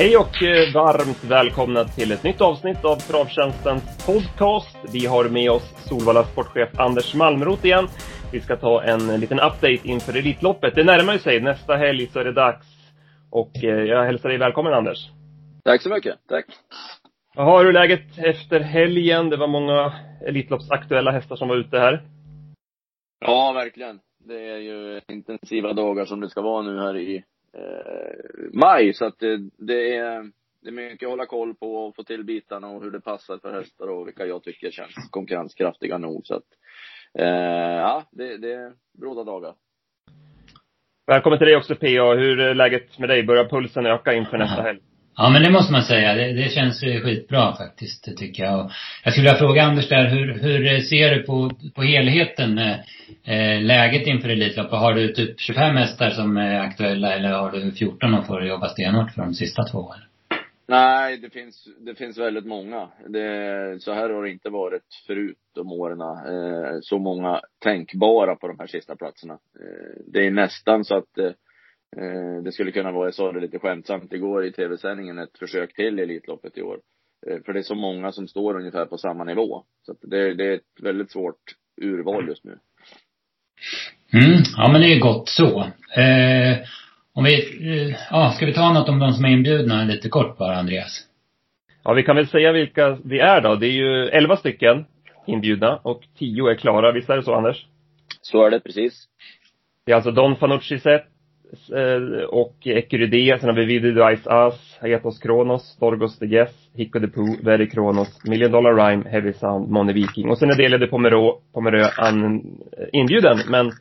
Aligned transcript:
Hej 0.00 0.16
och 0.16 0.42
eh, 0.42 0.74
varmt 0.74 1.24
välkomna 1.24 1.84
till 1.84 2.12
ett 2.12 2.24
nytt 2.24 2.40
avsnitt 2.40 2.84
av 2.84 2.96
Travtjänstens 2.96 4.06
podcast. 4.06 4.76
Vi 4.92 5.06
har 5.06 5.28
med 5.28 5.50
oss 5.50 5.88
Solvalla 5.88 6.24
sportchef 6.24 6.80
Anders 6.80 7.14
Malmrot 7.14 7.64
igen. 7.64 7.86
Vi 8.32 8.40
ska 8.40 8.56
ta 8.56 8.82
en 8.82 9.20
liten 9.20 9.40
update 9.40 9.80
inför 9.84 10.16
Elitloppet. 10.16 10.74
Det 10.74 10.84
närmar 10.84 11.18
sig. 11.18 11.40
Nästa 11.40 11.76
helg 11.76 12.06
så 12.06 12.18
är 12.18 12.24
det 12.24 12.32
dags. 12.32 12.66
Och 13.30 13.64
eh, 13.64 13.84
jag 13.84 14.04
hälsar 14.04 14.28
dig 14.28 14.38
välkommen 14.38 14.72
Anders. 14.72 14.98
Tack 15.64 15.82
så 15.82 15.88
mycket. 15.88 16.14
Tack. 16.28 16.46
Jaha, 17.34 17.58
hur 17.58 17.68
är 17.68 17.72
läget 17.72 18.18
efter 18.18 18.60
helgen? 18.60 19.30
Det 19.30 19.36
var 19.36 19.48
många 19.48 19.92
Elitloppsaktuella 20.26 21.10
hästar 21.10 21.36
som 21.36 21.48
var 21.48 21.56
ute 21.56 21.78
här. 21.78 22.02
Ja, 23.20 23.52
verkligen. 23.52 24.00
Det 24.18 24.50
är 24.50 24.58
ju 24.58 25.00
intensiva 25.08 25.72
dagar 25.72 26.04
som 26.04 26.20
det 26.20 26.30
ska 26.30 26.40
vara 26.40 26.62
nu 26.62 26.78
här 26.78 26.96
i 26.96 27.24
maj. 28.52 28.94
Så 28.94 29.04
att 29.04 29.18
det, 29.18 29.36
det, 29.58 29.96
är, 29.96 30.30
det 30.62 30.68
är 30.68 30.72
mycket 30.72 31.06
att 31.06 31.10
hålla 31.10 31.26
koll 31.26 31.54
på 31.54 31.76
och 31.76 31.96
få 31.96 32.02
till 32.02 32.24
bitarna 32.24 32.68
och 32.68 32.82
hur 32.82 32.90
det 32.90 33.00
passar 33.00 33.38
för 33.38 33.52
hästar 33.52 33.88
och 33.88 34.06
vilka 34.06 34.26
jag 34.26 34.42
tycker 34.42 34.70
känns 34.70 35.10
konkurrenskraftiga 35.10 35.98
nog. 35.98 36.26
Så 36.26 36.34
att, 36.34 36.46
eh, 37.18 37.76
ja, 37.76 38.04
det, 38.10 38.36
det 38.36 38.52
är 38.52 38.72
bråda 39.00 39.24
dagar. 39.24 39.54
Välkommen 41.06 41.38
till 41.38 41.46
dig 41.46 41.56
också 41.56 41.74
PA. 41.74 42.14
Hur 42.14 42.40
är 42.40 42.54
läget 42.54 42.98
med 42.98 43.08
dig? 43.08 43.22
Börjar 43.22 43.48
pulsen 43.48 43.86
öka 43.86 44.12
inför 44.12 44.38
nästa 44.38 44.62
helg? 44.66 44.80
Ja, 45.16 45.30
men 45.30 45.42
det 45.42 45.50
måste 45.50 45.72
man 45.72 45.82
säga. 45.82 46.14
Det, 46.14 46.32
det 46.32 46.50
känns 46.50 46.80
skitbra 46.80 47.56
faktiskt, 47.56 48.04
det 48.04 48.16
tycker 48.16 48.42
jag. 48.42 48.64
Och 48.64 48.70
jag 49.04 49.12
skulle 49.12 49.26
vilja 49.26 49.38
fråga 49.38 49.62
Anders 49.62 49.88
där, 49.88 50.08
hur, 50.08 50.32
hur 50.38 50.80
ser 50.80 51.14
du 51.14 51.22
på, 51.22 51.50
på 51.74 51.82
helheten, 51.82 52.58
eh, 52.58 52.78
eh 53.24 53.62
läget 53.62 54.06
inför 54.06 54.28
Elitloppet? 54.28 54.78
Har 54.78 54.94
du 54.94 55.12
typ 55.12 55.40
25 55.40 55.76
hästar 55.76 56.10
som 56.10 56.36
är 56.36 56.60
aktuella 56.60 57.14
eller 57.14 57.32
har 57.32 57.50
du 57.50 57.72
14 57.72 58.14
och 58.14 58.26
får 58.26 58.46
jobba 58.46 58.68
stenhårt 58.68 59.10
för 59.10 59.22
de 59.22 59.34
sista 59.34 59.62
två? 59.62 59.92
Eller? 59.92 60.06
Nej, 60.68 61.16
det 61.16 61.30
finns, 61.30 61.68
det 61.80 61.94
finns 61.94 62.18
väldigt 62.18 62.46
många. 62.46 62.88
Det, 63.08 63.82
så 63.82 63.92
här 63.92 64.10
har 64.10 64.22
det 64.22 64.30
inte 64.30 64.50
varit 64.50 64.82
förut 65.06 65.38
de 65.54 65.72
åren. 65.72 66.00
Eh, 66.00 66.78
så 66.82 66.98
många 66.98 67.40
tänkbara 67.62 68.36
på 68.36 68.48
de 68.48 68.58
här 68.58 68.66
sista 68.66 68.96
platserna. 68.96 69.34
Eh, 69.34 70.02
det 70.12 70.26
är 70.26 70.30
nästan 70.30 70.84
så 70.84 70.96
att 70.96 71.18
Eh, 71.18 71.32
det 72.44 72.52
skulle 72.52 72.72
kunna 72.72 72.92
vara, 72.92 73.06
jag 73.06 73.14
sa 73.14 73.32
det 73.32 73.40
lite 73.40 73.58
skämtsamt 73.58 74.12
igår 74.12 74.44
i 74.44 74.52
tv-sändningen, 74.52 75.18
ett 75.18 75.38
försök 75.38 75.74
till 75.74 75.98
i 75.98 76.02
Elitloppet 76.02 76.58
i 76.58 76.62
år. 76.62 76.78
Eh, 77.26 77.38
för 77.44 77.52
det 77.52 77.58
är 77.58 77.62
så 77.62 77.74
många 77.74 78.12
som 78.12 78.28
står 78.28 78.56
ungefär 78.56 78.86
på 78.86 78.98
samma 78.98 79.24
nivå. 79.24 79.64
Så 79.86 79.92
att 79.92 79.98
det, 80.02 80.34
det 80.34 80.44
är 80.46 80.54
ett 80.54 80.82
väldigt 80.82 81.10
svårt 81.10 81.40
urval 81.82 82.28
just 82.28 82.44
nu. 82.44 82.58
Mm, 84.12 84.42
ja 84.56 84.72
men 84.72 84.80
det 84.80 84.86
är 84.86 85.00
gott 85.00 85.28
så. 85.28 85.60
Eh, 86.00 86.58
om 87.12 87.24
vi, 87.24 87.34
eh, 87.70 87.96
ja, 88.10 88.32
ska 88.36 88.46
vi 88.46 88.54
ta 88.54 88.72
något 88.72 88.88
om 88.88 88.98
de 88.98 89.12
som 89.12 89.24
är 89.24 89.28
inbjudna 89.28 89.84
lite 89.84 90.08
kort 90.08 90.38
bara, 90.38 90.56
Andreas? 90.56 91.06
Ja, 91.84 91.92
vi 91.92 92.02
kan 92.02 92.16
väl 92.16 92.28
säga 92.28 92.52
vilka 92.52 92.98
vi 93.04 93.18
är 93.18 93.40
då. 93.40 93.54
Det 93.54 93.66
är 93.66 93.72
ju 93.72 94.08
elva 94.08 94.36
stycken 94.36 94.84
inbjudna 95.26 95.76
och 95.76 96.02
tio 96.18 96.50
är 96.50 96.54
klara. 96.54 96.92
Visst 96.92 97.10
är 97.10 97.16
det 97.16 97.22
så, 97.22 97.34
Anders? 97.34 97.66
Så 98.20 98.46
är 98.46 98.50
det 98.50 98.60
precis. 98.60 99.08
Det 99.86 99.92
är 99.92 99.96
alltså 99.96 100.10
Don 100.10 100.36
Fanucci 100.36 100.78
Set, 100.78 101.02
Eh, 101.02 101.09
Eh, 101.52 102.24
och 102.24 102.66
Ecuride, 102.66 103.38
sen 103.38 103.48
har 103.48 103.56
vi 103.56 103.64
Video 103.64 104.16
Ice 104.16 104.26
As, 104.26 104.78
Aetos, 104.80 105.18
Kronos, 105.18 105.76
Dorgos 105.80 106.18
The 106.18 106.26
Guess, 106.26 106.70
Hicko 106.74 107.00
The 107.00 107.08
Poo, 107.08 107.36
Very 107.44 107.68
Kronos, 107.68 108.24
Million 108.24 108.52
Dollar 108.52 108.74
Rhyme, 108.74 109.10
Heavy 109.10 109.32
Sound, 109.32 109.68
Money 109.68 109.94
Viking. 109.94 110.28
Och 110.30 110.38
sen 110.38 110.50
är 110.50 110.54
Delade 110.54 110.86
Pomerö, 110.86 111.32
Pomerö 111.52 111.88
an, 111.96 112.34
eh, 112.78 112.88
inbjuden, 112.92 113.38
men 113.48 113.72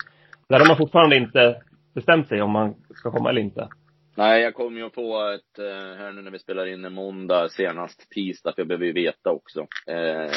där 0.50 0.60
har 0.60 0.68
man 0.68 0.78
fortfarande 0.78 1.16
inte 1.16 1.62
bestämt 1.96 2.28
sig 2.28 2.42
om 2.42 2.52
man 2.52 2.76
ska 2.96 3.12
komma 3.12 3.30
eller 3.30 3.42
inte. 3.42 3.68
Nej, 4.16 4.42
jag 4.42 4.54
kommer 4.54 4.80
ju 4.80 4.86
att 4.86 4.94
få 4.94 5.32
ett, 5.32 5.60
eh, 5.60 5.98
här 5.98 6.12
nu 6.12 6.22
när 6.22 6.32
vi 6.32 6.40
spelar 6.40 6.66
in 6.66 6.86
en 6.86 6.94
måndag, 6.94 7.50
senast 7.50 8.10
tisdag, 8.10 8.54
för 8.56 8.62
jag 8.62 8.68
behöver 8.68 8.86
ju 8.86 8.94
veta 8.94 9.32
också 9.32 9.60
eh, 9.88 10.32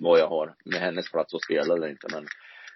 vad 0.00 0.18
jag 0.18 0.28
har 0.28 0.54
med 0.64 0.80
hennes 0.80 1.12
plats 1.12 1.34
att 1.34 1.44
spela 1.44 1.74
eller 1.74 1.88
inte. 1.88 2.06
Men 2.12 2.26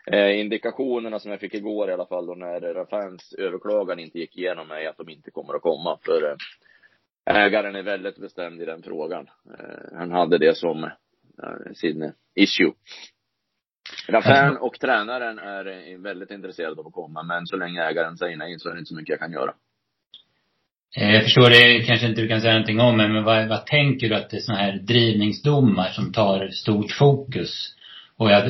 Eh, 0.07 0.41
indikationerna 0.41 1.19
som 1.19 1.31
jag 1.31 1.41
fick 1.41 1.55
igår 1.55 1.91
i 1.91 1.93
alla 1.93 2.07
fall 2.07 2.27
då 2.27 2.35
när 2.35 2.61
Rafans 2.61 3.35
överklagan 3.39 3.99
inte 3.99 4.19
gick 4.19 4.37
igenom 4.37 4.71
är 4.71 4.89
att 4.89 4.97
de 4.97 5.09
inte 5.09 5.31
kommer 5.31 5.55
att 5.55 5.63
komma. 5.63 5.99
För 6.05 6.31
eh, 6.31 6.37
ägaren 7.37 7.77
är 7.77 7.83
väldigt 7.83 8.19
bestämd 8.19 8.63
i 8.63 8.65
den 8.65 8.83
frågan. 8.83 9.27
Eh, 9.59 9.99
han 9.99 10.11
hade 10.11 10.39
det 10.39 10.57
som 10.57 10.85
eh, 10.85 11.73
sin 11.75 12.13
issue. 12.35 12.73
Rafan 14.09 14.57
och 14.57 14.81
tränaren 14.81 15.39
är 15.39 15.67
eh, 15.67 15.99
väldigt 15.99 16.31
intresserade 16.31 16.81
av 16.81 16.87
att 16.87 16.93
komma, 16.93 17.23
men 17.23 17.47
så 17.47 17.57
länge 17.57 17.83
ägaren 17.83 18.17
säger 18.17 18.37
nej 18.37 18.59
så 18.59 18.69
är 18.69 18.73
det 18.73 18.79
inte 18.79 18.89
så 18.89 18.97
mycket 18.97 19.11
jag 19.11 19.21
kan 19.21 19.33
göra. 19.33 19.55
Eh, 20.97 21.11
jag 21.11 21.23
förstår 21.23 21.51
det 21.51 21.85
kanske 21.87 22.07
inte 22.07 22.21
du 22.21 22.29
kan 22.29 22.41
säga 22.41 22.53
någonting 22.53 22.81
om, 22.81 22.97
men 22.97 23.25
vad, 23.25 23.49
vad 23.49 23.67
tänker 23.67 24.09
du 24.09 24.15
att 24.15 24.31
det 24.31 24.37
är 24.37 24.41
sådana 24.41 24.63
här 24.63 24.79
drivningsdomar 24.79 25.89
som 25.89 26.13
tar 26.13 26.49
stort 26.49 26.93
fokus? 26.99 27.75
Och 28.17 28.31
jag, 28.31 28.43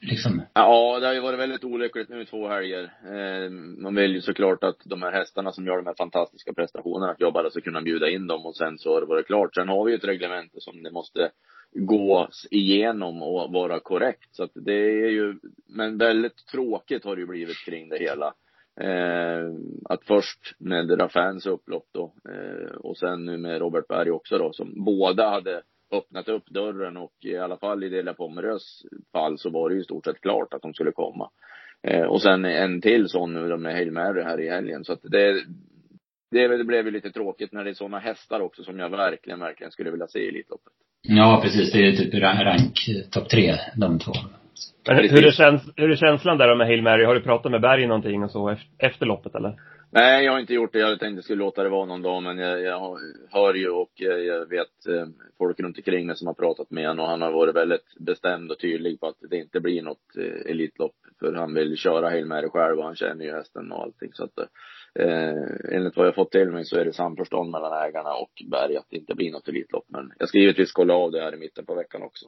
liksom? 0.00 0.42
Ja, 0.54 0.98
det 1.00 1.06
har 1.06 1.14
ju 1.14 1.20
varit 1.20 1.38
väldigt 1.38 1.64
olyckligt 1.64 2.08
nu 2.08 2.24
två 2.24 2.48
helger. 2.48 2.82
Eh, 3.04 3.50
man 3.82 3.94
vill 3.94 4.14
ju 4.14 4.20
såklart 4.20 4.64
att 4.64 4.76
de 4.84 5.02
här 5.02 5.12
hästarna 5.12 5.52
som 5.52 5.66
gör 5.66 5.76
de 5.76 5.86
här 5.86 5.94
fantastiska 5.94 6.52
prestationerna, 6.52 7.12
att 7.12 7.20
jag 7.20 7.32
bara 7.32 7.50
ska 7.50 7.60
kunna 7.60 7.82
bjuda 7.82 8.10
in 8.10 8.26
dem 8.26 8.46
och 8.46 8.56
sen 8.56 8.78
så 8.78 8.94
har 8.94 9.00
det 9.00 9.06
varit 9.06 9.26
klart. 9.26 9.54
Sen 9.54 9.68
har 9.68 9.84
vi 9.84 9.90
ju 9.90 9.96
ett 9.96 10.04
reglemente 10.04 10.60
som 10.60 10.82
det 10.82 10.90
måste 10.90 11.30
gås 11.72 12.46
igenom 12.50 13.22
och 13.22 13.52
vara 13.52 13.80
korrekt. 13.80 14.34
Så 14.34 14.44
att 14.44 14.52
det 14.54 15.02
är 15.04 15.10
ju, 15.10 15.38
men 15.68 15.98
väldigt 15.98 16.46
tråkigt 16.52 17.04
har 17.04 17.16
det 17.16 17.20
ju 17.20 17.26
blivit 17.26 17.64
kring 17.64 17.88
det 17.88 17.98
hela. 17.98 18.34
Eh, 18.80 19.52
att 19.84 20.04
först 20.04 20.54
med 20.58 21.00
Rafans 21.00 21.46
upplopp 21.46 21.86
då, 21.94 22.14
eh, 22.28 22.70
och 22.76 22.98
sen 22.98 23.24
nu 23.24 23.36
med 23.36 23.58
Robert 23.58 23.88
Berg 23.88 24.10
också 24.10 24.38
då, 24.38 24.52
som 24.52 24.84
båda 24.84 25.30
hade 25.30 25.62
öppnat 25.92 26.28
upp 26.28 26.46
dörren 26.50 26.96
och 26.96 27.12
i 27.20 27.36
alla 27.36 27.56
fall 27.56 27.84
i 27.84 27.88
Dela 27.88 28.14
Pomerös 28.14 28.82
fall 29.12 29.38
så 29.38 29.50
var 29.50 29.68
det 29.68 29.74
ju 29.74 29.80
i 29.80 29.84
stort 29.84 30.04
sett 30.04 30.20
klart 30.20 30.54
att 30.54 30.62
de 30.62 30.74
skulle 30.74 30.92
komma. 30.92 31.30
Eh, 31.82 32.02
och 32.02 32.22
sen 32.22 32.44
en 32.44 32.80
till 32.80 33.08
sån 33.08 33.34
nu 33.34 33.56
med 33.56 33.72
Hail 33.72 33.92
Mary 33.92 34.22
här 34.22 34.40
i 34.40 34.50
helgen. 34.50 34.84
Så 34.84 34.92
att 34.92 35.02
det, 35.02 35.42
det, 36.30 36.56
det 36.56 36.64
blev 36.64 36.84
ju 36.84 36.90
lite 36.90 37.10
tråkigt 37.10 37.52
när 37.52 37.64
det 37.64 37.70
är 37.70 37.74
sådana 37.74 37.98
hästar 37.98 38.40
också 38.40 38.64
som 38.64 38.78
jag 38.78 38.90
verkligen, 38.90 39.40
verkligen 39.40 39.70
skulle 39.70 39.90
vilja 39.90 40.06
se 40.06 40.18
i 40.18 40.28
Elitloppet. 40.28 40.72
Ja, 41.02 41.40
precis. 41.42 41.72
Det 41.72 41.86
är 41.86 41.92
typ 41.92 42.14
rank 42.14 42.74
topp 43.10 43.28
tre, 43.28 43.54
de 43.76 43.98
två. 43.98 44.12
Men 44.86 44.96
hur 44.96 45.26
är, 45.26 45.30
käns 45.30 45.62
hur 45.76 45.90
är 45.90 45.96
känslan 45.96 46.38
där 46.38 46.56
med 46.56 46.66
Hail 46.66 46.82
Mary? 46.82 47.04
Har 47.04 47.14
du 47.14 47.20
pratat 47.20 47.52
med 47.52 47.60
Berg 47.60 47.86
någonting 47.86 48.24
och 48.24 48.30
så 48.30 48.56
efter 48.78 49.06
loppet 49.06 49.34
eller? 49.34 49.56
Nej, 49.90 50.24
jag 50.24 50.32
har 50.32 50.40
inte 50.40 50.54
gjort 50.54 50.72
det. 50.72 50.78
Jag 50.78 50.88
tänkte 50.88 51.06
att 51.06 51.14
jag 51.14 51.24
skulle 51.24 51.44
låta 51.44 51.62
det 51.62 51.68
vara 51.68 51.86
någon 51.86 52.02
dag, 52.02 52.22
men 52.22 52.38
jag, 52.38 52.62
jag 52.62 52.98
hör 53.30 53.54
ju 53.54 53.68
och 53.70 54.02
eh, 54.02 54.06
jag, 54.06 54.46
vet 54.46 54.86
eh, 54.88 55.06
folk 55.38 55.60
runt 55.60 55.76
omkring 55.76 56.06
mig 56.06 56.16
som 56.16 56.26
har 56.26 56.34
pratat 56.34 56.70
med 56.70 56.88
honom 56.88 57.04
och 57.04 57.10
han 57.10 57.22
har 57.22 57.32
varit 57.32 57.56
väldigt 57.56 57.94
bestämd 57.98 58.50
och 58.50 58.58
tydlig 58.58 59.00
på 59.00 59.06
att 59.06 59.16
det 59.30 59.36
inte 59.36 59.60
blir 59.60 59.82
något 59.82 60.16
eh, 60.16 60.50
Elitlopp. 60.50 60.94
För 61.20 61.32
han 61.32 61.54
vill 61.54 61.76
köra 61.76 62.10
Hail 62.10 62.26
Mary 62.26 62.48
själv 62.48 62.78
och 62.78 62.84
han 62.84 62.96
känner 62.96 63.24
ju 63.24 63.32
hästen 63.32 63.72
och 63.72 63.82
allting. 63.82 64.10
Så 64.12 64.24
att 64.24 64.38
eh, 64.94 65.74
enligt 65.76 65.96
vad 65.96 66.06
jag 66.06 66.14
fått 66.14 66.30
till 66.30 66.50
mig 66.50 66.64
så 66.64 66.76
är 66.76 66.84
det 66.84 66.92
samförstånd 66.92 67.50
mellan 67.50 67.88
ägarna 67.88 68.14
och 68.14 68.42
Berg 68.50 68.76
att 68.76 68.86
det 68.90 68.96
inte 68.96 69.14
blir 69.14 69.32
något 69.32 69.48
Elitlopp. 69.48 69.84
Men 69.88 70.12
jag 70.18 70.28
ska 70.28 70.38
givetvis 70.38 70.72
kolla 70.72 70.94
av 70.94 71.12
det 71.12 71.20
här 71.20 71.34
i 71.34 71.38
mitten 71.38 71.66
på 71.66 71.74
veckan 71.74 72.02
också. 72.02 72.26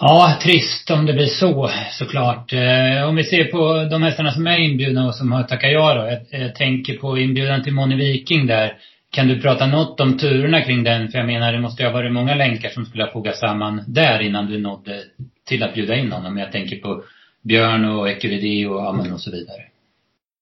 Ja, 0.00 0.38
trist 0.42 0.90
om 0.90 1.06
det 1.06 1.12
blir 1.12 1.26
så 1.26 1.70
såklart. 1.90 2.52
Eh, 2.52 3.08
om 3.08 3.16
vi 3.16 3.24
ser 3.24 3.44
på 3.44 3.88
de 3.90 4.02
hästarna 4.02 4.32
som 4.32 4.46
är 4.46 4.58
inbjudna 4.58 5.06
och 5.06 5.14
som 5.14 5.32
har 5.32 5.42
tackat 5.42 5.72
ja 5.72 5.94
då. 5.94 6.00
Jag, 6.06 6.42
jag 6.42 6.54
tänker 6.54 6.98
på 6.98 7.18
inbjudan 7.18 7.62
till 7.62 7.72
Moni 7.72 7.96
Viking 7.96 8.46
där. 8.46 8.78
Kan 9.10 9.28
du 9.28 9.40
prata 9.40 9.66
något 9.66 10.00
om 10.00 10.18
turerna 10.18 10.60
kring 10.62 10.84
den? 10.84 11.08
För 11.08 11.18
jag 11.18 11.26
menar, 11.26 11.52
det 11.52 11.60
måste 11.60 11.82
ju 11.82 11.88
ha 11.88 11.94
varit 11.94 12.12
många 12.12 12.34
länkar 12.34 12.68
som 12.68 12.84
skulle 12.84 13.04
ha 13.04 13.12
fogats 13.12 13.40
samman 13.40 13.84
där 13.86 14.20
innan 14.20 14.46
du 14.46 14.58
nådde 14.58 15.02
till 15.46 15.62
att 15.62 15.74
bjuda 15.74 15.96
in 15.96 16.12
honom. 16.12 16.38
Jag 16.38 16.52
tänker 16.52 16.76
på 16.76 17.04
Björn 17.42 17.84
och 17.84 18.08
Ecuridi 18.08 18.66
och 18.66 18.88
Amen 18.88 19.12
och 19.12 19.20
så 19.20 19.30
vidare. 19.30 19.62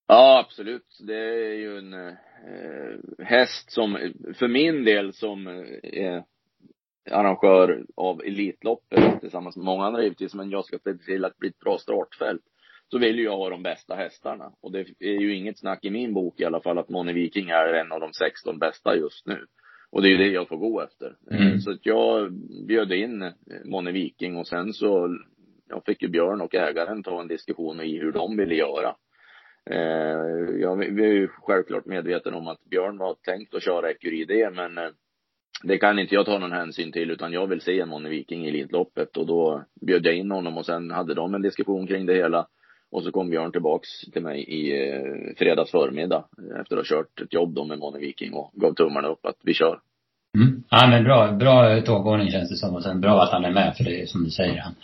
Ja, 0.08 0.44
absolut. 0.46 0.98
Det 1.00 1.14
är 1.14 1.54
ju 1.54 1.78
en 1.78 1.92
eh, 1.92 2.14
häst 3.26 3.72
som, 3.72 3.98
för 4.38 4.48
min 4.48 4.84
del, 4.84 5.12
som 5.12 5.46
är 5.82 6.33
arrangör 7.10 7.84
av 7.96 8.22
Elitloppet 8.24 9.20
tillsammans 9.20 9.56
med 9.56 9.64
många 9.64 9.84
andra 9.84 10.02
givetvis, 10.02 10.34
men 10.34 10.50
jag 10.50 10.64
ska 10.64 10.78
se 10.78 10.94
till 10.94 11.24
att 11.24 11.38
blir 11.38 11.50
ett 11.50 11.58
bra 11.58 11.78
startfält. 11.78 12.42
Så 12.90 12.98
vill 12.98 13.18
ju 13.18 13.24
jag 13.24 13.36
ha 13.36 13.50
de 13.50 13.62
bästa 13.62 13.94
hästarna. 13.94 14.52
Och 14.60 14.72
det 14.72 14.86
är 14.98 15.20
ju 15.20 15.34
inget 15.34 15.58
snack 15.58 15.84
i 15.84 15.90
min 15.90 16.14
bok 16.14 16.40
i 16.40 16.44
alla 16.44 16.60
fall 16.60 16.78
att 16.78 16.88
Moni 16.88 17.12
Viking 17.12 17.48
är 17.48 17.72
en 17.72 17.92
av 17.92 18.00
de 18.00 18.12
16 18.12 18.58
bästa 18.58 18.96
just 18.96 19.26
nu. 19.26 19.46
Och 19.90 20.02
det 20.02 20.08
är 20.08 20.10
ju 20.10 20.16
det 20.16 20.28
jag 20.28 20.48
får 20.48 20.56
gå 20.56 20.80
efter. 20.80 21.16
Mm. 21.30 21.60
Så 21.60 21.70
att 21.70 21.86
jag 21.86 22.32
bjöd 22.66 22.92
in 22.92 23.32
Moni 23.64 23.92
Viking 23.92 24.36
och 24.36 24.46
sen 24.46 24.72
så, 24.72 25.18
jag 25.68 25.84
fick 25.84 26.02
ju 26.02 26.08
Björn 26.08 26.40
och 26.40 26.54
ägaren 26.54 27.02
ta 27.02 27.20
en 27.20 27.28
diskussion 27.28 27.80
i 27.80 27.98
hur 27.98 28.12
de 28.12 28.36
ville 28.36 28.54
göra. 28.54 28.96
Eh, 29.70 30.60
jag, 30.60 30.84
är 30.84 31.12
ju 31.12 31.28
självklart 31.28 31.86
medveten 31.86 32.34
om 32.34 32.48
att 32.48 32.64
Björn 32.64 32.98
var 32.98 33.14
tänkt 33.14 33.54
att 33.54 33.62
köra 33.62 33.90
Ecuride, 33.90 34.50
men 34.50 34.78
eh, 34.78 34.90
det 35.62 35.78
kan 35.78 35.98
inte 35.98 36.14
jag 36.14 36.26
ta 36.26 36.38
någon 36.38 36.52
hänsyn 36.52 36.92
till 36.92 37.10
utan 37.10 37.32
jag 37.32 37.46
vill 37.46 37.60
se 37.60 37.80
en 37.80 37.88
Moni 37.88 38.08
Viking 38.08 38.44
i 38.44 38.48
Elitloppet 38.48 39.16
och 39.16 39.26
då 39.26 39.64
bjöd 39.80 40.06
jag 40.06 40.14
in 40.14 40.30
honom 40.30 40.58
och 40.58 40.66
sen 40.66 40.90
hade 40.90 41.14
de 41.14 41.34
en 41.34 41.42
diskussion 41.42 41.86
kring 41.86 42.06
det 42.06 42.14
hela. 42.14 42.46
Och 42.90 43.02
så 43.02 43.12
kom 43.12 43.30
Björn 43.30 43.52
tillbaks 43.52 43.88
till 44.12 44.22
mig 44.22 44.40
i 44.40 44.88
eh, 44.88 45.36
fredags 45.38 45.70
förmiddag 45.70 46.24
efter 46.60 46.76
att 46.76 46.88
ha 46.88 46.96
kört 46.96 47.20
ett 47.20 47.32
jobb 47.32 47.54
då 47.54 47.64
med 47.64 47.78
Money 47.78 48.00
Viking 48.00 48.32
och 48.32 48.50
gav 48.54 48.74
tummarna 48.74 49.08
upp 49.08 49.26
att 49.26 49.38
vi 49.42 49.54
kör. 49.54 49.78
Mm. 50.36 50.62
Ja 50.70 50.86
men 50.86 51.04
bra, 51.04 51.32
bra 51.32 51.80
tågordning 51.80 52.30
känns 52.30 52.50
det 52.50 52.56
som 52.56 52.74
och 52.74 52.82
sen 52.82 53.00
bra 53.00 53.22
att 53.22 53.32
han 53.32 53.44
är 53.44 53.52
med 53.52 53.76
för 53.76 53.84
det 53.84 54.02
är 54.02 54.06
som 54.06 54.24
du 54.24 54.30
säger 54.30 54.60
han, 54.60 54.74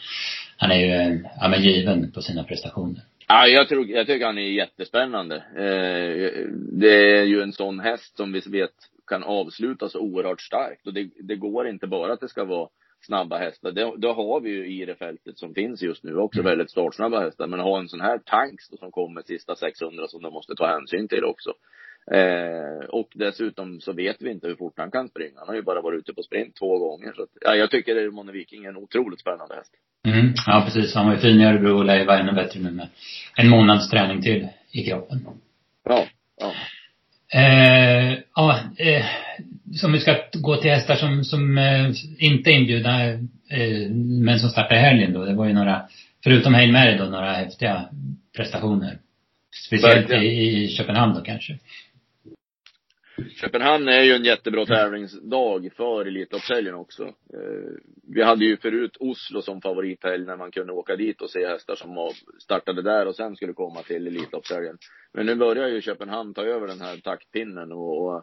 han 0.57 0.71
är 0.71 0.77
ju, 0.77 1.25
ja 1.41 1.49
men 1.49 1.63
given 1.63 2.13
på 2.13 2.23
sina 2.23 2.45
prestationer. 2.45 3.03
Ja, 3.29 3.47
jag, 3.47 3.69
tror, 3.69 3.87
jag 3.87 4.07
tycker 4.07 4.27
han 4.27 4.39
är 4.39 4.43
jättespännande. 4.43 5.37
Eh, 5.37 6.47
det 6.73 7.19
är 7.19 7.25
ju 7.25 7.43
en 7.43 7.53
sån 7.53 7.81
häst 7.81 8.17
som 8.17 8.33
vi 8.33 8.41
vet 8.41 8.75
kan 9.11 9.25
avslutas 9.25 9.95
oerhört 9.95 10.41
starkt 10.41 10.87
och 10.87 10.95
det, 10.95 11.11
det 11.21 11.37
går 11.37 11.69
inte 11.69 11.87
bara 11.87 12.13
att 12.13 12.21
det 12.21 12.29
ska 12.29 12.45
vara 12.45 12.69
snabba 13.07 13.39
hästar. 13.39 13.73
Det, 13.73 13.93
det 13.97 14.13
har 14.13 14.41
vi 14.41 14.51
ju 14.51 14.83
i 14.83 14.85
det 14.85 14.95
fältet 14.95 15.39
som 15.39 15.55
finns 15.55 15.83
just 15.83 16.05
nu 16.05 16.17
också, 16.17 16.41
mm. 16.41 16.51
väldigt 16.51 16.71
startsnabba 16.71 17.21
hästar. 17.21 17.47
Men 17.47 17.61
att 17.61 17.67
ha 17.67 17.79
en 17.79 17.89
sån 17.89 18.01
här 18.01 18.19
tanks 18.19 18.69
då, 18.69 18.77
som 18.77 18.91
kommer 18.91 19.23
sista 19.23 19.57
600 19.57 20.09
som 20.09 20.23
de 20.23 20.33
måste 20.33 20.55
ta 20.55 20.67
hänsyn 20.67 21.09
till 21.09 21.25
också. 21.25 21.53
Eh, 22.13 22.89
och 22.89 23.09
dessutom 23.15 23.81
så 23.81 23.93
vet 23.93 24.17
vi 24.23 24.31
inte 24.31 24.47
hur 24.49 24.57
fort 24.57 24.75
han 24.77 24.91
kan 24.91 25.09
springa. 25.09 25.39
Han 25.39 25.49
har 25.49 25.55
ju 25.55 25.63
bara 25.63 25.81
varit 25.81 25.99
ute 25.99 26.13
på 26.15 26.23
sprint 26.23 26.57
två 26.57 26.79
gånger. 26.79 27.13
Så 27.17 27.23
att, 27.23 27.29
ja, 27.41 27.55
jag 27.55 27.71
tycker 27.71 28.07
att 28.07 28.15
Monne 28.15 28.33
Viking 28.33 28.65
är 28.65 28.69
en 28.69 28.77
otroligt 28.77 29.21
spännande 29.21 29.55
häst. 29.55 29.73
Mm, 30.07 30.35
ja 30.47 30.63
precis. 30.65 30.95
Han 30.95 31.07
var 31.07 31.15
ju 31.15 31.21
fin 31.21 31.41
i 31.41 31.45
Örebro 31.45 31.79
och 31.79 31.85
lär 31.85 31.99
ju 31.99 32.05
vara 32.05 32.19
ännu 32.19 32.33
bättre 32.33 32.61
nu 32.61 32.71
med 32.71 32.89
en 33.37 33.49
månads 33.49 33.91
träning 33.91 34.23
till 34.23 34.49
i 34.73 34.85
kroppen. 34.85 35.19
Ja, 35.85 36.07
ja. 36.37 36.53
Eh, 37.33 38.19
ja, 38.35 38.61
eh, 38.77 39.05
som 39.75 39.93
vi 39.93 40.01
ska 40.01 40.17
gå 40.33 40.57
till 40.57 40.71
hästar 40.71 40.97
som, 40.97 41.25
som 41.25 41.59
eh, 41.59 41.91
inte 42.19 42.51
är 42.51 42.55
inbjudna, 42.55 43.09
eh, 43.51 43.91
men 43.91 44.41
som 44.41 44.51
startar 44.51 44.77
i 44.77 44.79
helgen 44.79 45.13
då. 45.13 45.25
Det 45.25 45.35
var 45.35 45.47
ju 45.47 45.53
några, 45.53 45.83
förutom 46.25 46.55
Hail 46.55 46.73
Mary 46.73 46.97
då, 46.97 47.05
några 47.05 47.33
häftiga 47.33 47.89
prestationer. 48.37 48.99
Speciellt 49.67 50.11
i, 50.11 50.17
i 50.17 50.69
Köpenhamn 50.69 51.15
då 51.15 51.21
kanske. 51.21 51.59
Köpenhamn 53.29 53.89
är 53.89 54.03
ju 54.03 54.13
en 54.13 54.25
jättebra 54.25 54.67
tävlingsdag 54.67 55.73
för 55.77 56.07
Elitloppshelgen 56.07 56.75
också. 56.75 57.05
Eh, 57.05 57.73
vi 58.15 58.23
hade 58.23 58.45
ju 58.45 58.57
förut 58.57 58.97
Oslo 59.01 59.43
som 59.43 59.61
favorithelg 59.61 60.27
när 60.27 60.37
man 60.37 60.51
kunde 60.51 60.73
åka 60.73 60.97
dit 60.97 61.23
och 61.23 61.31
se 61.31 61.47
hästar 61.47 61.75
som 61.75 62.11
startade 62.39 62.83
där 62.83 63.07
och 63.07 63.17
sen 63.17 63.37
skulle 63.37 63.53
komma 63.53 63.83
till 63.83 64.07
Elitloppshelgen. 64.07 64.79
Men 65.15 65.27
nu 65.27 65.35
börjar 65.35 65.69
ju 65.69 65.81
Köpenhamn 65.81 66.35
ta 66.35 66.43
över 66.45 66.67
den 66.67 66.81
här 66.81 66.97
taktpinnen 66.97 67.73
och 67.73 68.17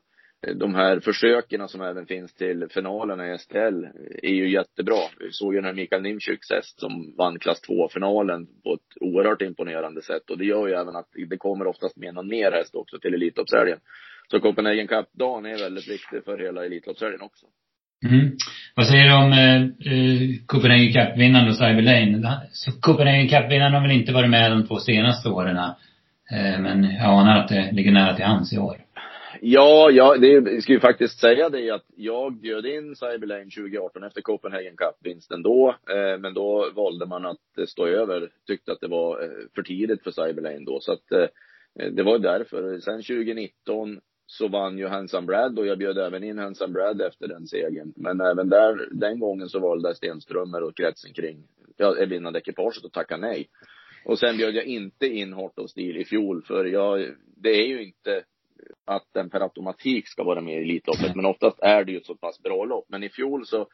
eh, 0.47 0.55
de 0.55 0.75
här 0.75 0.99
försöken 0.99 1.67
som 1.67 1.81
även 1.81 2.05
finns 2.05 2.33
till 2.33 2.67
finalerna 2.69 3.33
i 3.33 3.37
STL 3.37 3.85
är 4.23 4.33
ju 4.33 4.49
jättebra. 4.49 5.01
Vi 5.19 5.31
såg 5.31 5.53
ju 5.53 5.57
den 5.57 5.65
här 5.65 5.73
Mikael 5.73 6.01
Nimczyks 6.01 6.51
häst 6.51 6.79
som 6.79 7.15
vann 7.17 7.39
klass 7.39 7.61
2-finalen 7.69 8.47
på 8.63 8.73
ett 8.73 9.01
oerhört 9.01 9.41
imponerande 9.41 10.01
sätt 10.01 10.29
och 10.29 10.37
det 10.37 10.45
gör 10.45 10.67
ju 10.67 10.73
även 10.73 10.95
att 10.95 11.09
det 11.29 11.37
kommer 11.37 11.67
oftast 11.67 11.97
med 11.97 12.13
någon 12.13 12.27
mer 12.27 12.51
häst 12.51 12.75
också 12.75 12.99
till 12.99 13.13
Elitloppshelgen. 13.13 13.79
Så 14.31 14.39
Copenhagen 14.39 14.87
Cup-dagen 14.87 15.45
är 15.45 15.57
väldigt 15.57 15.89
viktig 15.89 16.23
för 16.25 16.37
hela 16.37 16.65
Elitloppshelgen 16.65 17.21
också. 17.21 17.45
Mm. 18.05 18.31
Vad 18.75 18.87
säger 18.87 19.05
du 19.05 19.13
om 19.13 19.31
eh, 19.31 19.61
eh 19.93 20.29
Copenhagen 20.45 20.93
Cup-vinnaren 20.93 21.47
och 21.47 21.55
Cyber 21.55 21.81
Lane? 21.81 22.41
Så 22.51 22.71
Copenhagen 22.81 23.27
Cup-vinnaren 23.27 23.73
har 23.73 23.81
väl 23.81 23.99
inte 23.99 24.13
varit 24.13 24.29
med 24.29 24.51
de 24.51 24.67
två 24.67 24.77
senaste 24.77 25.29
åren. 25.29 25.57
Eh, 25.57 26.59
men 26.59 26.83
jag 26.83 27.19
anar 27.19 27.37
att 27.37 27.47
det 27.47 27.71
ligger 27.71 27.91
nära 27.91 28.15
till 28.15 28.25
hans 28.25 28.53
i 28.53 28.57
år. 28.57 28.77
Ja, 29.41 29.91
ja, 29.91 30.17
det 30.17 30.61
ska 30.61 30.73
ju 30.73 30.79
faktiskt 30.79 31.19
säga 31.19 31.49
det 31.49 31.71
att 31.71 31.85
jag 31.95 32.33
bjöd 32.33 32.65
in 32.65 32.95
Cyber 32.95 33.27
Lane 33.27 33.43
2018 33.43 34.03
efter 34.03 34.21
Copenhagen 34.21 34.77
Cup-vinsten 34.77 35.43
då. 35.43 35.69
Eh, 35.69 36.19
men 36.19 36.33
då 36.33 36.71
valde 36.75 37.05
man 37.05 37.25
att 37.25 37.69
stå 37.69 37.87
över, 37.87 38.29
tyckte 38.47 38.71
att 38.71 38.81
det 38.81 38.87
var 38.87 39.23
eh, 39.23 39.29
för 39.55 39.61
tidigt 39.61 40.03
för 40.03 40.11
Cyber 40.11 40.41
Lane 40.41 40.65
då. 40.65 40.79
Så 40.81 40.91
att 40.93 41.11
eh, 41.11 41.27
det 41.91 42.03
var 42.03 42.19
därför. 42.19 42.79
Sen 42.79 43.03
2019 43.03 43.99
så 44.27 44.47
vann 44.47 44.77
ju 44.77 44.87
Hansan 44.87 45.25
Brad 45.25 45.59
och 45.59 45.67
jag 45.67 45.77
bjöd 45.77 45.97
även 45.97 46.23
in 46.23 46.37
Hansan 46.37 46.73
Brad 46.73 47.01
efter 47.01 47.27
den 47.27 47.47
segern. 47.47 47.93
Men 47.95 48.21
även 48.21 48.49
där, 48.49 48.89
den 48.91 49.19
gången 49.19 49.49
så 49.49 49.59
valde 49.59 49.95
Stenströmer 49.95 50.63
och 50.63 50.75
kretsen 50.75 51.13
kring 51.13 51.43
ja, 51.77 51.95
vinnande 52.07 52.39
ekipaget 52.39 52.85
att 52.85 52.93
tacka 52.93 53.17
nej. 53.17 53.49
Och 54.05 54.19
sen 54.19 54.37
bjöd 54.37 54.55
jag 54.55 54.65
inte 54.65 55.07
in 55.07 55.33
Heart 55.33 55.59
of 55.59 55.69
Steel 55.69 55.97
i 55.97 56.05
fjol 56.05 56.41
för 56.41 56.65
jag, 56.65 57.07
det 57.37 57.49
är 57.49 57.67
ju 57.67 57.83
inte 57.83 58.23
att 58.85 59.05
den 59.13 59.29
per 59.29 59.41
automatik 59.41 60.07
ska 60.07 60.23
vara 60.23 60.41
med 60.41 60.53
i 60.53 60.63
Elitloppet. 60.63 61.15
Men 61.15 61.25
oftast 61.25 61.59
är 61.59 61.83
det 61.83 61.91
ju 61.91 61.97
ett 61.97 62.05
så 62.05 62.15
pass 62.15 62.43
bra 62.43 62.65
lopp. 62.65 62.85
Men 62.89 63.03
i 63.03 63.09
fjol 63.09 63.45
så, 63.45 63.67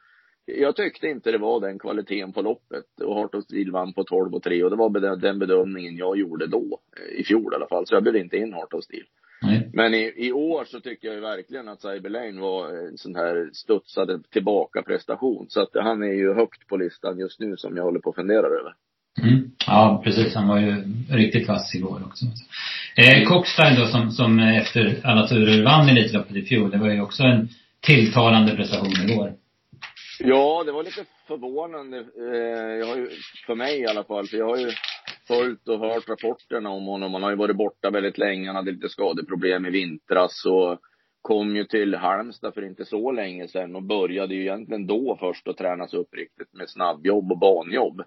jag 0.46 0.76
tyckte 0.76 1.08
inte 1.08 1.32
det 1.32 1.38
var 1.38 1.60
den 1.60 1.80
kvaliteten 1.80 2.34
på 2.34 2.42
loppet. 2.42 2.86
Och 3.04 3.16
Heart 3.16 3.36
of 3.36 3.44
Steel 3.44 3.72
vann 3.72 3.94
på 3.94 4.04
12 4.04 4.34
och 4.34 4.44
3 4.44 4.64
och 4.64 4.70
det 4.70 4.76
var 4.76 5.16
den 5.16 5.40
bedömningen 5.40 5.98
jag 5.98 6.18
gjorde 6.18 6.48
då. 6.48 6.80
I 7.12 7.24
fjol 7.24 7.54
i 7.54 7.56
alla 7.56 7.68
fall. 7.68 7.88
Så 7.88 7.96
jag 7.96 8.04
bjöd 8.04 8.16
inte 8.16 8.38
in 8.38 8.54
Heart 8.54 8.74
of 8.74 8.84
Steel. 8.84 9.06
Men 9.76 9.94
i, 9.94 10.14
i 10.16 10.32
år 10.32 10.66
så 10.66 10.80
tycker 10.80 11.08
jag 11.08 11.16
ju 11.16 11.22
verkligen 11.22 11.68
att 11.68 11.82
Cyber 11.82 12.10
Lane 12.10 12.42
var 12.42 12.88
en 12.88 12.98
sån 12.98 13.16
här 13.16 13.50
studsade 13.54 14.20
tillbaka 14.32 14.82
prestation. 14.82 15.46
Så 15.50 15.62
att 15.62 15.70
han 15.74 16.04
är 16.04 16.14
ju 16.14 16.34
högt 16.34 16.68
på 16.68 16.78
listan 16.78 17.20
just 17.20 17.40
nu 17.40 17.58
som 17.58 17.78
jag 17.78 17.84
håller 17.84 18.00
på 18.00 18.10
att 18.10 18.16
fundera 18.16 18.48
över. 18.48 18.74
Mm. 19.22 19.52
Ja, 19.68 20.02
precis. 20.04 20.36
Han 20.36 20.48
var 20.48 20.60
ju 20.60 20.84
riktigt 21.10 21.48
vass 21.48 21.76
igår 21.76 22.02
också. 22.06 22.26
Eh, 22.96 23.28
Cockstyle 23.28 23.76
då 23.80 23.88
som, 23.88 24.12
som 24.12 24.40
efter 24.40 25.02
alla 25.04 25.28
turer 25.28 25.64
vann 25.64 25.90
Elitloppet 25.90 26.36
i 26.36 26.42
fjol. 26.42 26.72
Det 26.72 26.78
var 26.78 26.90
ju 26.90 27.02
också 27.02 27.24
en 27.24 27.50
tilltalande 27.82 28.56
prestation 28.56 29.10
igår. 29.10 29.34
Ja, 30.20 30.64
det 30.66 30.72
var 30.72 30.84
lite 30.84 31.06
förvånande. 31.28 31.98
Eh, 31.98 32.80
jag 32.80 32.86
har 32.86 32.96
ju, 32.96 33.10
för 33.46 33.56
mig 33.56 33.80
i 33.80 33.88
alla 33.88 34.04
fall, 34.04 34.28
för 34.28 34.38
jag 34.38 34.50
har 34.50 34.58
ju 34.58 34.72
följt 35.28 35.68
och 35.68 35.80
hört 35.80 36.10
rapporterna 36.10 36.70
om 36.70 36.86
honom. 36.86 37.14
Han 37.14 37.24
har 37.24 37.30
ju 37.30 37.36
varit 37.36 37.58
borta 37.58 37.90
väldigt 37.90 38.18
länge. 38.18 38.48
Han 38.48 38.56
hade 38.56 38.72
lite 38.72 38.90
skadeproblem 38.90 39.66
i 39.66 39.70
vintras 39.70 40.46
och 40.46 40.80
kom 41.22 41.56
ju 41.56 41.64
till 41.64 41.96
Halmstad 41.96 42.54
för 42.54 42.66
inte 42.66 42.86
så 42.86 43.12
länge 43.12 43.48
sedan 43.48 43.76
och 43.76 43.84
började 43.84 44.36
ju 44.36 44.42
egentligen 44.42 44.88
då 44.88 45.18
först 45.20 45.48
att 45.48 45.58
tränas 45.58 45.94
upp 45.94 46.14
riktigt 46.14 46.54
med 46.54 46.70
snabbjobb 46.70 47.32
och 47.32 47.40
banjobb. 47.40 48.02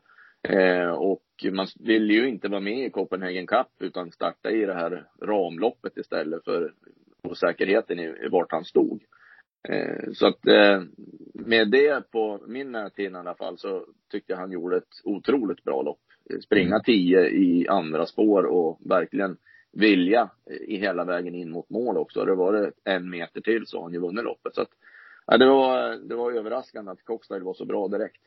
Eh, 0.48 0.88
och 0.88 1.22
man 1.52 1.66
ville 1.80 2.14
ju 2.14 2.28
inte 2.28 2.48
vara 2.48 2.60
med 2.60 2.86
i 2.86 2.90
Copenhagen 2.90 3.46
Cup 3.46 3.66
utan 3.80 4.10
starta 4.10 4.50
i 4.50 4.66
det 4.66 4.74
här 4.74 5.06
ramloppet 5.22 5.96
istället 5.96 6.44
för 6.44 6.72
osäkerheten 7.22 8.00
i, 8.00 8.28
vart 8.30 8.52
han 8.52 8.64
stod. 8.64 9.02
Eh, 9.68 10.12
så 10.12 10.26
att 10.26 10.46
eh, 10.46 10.82
med 11.34 11.70
det 11.70 12.10
på 12.10 12.44
min 12.46 12.72
näthinna 12.72 13.18
i 13.18 13.20
alla 13.20 13.34
fall 13.34 13.58
så 13.58 13.86
tyckte 14.10 14.32
jag 14.32 14.38
han 14.38 14.52
gjorde 14.52 14.76
ett 14.76 15.04
otroligt 15.04 15.64
bra 15.64 15.82
lopp. 15.82 16.05
Springa 16.44 16.80
tio 16.80 17.20
i 17.20 17.68
andra 17.68 18.06
spår 18.06 18.44
och 18.44 18.80
verkligen 18.84 19.36
vilja 19.72 20.30
i 20.68 20.76
hela 20.76 21.04
vägen 21.04 21.34
in 21.34 21.50
mot 21.50 21.70
mål 21.70 21.96
också. 21.96 22.24
Det 22.24 22.34
var 22.34 22.52
det 22.52 22.72
en 22.84 23.10
meter 23.10 23.40
till 23.40 23.66
så 23.66 23.76
har 23.76 23.82
han 23.82 23.92
ju 23.92 24.00
vunnit 24.00 24.24
loppet. 24.24 24.54
Så 24.54 24.62
att, 24.62 24.68
ja, 25.26 25.38
det 25.38 25.46
var, 25.46 26.08
det 26.08 26.14
var 26.14 26.32
överraskande 26.32 26.90
att 26.90 27.04
Cockstyle 27.04 27.44
var 27.44 27.54
så 27.54 27.64
bra 27.64 27.88
direkt. 27.88 28.22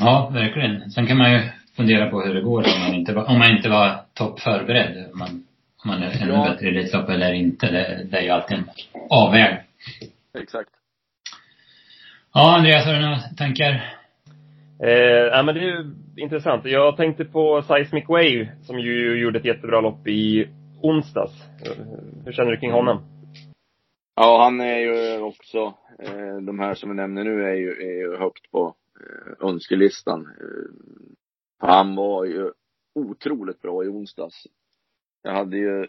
Ja, 0.00 0.30
verkligen. 0.34 0.90
Sen 0.90 1.06
kan 1.06 1.16
man 1.18 1.32
ju 1.32 1.40
fundera 1.76 2.10
på 2.10 2.22
hur 2.22 2.34
det 2.34 2.42
går 2.42 2.58
om 2.58 2.80
man 2.80 2.94
inte 2.94 3.12
var, 3.12 3.24
om 3.24 3.38
man 3.38 3.56
inte 3.56 3.68
var 3.68 4.04
topp 4.14 4.40
förberedd. 4.40 5.10
Om 5.12 5.18
man, 5.18 5.28
om 5.84 5.90
man 5.90 6.02
är 6.02 6.22
ännu 6.22 6.32
ja. 6.32 6.50
bättre 6.50 6.66
i 6.66 6.68
Elitlopp 6.68 7.08
eller 7.08 7.32
inte. 7.32 7.66
Det, 7.66 8.06
det 8.10 8.18
är 8.18 8.22
ju 8.22 8.30
alltid 8.30 8.58
en 8.58 8.64
avväg. 9.10 9.62
Exakt. 10.38 10.70
Ja, 12.34 12.56
Andreas, 12.56 12.86
har 12.86 12.94
du 12.94 13.00
några 13.00 13.18
tankar? 13.18 13.96
Eh, 14.82 14.90
ja, 15.32 15.42
men 15.42 15.54
det 15.54 15.60
är 15.60 15.64
ju 15.64 15.94
intressant. 16.16 16.64
Jag 16.64 16.96
tänkte 16.96 17.24
på 17.24 17.62
Seismic 17.62 18.08
Wave, 18.08 18.56
som 18.62 18.78
ju 18.78 19.20
gjorde 19.20 19.38
ett 19.38 19.44
jättebra 19.44 19.80
lopp 19.80 20.06
i 20.06 20.48
onsdags. 20.82 21.32
Hur 22.24 22.32
känner 22.32 22.50
du 22.50 22.56
kring 22.56 22.72
honom? 22.72 23.00
Ja, 24.14 24.42
han 24.44 24.60
är 24.60 24.78
ju 24.78 25.20
också, 25.20 25.74
eh, 25.98 26.36
de 26.36 26.58
här 26.58 26.74
som 26.74 26.90
vi 26.90 26.96
nämner 26.96 27.24
nu 27.24 27.44
är 27.44 27.54
ju, 27.54 27.70
är 27.70 27.98
ju 27.98 28.16
högt 28.16 28.50
på 28.50 28.74
eh, 29.00 29.48
önskelistan. 29.48 30.20
Eh, 30.20 30.70
han 31.58 31.96
var 31.96 32.24
ju 32.24 32.52
otroligt 32.94 33.62
bra 33.62 33.84
i 33.84 33.88
onsdags. 33.88 34.46
Jag 35.22 35.32
hade 35.32 35.56
ju, 35.56 35.86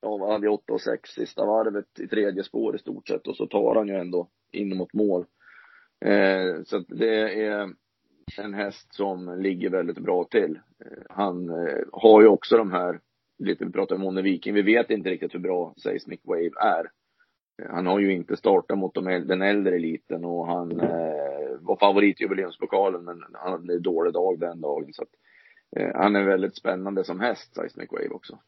ja, 0.00 0.18
jag 0.18 0.32
hade 0.32 0.48
8 0.48 0.72
och 0.72 0.80
6 0.80 1.10
sista 1.10 1.46
varvet 1.46 2.00
i 2.00 2.08
tredje 2.08 2.44
spår 2.44 2.76
i 2.76 2.78
stort 2.78 3.08
sett 3.08 3.26
och 3.26 3.36
så 3.36 3.46
tar 3.46 3.74
han 3.74 3.88
ju 3.88 3.94
ändå 3.94 4.28
in 4.52 4.76
mot 4.76 4.92
mål. 4.92 5.24
Eh, 6.04 6.62
så 6.64 6.76
att 6.76 6.86
det 6.88 7.44
är 7.44 7.74
en 8.38 8.54
häst 8.54 8.94
som 8.94 9.40
ligger 9.40 9.70
väldigt 9.70 9.98
bra 9.98 10.24
till. 10.24 10.58
Eh, 10.84 11.02
han 11.08 11.50
eh, 11.50 11.82
har 11.92 12.20
ju 12.20 12.26
också 12.26 12.56
de 12.56 12.72
här, 12.72 13.00
lite 13.38 13.64
vi 13.64 13.72
pratade 13.72 13.94
om 13.94 14.00
Monne 14.00 14.22
Viking, 14.22 14.54
vi 14.54 14.62
vet 14.62 14.90
inte 14.90 15.10
riktigt 15.10 15.34
hur 15.34 15.40
bra 15.40 15.74
Seismic 15.76 16.20
Wave 16.24 16.50
är. 16.60 16.90
Eh, 17.62 17.74
han 17.74 17.86
har 17.86 17.98
ju 17.98 18.12
inte 18.12 18.36
startat 18.36 18.78
mot 18.78 18.94
de, 18.94 19.04
den 19.04 19.42
äldre 19.42 19.76
eliten 19.76 20.24
och 20.24 20.46
han 20.46 20.80
eh, 20.80 21.20
var 21.60 21.76
favorit 21.76 22.20
i 22.20 22.22
jubileumspokalen 22.22 23.04
men 23.04 23.22
han 23.32 23.52
hade 23.52 23.74
en 23.74 23.82
dålig 23.82 24.12
dag 24.12 24.40
den 24.40 24.60
dagen. 24.60 24.92
Så 24.92 25.02
att, 25.02 25.10
eh, 25.76 26.00
han 26.00 26.16
är 26.16 26.24
väldigt 26.24 26.56
spännande 26.56 27.04
som 27.04 27.20
häst, 27.20 27.54
Seismic 27.54 27.92
Wave 27.92 28.08
också. 28.08 28.38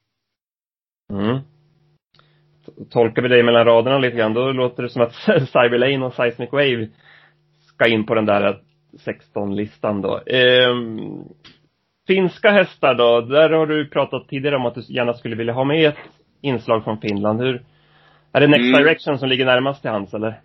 Mm. 1.10 1.38
Tolkar 2.90 3.22
vi 3.22 3.28
dig 3.28 3.42
mellan 3.42 3.64
raderna 3.64 3.98
lite 3.98 4.16
grann, 4.16 4.34
då 4.34 4.52
låter 4.52 4.82
det 4.82 4.88
som 4.88 5.02
att 5.02 5.14
Cyberlane 5.48 6.06
och 6.06 6.14
Seismic 6.14 6.52
Wave 6.52 6.88
ska 7.60 7.88
in 7.88 8.06
på 8.06 8.14
den 8.14 8.26
där 8.26 8.62
16-listan 8.92 10.02
då. 10.02 10.20
Eh, 10.26 10.76
finska 12.06 12.50
hästar 12.50 12.94
då, 12.94 13.20
där 13.20 13.50
har 13.50 13.66
du 13.66 13.88
pratat 13.88 14.28
tidigare 14.28 14.56
om 14.56 14.66
att 14.66 14.74
du 14.74 14.82
gärna 14.88 15.14
skulle 15.14 15.36
vilja 15.36 15.52
ha 15.52 15.64
med 15.64 15.88
ett 15.88 15.98
inslag 16.40 16.84
från 16.84 17.00
Finland. 17.00 17.40
Hur, 17.40 17.62
är 18.32 18.40
det 18.40 18.46
Next 18.46 18.68
Mm. 18.68 18.82
Direction 18.82 19.18
som 19.18 19.28
ligger 19.28 19.44
närmast 19.44 19.82
till 19.82 19.90
hands 19.90 20.14
eller? 20.14 20.40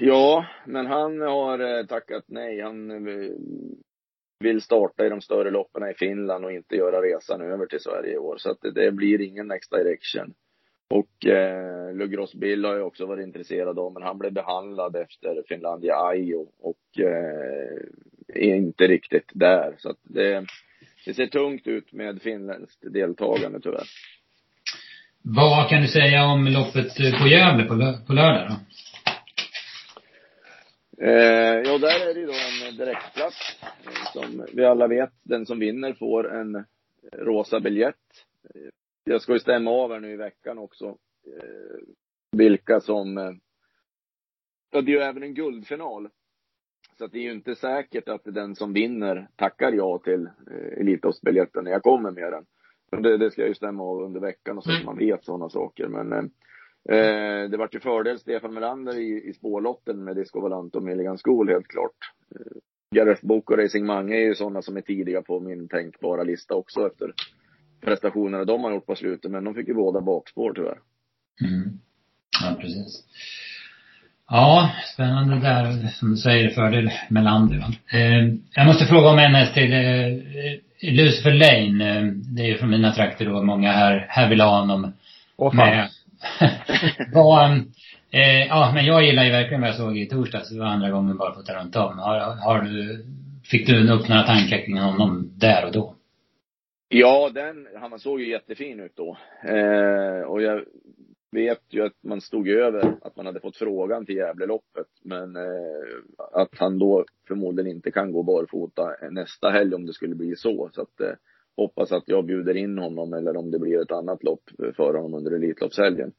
Ja, 0.00 0.46
men 0.66 0.86
han 0.86 1.20
har 1.20 1.58
eh, 1.58 1.86
tackat 1.86 2.24
nej. 2.26 2.60
Han 2.60 2.90
eh, 2.90 3.30
vill 4.40 4.60
starta 4.60 5.06
i 5.06 5.08
de 5.08 5.20
större 5.20 5.50
loppen 5.50 5.90
i 5.90 5.94
Finland 5.94 6.44
och 6.44 6.52
inte 6.52 6.76
göra 6.76 7.02
resan 7.02 7.40
över 7.40 7.66
till 7.66 7.80
Sverige 7.80 8.14
i 8.14 8.18
år. 8.18 8.36
Så 8.38 8.50
att 8.50 8.60
det, 8.60 8.70
det 8.70 8.92
blir 8.92 9.20
ingen 9.20 9.48
Next 9.48 9.70
Direction. 9.70 10.34
Och 10.90 11.26
eh, 11.26 11.94
Lugros 11.94 12.34
Bill 12.34 12.64
har 12.64 12.76
jag 12.76 12.86
också 12.86 13.06
varit 13.06 13.26
intresserad 13.26 13.78
av, 13.78 13.92
men 13.92 14.02
han 14.02 14.18
blev 14.18 14.32
behandlad 14.32 14.96
efter 14.96 15.42
Finlandia 15.48 15.94
Ajo 15.96 16.48
och 16.60 17.00
eh, 17.00 17.78
är 18.34 18.54
inte 18.54 18.86
riktigt 18.86 19.30
där. 19.34 19.74
Så 19.78 19.90
att 19.90 19.98
det, 20.02 20.46
det 21.06 21.14
ser 21.14 21.26
tungt 21.26 21.66
ut 21.66 21.92
med 21.92 22.22
finländskt 22.22 22.92
deltagande 22.92 23.60
tyvärr. 23.60 23.86
Vad 25.22 25.68
kan 25.68 25.82
du 25.82 25.88
säga 25.88 26.24
om 26.24 26.46
loppet 26.46 26.96
på 27.20 27.28
Gävle 27.28 27.64
på, 27.64 27.74
lö- 27.74 28.06
på 28.06 28.12
lördag 28.12 28.48
då? 28.48 28.56
Eh, 31.04 31.62
ja, 31.64 31.78
där 31.78 32.10
är 32.10 32.14
det 32.14 32.20
ju 32.20 32.26
då 32.26 32.32
en 32.68 32.76
direktplats. 32.76 33.56
Eh, 33.62 34.12
som 34.12 34.46
vi 34.52 34.64
alla 34.64 34.86
vet, 34.86 35.12
den 35.22 35.46
som 35.46 35.58
vinner 35.58 35.92
får 35.92 36.34
en 36.36 36.64
rosa 37.16 37.60
biljett. 37.60 37.94
Jag 39.08 39.22
ska 39.22 39.32
ju 39.32 39.38
stämma 39.38 39.70
av 39.70 39.92
här 39.92 40.00
nu 40.00 40.12
i 40.12 40.16
veckan 40.16 40.58
också. 40.58 40.86
Eh, 41.26 41.78
vilka 42.36 42.80
som... 42.80 43.18
Eh, 43.18 43.32
ja, 44.70 44.80
det 44.80 44.92
är 44.92 44.96
ju 44.96 45.02
även 45.02 45.22
en 45.22 45.34
guldfinal. 45.34 46.08
Så 46.98 47.04
att 47.04 47.12
det 47.12 47.18
är 47.18 47.22
ju 47.22 47.32
inte 47.32 47.54
säkert 47.54 48.08
att 48.08 48.22
den 48.24 48.54
som 48.54 48.72
vinner 48.72 49.28
tackar 49.36 49.72
ja 49.72 49.98
till 49.98 50.26
eh, 50.26 50.80
Elitloppsbiljetten 50.80 51.64
när 51.64 51.70
jag 51.70 51.82
kommer 51.82 52.10
med 52.10 52.32
den. 52.32 52.46
Det, 53.02 53.16
det 53.16 53.30
ska 53.30 53.40
jag 53.42 53.48
ju 53.48 53.54
stämma 53.54 53.82
av 53.82 54.02
under 54.02 54.20
veckan 54.20 54.58
och 54.58 54.64
så 54.64 54.70
att 54.70 54.76
Mm. 54.76 54.86
man 54.86 54.98
vet 54.98 55.24
sådana 55.24 55.48
saker. 55.48 55.88
Men 55.88 56.12
eh, 56.12 56.24
Eh, 56.88 57.50
det 57.50 57.56
vart 57.56 57.74
ju 57.74 57.80
fördel 57.80 58.18
Stefan 58.18 58.54
Melander 58.54 58.98
i, 58.98 59.28
i 59.28 59.32
spårlotten 59.32 60.04
med 60.04 60.16
Disco 60.16 60.40
Volante 60.40 60.78
och 60.78 60.84
Milligan 60.84 61.18
School 61.24 61.48
helt 61.48 61.68
klart. 61.68 61.96
Eh, 62.34 62.56
Gareth 62.94 63.26
Book 63.26 63.50
och 63.50 63.58
Racing 63.58 63.86
Mange 63.86 64.16
är 64.16 64.24
ju 64.24 64.34
sådana 64.34 64.62
som 64.62 64.76
är 64.76 64.80
tidiga 64.80 65.22
på 65.22 65.40
min 65.40 65.68
tänkbara 65.68 66.22
lista 66.22 66.54
också 66.54 66.86
efter 66.86 67.12
prestationerna 67.80 68.44
de 68.44 68.64
har 68.64 68.70
gjort 68.72 68.86
på 68.86 68.94
slutet. 68.96 69.30
Men 69.30 69.44
de 69.44 69.54
fick 69.54 69.68
ju 69.68 69.74
båda 69.74 70.00
bakspår 70.00 70.52
tyvärr. 70.54 70.78
Mm. 71.40 71.78
Ja, 72.42 72.56
precis. 72.60 73.04
Ja, 74.30 74.70
spännande 74.94 75.40
där. 75.40 75.88
Som 75.88 76.10
du 76.10 76.16
säger, 76.16 76.50
fördel 76.50 76.90
Melander. 77.08 77.64
Eh, 77.92 78.34
jag 78.54 78.66
måste 78.66 78.86
fråga 78.86 79.08
om 79.08 79.18
häst 79.18 79.54
till. 79.54 79.72
Eh, 79.72 80.58
Lucifer 80.82 81.32
Lane. 81.32 81.98
Eh, 81.98 82.06
det 82.06 82.42
är 82.42 82.46
ju 82.46 82.58
från 82.58 82.70
mina 82.70 82.92
trakter 82.92 83.24
då. 83.24 83.42
Många 83.42 83.72
här, 83.72 84.06
här 84.08 84.28
vill 84.28 84.40
ha 84.40 84.60
honom 84.60 84.92
Åh 85.36 85.56
fan. 85.56 85.68
med. 85.68 85.88
Vad, 87.12 87.50
eh, 88.10 88.46
ja, 88.48 88.70
men 88.74 88.86
jag 88.86 89.04
gillar 89.04 89.24
ju 89.24 89.30
verkligen 89.30 89.60
vad 89.60 89.70
jag 89.70 89.76
såg 89.76 89.98
i 89.98 90.06
torsdags. 90.06 90.50
Det 90.50 90.58
var 90.58 90.66
andra 90.66 90.90
gången 90.90 91.16
bara 91.16 91.34
fått 91.34 91.50
runt 91.50 91.76
om. 91.76 91.98
Har, 91.98 92.36
har 92.44 92.62
du, 92.62 93.04
fick 93.44 93.66
du 93.66 93.90
upp 93.90 94.08
några 94.08 94.22
tankar 94.22 94.58
kring 94.58 94.78
honom 94.78 95.32
där 95.36 95.64
och 95.64 95.72
då? 95.72 95.94
Ja, 96.88 97.30
den, 97.34 97.68
han 97.74 97.98
såg 97.98 98.20
ju 98.20 98.30
jättefin 98.30 98.80
ut 98.80 98.96
då. 98.96 99.16
Eh, 99.44 100.20
och 100.22 100.42
jag 100.42 100.64
vet 101.32 101.62
ju 101.68 101.82
att 101.82 102.02
man 102.02 102.20
stod 102.20 102.48
över 102.48 102.96
att 103.02 103.16
man 103.16 103.26
hade 103.26 103.40
fått 103.40 103.56
frågan 103.56 104.06
till 104.06 104.16
Gävleloppet. 104.16 104.86
Men 105.04 105.36
eh, 105.36 106.32
att 106.32 106.58
han 106.58 106.78
då 106.78 107.04
förmodligen 107.28 107.76
inte 107.76 107.90
kan 107.90 108.12
gå 108.12 108.22
barfota 108.22 108.94
nästa 109.10 109.50
helg 109.50 109.74
om 109.74 109.86
det 109.86 109.92
skulle 109.92 110.14
bli 110.14 110.36
så. 110.36 110.70
Så 110.72 110.82
att 110.82 111.00
eh, 111.00 111.12
hoppas 111.56 111.92
att 111.92 112.04
jag 112.06 112.24
bjuder 112.24 112.56
in 112.56 112.78
honom 112.78 113.12
eller 113.12 113.36
om 113.36 113.50
det 113.50 113.58
blir 113.58 113.82
ett 113.82 113.92
annat 113.92 114.22
lopp 114.22 114.42
för 114.76 114.94
honom 114.94 115.14
under 115.14 115.32
Elitloppshelgen. 115.32 116.12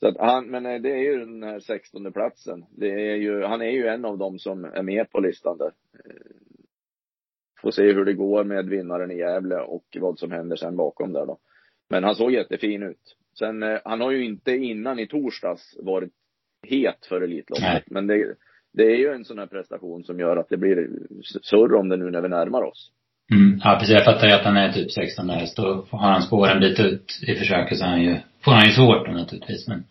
Så 0.00 0.08
att 0.08 0.16
han, 0.18 0.46
men 0.46 0.66
eh, 0.66 0.80
det 0.80 0.90
är 0.90 1.02
ju 1.02 1.18
den 1.18 1.42
här 1.42 1.60
16 1.60 2.12
platsen. 2.12 2.64
Det 2.70 3.10
är 3.10 3.16
ju, 3.16 3.42
han 3.42 3.62
är 3.62 3.70
ju 3.70 3.86
en 3.86 4.04
av 4.04 4.18
dem 4.18 4.38
som 4.38 4.64
är 4.64 4.82
med 4.82 5.10
på 5.10 5.20
listan 5.20 5.58
där. 5.58 5.72
Eh, 6.04 6.43
Eh, 7.64 7.66
Får 7.66 7.70
se 7.70 7.92
hur 7.92 8.04
det 8.04 8.12
går 8.14 8.44
med 8.44 8.66
vinnaren 8.68 9.10
i 9.10 9.16
Gävle 9.18 9.56
och 9.56 9.84
vad 10.00 10.18
som 10.18 10.30
händer 10.32 10.56
sen 10.56 10.76
bakom 10.76 11.12
där 11.12 11.26
då. 11.26 11.38
Men 11.90 12.04
han 12.04 12.14
såg 12.14 12.32
jättefin 12.32 12.82
ut. 12.82 13.16
Sen, 13.38 13.62
eh, 13.62 13.78
han 13.84 14.00
har 14.00 14.10
ju 14.10 14.24
inte 14.24 14.52
innan 14.56 14.98
i 14.98 15.06
torsdags 15.06 15.76
varit 15.82 16.12
het 16.66 17.06
för 17.08 17.20
Elitloppet. 17.20 17.84
Men 17.90 18.06
det, 18.06 18.34
det 18.72 18.82
är 18.82 18.96
ju 18.96 19.08
en 19.12 19.24
sån 19.24 19.38
här 19.38 19.46
prestation 19.46 20.04
som 20.04 20.18
gör 20.20 20.36
att 20.36 20.48
det 20.48 20.56
blir 20.56 20.88
surr 21.42 21.74
om 21.74 21.88
det 21.88 21.96
nu 21.96 22.10
när 22.10 22.20
vi 22.20 22.28
närmar 22.28 22.62
oss. 22.62 22.90
Mm. 23.32 23.60
Ja, 23.64 23.76
precis. 23.80 23.94
Jag 23.94 24.04
fattar 24.04 24.26
ju 24.26 24.32
att 24.32 24.44
han 24.44 24.56
är 24.56 24.72
typ 24.72 24.92
16 24.92 25.30
häst. 25.30 25.56
Då 25.56 25.86
har 25.90 25.98
han 26.12 26.22
spår 26.22 26.48
en 26.48 26.60
bit 26.60 26.80
ut 26.80 27.06
i 27.28 27.34
försöket 27.34 27.78
så 27.78 27.84
han 27.84 28.02
ju, 28.02 28.16
får 28.44 28.52
han 28.52 28.66
ju 28.66 28.72
svårt 28.72 29.06
då 29.06 29.12
naturligtvis. 29.12 29.68
Men, 29.68 29.84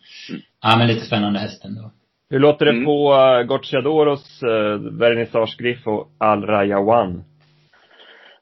ja 0.62 0.76
men 0.78 0.86
lite 0.86 1.06
spännande 1.06 1.38
häst 1.38 1.64
ändå. 1.64 1.90
Hur 2.30 2.38
låter 2.38 2.64
det 2.64 2.70
Mm. 2.72 2.84
på 2.84 3.14
uh, 3.14 3.42
Gocciadoros 3.46 4.42
uh, 4.42 4.98
Vernissage 4.98 5.56
Griff 5.58 5.86
och 5.86 6.10
Al 6.18 6.42
Rayawan? 6.42 7.24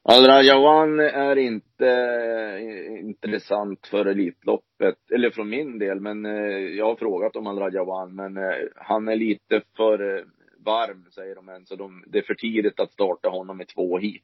Al-Rajawan 0.05 0.99
är 0.99 1.35
inte 1.35 1.87
eh, 1.87 2.99
intressant 2.99 3.87
för 3.87 4.05
Elitloppet, 4.05 5.11
eller 5.11 5.29
från 5.29 5.49
min 5.49 5.79
del, 5.79 5.99
men 5.99 6.25
eh, 6.25 6.57
jag 6.57 6.85
har 6.85 6.95
frågat 6.95 7.35
om 7.35 7.47
Al-Rajawan, 7.47 8.15
men 8.15 8.37
eh, 8.37 8.67
han 8.75 9.07
är 9.07 9.15
lite 9.15 9.61
för 9.77 10.25
varm, 10.65 11.05
säger 11.11 11.35
de 11.35 11.49
än, 11.49 11.65
så 11.65 11.75
de, 11.75 12.03
det 12.07 12.17
är 12.17 12.21
för 12.21 12.35
tidigt 12.35 12.79
att 12.79 12.93
starta 12.93 13.29
honom 13.29 13.61
i 13.61 13.65
två 13.65 13.97
hit. 13.97 14.23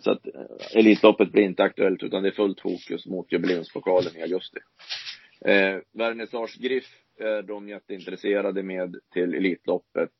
Så 0.00 0.10
att 0.10 0.26
Elitloppet 0.74 1.32
blir 1.32 1.42
inte 1.42 1.62
aktuellt, 1.62 2.02
utan 2.02 2.22
det 2.22 2.28
är 2.28 2.32
fullt 2.32 2.60
fokus 2.60 3.06
mot 3.06 3.32
jubileumspokalen 3.32 4.16
i 4.16 4.22
augusti. 4.22 4.58
Vernissage 5.92 6.58
Griff 6.60 6.84
är 7.20 7.42
de 7.42 7.68
jätteintresserade 7.68 8.62
med 8.62 8.96
till 9.12 9.34
Elitloppet. 9.34 10.10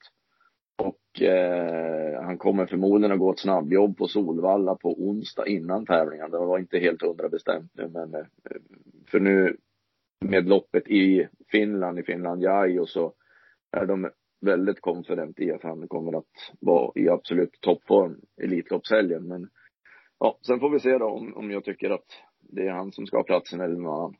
Och 0.76 1.22
eh, 1.22 2.22
han 2.22 2.38
kommer 2.38 2.66
förmodligen 2.66 3.12
att 3.12 3.18
gå 3.18 3.32
ett 3.32 3.38
snabbjobb 3.38 3.96
på 3.96 4.08
Solvalla 4.08 4.74
på 4.74 5.02
onsdag 5.02 5.46
innan 5.46 5.86
tävlingen. 5.86 6.30
Det 6.30 6.38
var 6.38 6.58
inte 6.58 6.78
helt 6.78 7.02
hundra 7.02 7.28
bestämt 7.28 7.70
nu 7.74 7.88
men 7.88 8.14
eh, 8.14 8.26
för 9.06 9.20
nu 9.20 9.56
med 10.20 10.48
loppet 10.48 10.88
i 10.88 11.28
Finland, 11.50 11.98
i 11.98 12.02
Finland 12.02 12.42
Jajo 12.42 12.86
så 12.86 13.12
är 13.70 13.86
de 13.86 14.10
väldigt 14.40 14.80
konfident 14.80 15.40
i 15.40 15.52
att 15.52 15.62
han 15.62 15.88
kommer 15.88 16.18
att 16.18 16.52
vara 16.60 16.92
i 16.94 17.08
absolut 17.08 17.60
toppform 17.60 18.20
Elitloppshelgen. 18.42 19.28
Men 19.28 19.48
ja, 20.18 20.38
sen 20.46 20.60
får 20.60 20.70
vi 20.70 20.80
se 20.80 20.98
då 20.98 21.06
om, 21.06 21.36
om 21.36 21.50
jag 21.50 21.64
tycker 21.64 21.90
att 21.90 22.06
det 22.40 22.66
är 22.66 22.72
han 22.72 22.92
som 22.92 23.06
ska 23.06 23.16
ha 23.16 23.24
platsen 23.24 23.60
eller 23.60 23.76
någon 23.76 23.94
annan. 23.94 24.16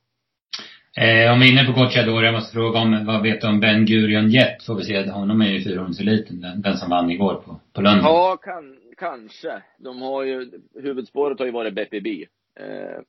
Eh, 0.97 1.33
om 1.33 1.41
vi 1.41 1.49
är 1.49 1.53
inne 1.53 1.65
på 1.65 1.81
Gocciador, 1.81 2.25
jag 2.25 2.35
måste 2.35 2.53
fråga 2.53 2.79
om, 2.79 3.07
vad 3.07 3.23
vet 3.23 3.41
du 3.41 3.47
om 3.47 3.61
Ben 3.61 3.87
Gurion 3.87 4.31
Jet? 4.31 4.63
Får 4.67 4.75
vi 4.75 4.85
se, 4.85 5.11
honom 5.11 5.41
är 5.41 5.51
ju 5.51 5.65
fyrhjulseliten, 5.65 6.41
den, 6.41 6.63
den 6.63 6.77
som 6.77 6.91
vann 6.91 7.11
igår 7.11 7.35
på, 7.35 7.61
på 7.73 7.81
London. 7.81 8.05
Ja, 8.05 8.37
kan, 8.37 8.77
kanske. 8.97 9.63
De 9.79 10.03
har 10.03 10.23
ju, 10.23 10.51
huvudspåret 10.83 11.39
har 11.39 11.47
ju 11.47 11.53
varit 11.53 11.75
BPB 11.75 12.27
eh, 12.61 13.01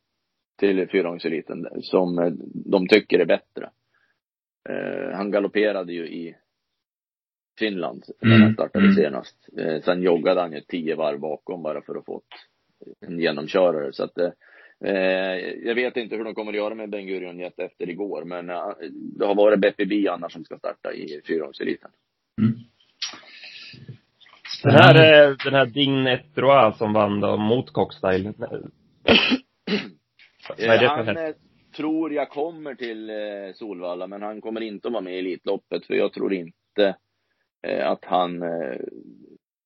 till 0.60 0.88
fyrhjulseliten 0.90 1.68
som 1.82 2.20
eh, 2.20 2.32
de 2.54 2.88
tycker 2.88 3.20
är 3.20 3.26
bättre. 3.26 3.70
Eh, 4.70 5.18
han 5.18 5.32
galopperade 5.32 5.94
ju 5.94 6.08
i 6.08 6.36
Finland 7.60 8.04
när 8.22 8.30
Mm, 8.30 8.42
han 8.42 8.54
startade 8.54 8.86
mm. 8.86 8.96
senast. 8.96 9.50
Eh, 9.58 9.82
sen 9.82 10.02
joggade 10.02 10.42
han 10.42 10.52
ju 10.52 10.62
tio 10.62 10.96
varv 10.96 11.20
bakom 11.20 11.64
bara 11.64 11.82
för 11.82 11.96
att 11.96 12.06
få 12.06 12.22
en 13.08 13.20
genomkörare. 13.20 13.94
Så 13.94 14.04
att 14.04 14.18
eh, 14.18 14.30
jag 15.64 15.76
vet 15.76 15.98
inte 15.98 16.16
hur 16.16 16.24
de 16.24 16.36
kommer 16.36 16.52
att 16.52 16.58
göra 16.58 16.76
med 16.76 16.90
Ben 16.90 17.08
Gurion 17.08 17.42
efter 17.42 17.90
igår, 17.90 18.24
men 18.26 18.50
eh, 18.50 18.74
det 18.92 19.26
har 19.26 19.36
varit 19.36 19.60
BPB 19.60 20.08
annars 20.08 20.34
som 20.34 20.44
ska 20.44 20.58
starta 20.58 20.94
i 20.94 21.22
fyrhjulseliten. 21.28 21.92
Mm. 22.42 22.54
Den 24.64 24.74
här, 24.74 24.96
är 24.96 25.38
den 25.44 25.54
här 25.54 25.66
Ding 25.66 26.08
Etroa 26.08 26.74
som 26.74 26.94
vann 26.94 27.20
då 27.20 27.38
mot 27.38 27.70
Cockstyle. 27.70 28.34
Han 30.58 31.18
eh, 31.18 31.34
tror 31.76 32.14
jag 32.14 32.30
kommer 32.30 32.76
till 32.76 33.10
eh, 33.10 33.16
Solvalla, 33.56 34.08
men 34.08 34.22
han 34.22 34.42
kommer 34.42 34.62
inte 34.62 34.88
att 34.88 34.94
vara 34.94 35.04
med 35.04 35.16
i 35.16 35.20
Elitloppet, 35.20 35.86
för 35.86 35.94
jag 35.94 36.14
tror 36.14 36.34
inte 36.34 36.96
eh, 37.68 37.90
att 37.90 38.06
han 38.06 38.44
eh, 38.44 38.80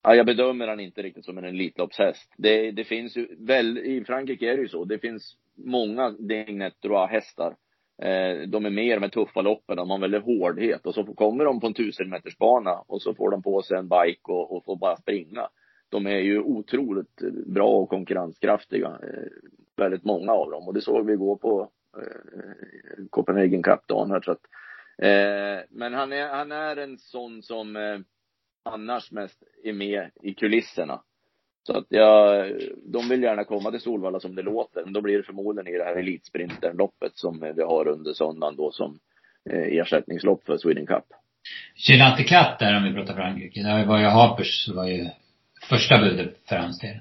Ja, 0.01 0.15
jag 0.15 0.25
bedömer 0.25 0.68
han 0.68 0.79
inte 0.79 1.01
riktigt 1.01 1.25
som 1.25 1.38
en 1.38 1.44
Elitloppshäst. 1.44 2.34
Det, 2.38 2.72
det 2.72 2.84
finns 2.84 3.18
ju, 3.18 3.27
väl, 3.39 3.77
i 3.77 4.03
Frankrike 4.06 4.51
är 4.51 4.56
det 4.56 4.62
ju 4.62 4.68
så. 4.68 4.86
Det 4.86 5.00
finns 5.00 5.38
många 5.56 6.10
Dignet 6.10 6.74
hästar 7.10 7.56
eh, 8.01 8.48
De 8.48 8.65
är 8.65 8.70
mer 8.70 9.00
med 9.00 9.12
tuffa 9.12 9.41
loppen, 9.41 9.77
de 9.77 9.89
har 9.89 9.96
en 9.96 10.01
väldigt 10.01 10.24
hårdhet. 10.24 10.86
Och 10.86 10.94
så 10.94 11.03
kommer 11.03 11.46
de 11.46 11.60
på 11.60 11.68
en 11.68 11.74
tusenmetersbana 11.74 12.84
och 12.88 13.01
så 13.01 13.13
får 13.13 13.32
de 13.32 13.44
på 13.44 13.62
sig 13.62 13.77
en 13.77 13.89
bike 13.89 14.32
och, 14.32 14.56
och 14.56 14.65
får 14.65 14.75
bara 14.75 14.98
springa. 14.98 15.48
De 15.89 16.08
är 16.08 16.20
ju 16.20 16.39
otroligt 16.39 17.22
bra 17.46 17.68
och 17.68 17.89
konkurrenskraftiga. 17.89 18.88
Eh, 18.88 19.29
väldigt 19.77 20.03
många 20.03 20.32
av 20.32 20.51
dem. 20.51 20.68
Och 20.68 20.74
det 20.74 20.82
såg 20.82 21.06
vi 21.06 21.13
igår 21.13 21.36
på 21.36 21.70
eh, 21.98 23.06
Copenhagen 23.10 23.63
Cup-dagen 23.63 24.12
här. 24.12 24.22
Så 24.22 24.32
att, 24.32 24.41
eh, 24.98 25.65
men 25.70 25.94
han 25.94 26.13
är, 26.13 26.27
han 26.27 26.51
är 26.51 26.77
en 26.77 26.98
sån 26.98 27.44
som 27.44 27.75
eh, 27.75 28.00
annars 28.73 29.11
mest 29.11 29.43
är 29.63 29.73
med 29.73 30.11
i 30.23 30.33
kulisserna. 30.33 31.01
Så 31.63 31.77
att 31.77 31.85
jag, 31.89 32.51
de 32.85 33.09
vill 33.09 33.23
gärna 33.23 33.43
komma 33.43 33.71
till 33.71 33.79
Solvalla 33.79 34.19
som 34.19 34.35
det 34.35 34.41
låter. 34.41 34.83
Men 34.83 34.93
då 34.93 35.01
blir 35.01 35.17
det 35.17 35.23
förmodligen 35.23 35.73
i 35.73 35.77
det 35.77 35.83
här 35.83 35.95
elitsprinterloppet 35.95 37.11
som 37.15 37.53
vi 37.55 37.63
har 37.63 37.88
under 37.88 38.13
söndagen 38.13 38.55
då 38.55 38.71
som 38.71 38.99
eh, 39.49 39.79
ersättningslopp 39.79 40.45
för 40.45 40.57
Sweden 40.57 40.85
Cup. 40.85 41.05
Gelati 41.75 42.23
Cat 42.23 42.59
där 42.59 42.77
om 42.77 42.83
vi 42.83 42.93
pratar 42.93 43.13
Frankrike. 43.13 43.63
Där 43.63 43.85
var 43.85 43.99
ju 43.99 44.05
Hapers 44.05 44.67
var 44.75 44.88
ju 44.88 45.09
första 45.69 45.99
budet 45.99 46.38
för 46.49 46.55
hans 46.55 46.79
del. 46.79 46.99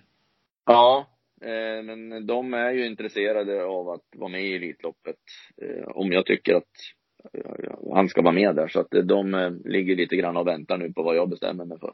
Ja, 0.67 1.07
eh, 1.43 1.83
men 1.83 2.27
de 2.27 2.55
är 2.55 2.71
ju 2.71 2.87
intresserade 2.87 3.65
av 3.65 3.89
att 3.89 4.05
vara 4.17 4.31
med 4.31 4.43
i 4.43 4.57
Elitloppet. 4.57 5.17
Eh, 5.63 5.89
om 5.89 6.13
jag 6.13 6.27
tycker 6.27 6.55
att 6.55 6.65
han 7.95 8.09
ska 8.09 8.23
vara 8.23 8.35
med 8.35 8.57
där. 8.57 8.69
Så 8.69 8.81
att 8.81 8.91
de 9.05 9.35
eh, 9.35 9.51
ligger 9.65 9.97
lite 9.97 10.17
grann 10.17 10.37
och 10.37 10.47
väntar 10.47 10.79
nu 10.79 10.93
på 10.93 11.03
vad 11.03 11.17
jag 11.17 11.31
bestämmer 11.31 11.65
mig 11.65 11.79
för. 11.79 11.93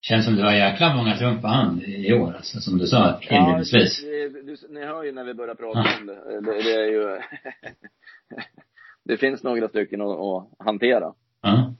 Känns 0.00 0.24
som 0.24 0.36
du 0.36 0.42
har 0.42 0.52
jäkla 0.52 0.96
många 0.96 1.16
trumf 1.16 1.42
på 1.42 1.48
hand 1.48 1.82
i 1.82 2.12
år, 2.12 2.34
alltså, 2.36 2.60
som 2.60 2.78
du 2.78 2.86
sa 2.86 3.20
inledningsvis. 3.30 4.02
Ja, 4.02 4.10
det, 4.10 4.42
du, 4.42 4.56
ni 4.68 4.86
hör 4.86 5.02
ju 5.02 5.12
när 5.12 5.24
vi 5.24 5.34
börjar 5.34 5.54
prata 5.54 5.84
om 6.00 6.06
det. 6.06 6.40
Det, 6.40 6.62
det 6.62 6.74
är 6.74 6.86
ju 6.86 7.20
Det 9.04 9.16
finns 9.16 9.42
några 9.42 9.68
stycken 9.68 10.00
att, 10.00 10.18
att 10.18 10.48
hantera. 10.58 11.12
Ja. 11.42 11.74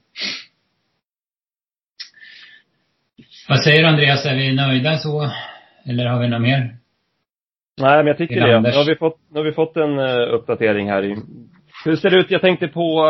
Vad 3.49 3.63
säger 3.63 3.81
du 3.81 3.87
Andreas, 3.87 4.25
är 4.25 4.35
vi 4.35 4.55
nöjda 4.55 4.97
så? 4.97 5.31
Eller 5.85 6.05
har 6.05 6.19
vi 6.19 6.27
något 6.27 6.41
mer? 6.41 6.77
Nej, 7.81 7.97
men 7.97 8.07
jag 8.07 8.17
tycker 8.17 8.41
det. 8.41 8.59
Nu 8.59 8.71
har 8.71 8.85
vi 8.85 8.95
fått, 8.95 9.19
nu 9.31 9.39
har 9.39 9.45
vi 9.45 9.51
fått 9.51 9.77
en 9.77 9.99
uh, 9.99 10.33
uppdatering 10.33 10.89
här 10.89 11.05
i 11.05 11.15
hur 11.85 11.95
ser 11.95 12.09
det 12.09 12.17
ut? 12.19 12.31
Jag 12.31 12.41
tänkte 12.41 12.67
på, 12.67 13.03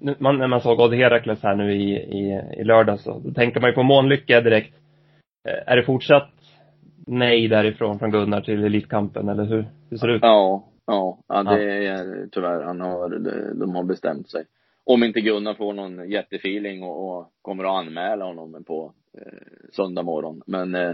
nu- 0.00 0.14
man, 0.18 0.38
när 0.38 0.48
man 0.48 0.60
såg 0.60 0.80
Odd 0.80 0.94
Herakles 0.94 1.42
här 1.42 1.54
nu 1.56 1.72
i, 1.74 1.92
i, 1.92 2.40
i 2.60 2.64
lördag 2.64 3.00
så 3.00 3.18
då 3.24 3.30
tänker 3.32 3.60
man 3.60 3.70
ju 3.70 3.74
på 3.74 3.82
Månlycke 3.82 4.40
direkt. 4.40 4.74
Eh, 5.48 5.72
Är 5.72 5.76
det 5.76 5.82
fortsatt 5.82 6.30
nej 7.06 7.48
därifrån 7.48 7.98
från 7.98 8.10
Gunnar 8.10 8.40
till 8.40 8.64
Elitkampen 8.64 9.28
eller 9.28 9.44
hur, 9.44 9.64
hur 9.90 9.96
ser 9.96 10.06
det 10.06 10.14
ut? 10.14 10.22
Ja, 10.22 10.64
ja, 10.86 11.18
ja 11.28 11.42
det 11.42 11.86
är 11.86 12.28
tyvärr, 12.32 12.62
han 12.62 12.80
har, 12.80 13.08
de, 13.60 13.74
har 13.74 13.84
bestämt 13.84 14.30
sig. 14.30 14.44
Om 14.84 15.02
inte 15.04 15.20
Gunnar 15.20 15.54
får 15.54 15.72
någon 15.72 16.10
jättefeeling 16.10 16.82
och, 16.82 17.18
och 17.18 17.32
kommer 17.42 17.64
att 17.64 17.86
anmäla 17.86 18.24
honom 18.24 18.64
på 18.66 18.92
eh, 19.18 19.32
söndag 19.72 20.02
morgon. 20.02 20.42
Men 20.46 20.74
eh, 20.74 20.92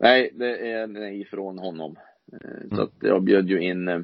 nej, 0.00 0.30
det 0.34 0.70
är 0.72 0.86
nej 0.86 1.24
från 1.24 1.58
honom. 1.58 1.96
Eh, 2.32 2.76
Så 2.76 2.82
att 2.82 2.92
jag 3.00 3.22
bjöd 3.22 3.48
ju 3.48 3.60
in 3.60 3.88
eh, 3.88 3.98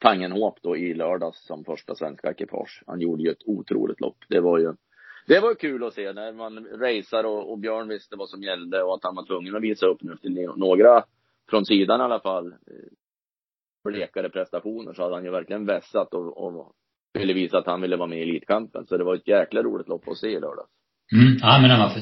Tangenhop 0.00 0.58
då 0.62 0.76
i 0.76 0.94
lördags 0.94 1.46
som 1.46 1.64
första 1.64 1.94
svenska 1.94 2.30
ekipage. 2.30 2.82
Han 2.86 3.00
gjorde 3.00 3.22
ju 3.22 3.30
ett 3.30 3.46
otroligt 3.46 4.00
lopp. 4.00 4.16
Det 4.28 4.40
var 4.40 4.58
ju 4.58 4.72
det 5.26 5.40
var 5.40 5.54
kul 5.54 5.84
att 5.84 5.94
se 5.94 6.12
när 6.12 6.32
man 6.32 6.66
racear 6.66 7.24
och, 7.24 7.52
och 7.52 7.58
Björn 7.58 7.88
visste 7.88 8.16
vad 8.16 8.28
som 8.28 8.42
gällde 8.42 8.82
och 8.82 8.94
att 8.94 9.04
han 9.04 9.14
var 9.14 9.26
tvungen 9.26 9.56
att 9.56 9.62
visa 9.62 9.86
upp 9.86 10.02
nu 10.02 10.16
till 10.16 10.48
några 10.56 11.04
från 11.50 11.66
sidan 11.66 12.00
i 12.00 12.04
alla 12.04 12.20
fall 12.20 12.46
eh, 12.46 12.52
blekare 13.84 14.28
prestationer 14.28 14.92
så 14.92 15.02
hade 15.02 15.14
han 15.14 15.24
ju 15.24 15.30
verkligen 15.30 15.66
vässat 15.66 16.14
och, 16.14 16.36
och 16.36 16.72
ville 17.14 17.32
visa 17.32 17.58
att 17.58 17.66
han 17.66 17.80
ville 17.80 17.96
vara 17.96 18.08
med 18.08 18.18
i 18.18 18.22
Elitkampen. 18.22 18.86
Så 18.86 18.96
det 18.96 19.04
var 19.04 19.14
ett 19.14 19.28
jäkla 19.28 19.62
roligt 19.62 19.88
lopp 19.88 20.08
att 20.08 20.18
se 20.18 20.28
i 20.28 20.40
lördags. 20.40 20.70
Mm. 21.12 21.36
Ja, 21.40 21.58
men 21.60 21.70
den 21.70 21.78
var. 21.78 21.92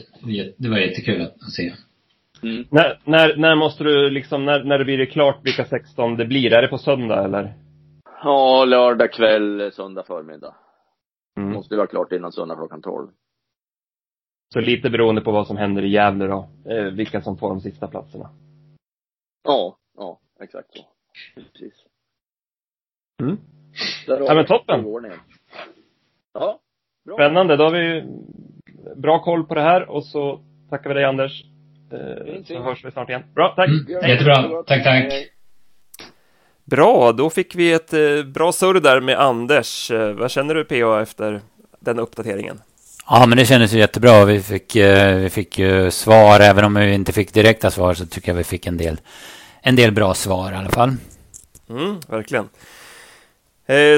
Det 0.56 0.68
var 0.68 0.78
jättekul 0.78 1.22
att 1.22 1.52
se. 1.52 1.72
Mm. 2.42 2.64
När, 2.70 3.00
när, 3.04 3.36
när 3.36 3.54
måste 3.54 3.84
du 3.84 4.10
liksom, 4.10 4.44
när, 4.44 4.64
när 4.64 4.78
det 4.78 4.84
blir 4.84 4.98
det 4.98 5.06
klart 5.06 5.40
vilka 5.42 5.64
16 5.64 6.16
det 6.16 6.24
blir? 6.24 6.52
Är 6.52 6.62
det 6.62 6.68
på 6.68 6.78
söndag 6.78 7.24
eller? 7.24 7.54
Ja, 8.22 8.64
lördag 8.64 9.12
kväll, 9.12 9.72
söndag 9.72 10.02
förmiddag. 10.02 10.54
Mm. 11.36 11.52
Måste 11.52 11.76
vara 11.76 11.86
klart 11.86 12.12
innan 12.12 12.32
söndag 12.32 12.54
klockan 12.56 12.82
12. 12.82 13.08
Så 14.52 14.60
lite 14.60 14.90
beroende 14.90 15.20
på 15.20 15.32
vad 15.32 15.46
som 15.46 15.56
händer 15.56 15.82
i 15.82 15.88
Gävle 15.88 16.26
då, 16.26 16.48
eh, 16.70 16.84
vilka 16.84 17.20
som 17.20 17.38
får 17.38 17.48
de 17.48 17.60
sista 17.60 17.88
platserna. 17.88 18.30
Ja, 19.44 19.76
ja, 19.96 20.20
exakt 20.40 20.68
så. 20.72 20.84
Precis. 21.34 21.84
Mm. 23.22 23.36
Ja, 24.06 24.34
men 24.34 24.46
toppen. 24.46 24.84
Ja, 26.32 26.60
bra. 27.04 27.14
Spännande, 27.14 27.56
då 27.56 27.64
har 27.64 27.72
vi 27.72 28.04
bra 28.96 29.22
koll 29.22 29.46
på 29.46 29.54
det 29.54 29.62
här 29.62 29.88
och 29.88 30.04
så 30.04 30.40
tackar 30.70 30.90
vi 30.90 30.94
dig 30.94 31.04
Anders. 31.04 31.44
Eh, 31.92 32.42
så 32.44 32.62
hörs 32.62 32.84
vi 32.84 32.90
snart 32.90 33.08
igen. 33.08 33.22
Bra, 33.34 33.52
tack! 33.56 33.68
Mm. 33.68 34.10
Jättebra. 34.10 34.62
Tack, 34.66 34.84
tack. 34.84 35.30
Bra, 36.70 37.12
då 37.12 37.30
fick 37.30 37.54
vi 37.54 37.72
ett 37.72 37.92
eh, 37.92 38.22
bra 38.24 38.52
surr 38.52 38.80
där 38.80 39.00
med 39.00 39.18
Anders. 39.18 39.90
Eh, 39.90 40.12
vad 40.12 40.30
känner 40.30 40.54
du 40.54 40.64
PA 40.64 41.02
efter 41.02 41.40
den 41.80 41.98
uppdateringen? 41.98 42.60
Ja, 43.06 43.26
men 43.26 43.38
det 43.38 43.46
kändes 43.46 43.72
ju 43.72 43.78
jättebra. 43.78 44.24
Vi 44.24 44.42
fick, 44.42 44.76
eh, 44.76 45.16
vi 45.16 45.30
fick 45.30 45.58
ju 45.58 45.90
svar, 45.90 46.40
även 46.40 46.64
om 46.64 46.74
vi 46.74 46.94
inte 46.94 47.12
fick 47.12 47.32
direkta 47.32 47.70
svar 47.70 47.94
så 47.94 48.06
tycker 48.06 48.28
jag 48.28 48.36
vi 48.36 48.44
fick 48.44 48.66
en 48.66 48.76
del, 48.76 49.00
en 49.62 49.76
del 49.76 49.92
bra 49.92 50.14
svar 50.14 50.52
i 50.52 50.54
alla 50.54 50.70
fall. 50.70 50.96
Mm, 51.70 52.00
verkligen. 52.08 52.48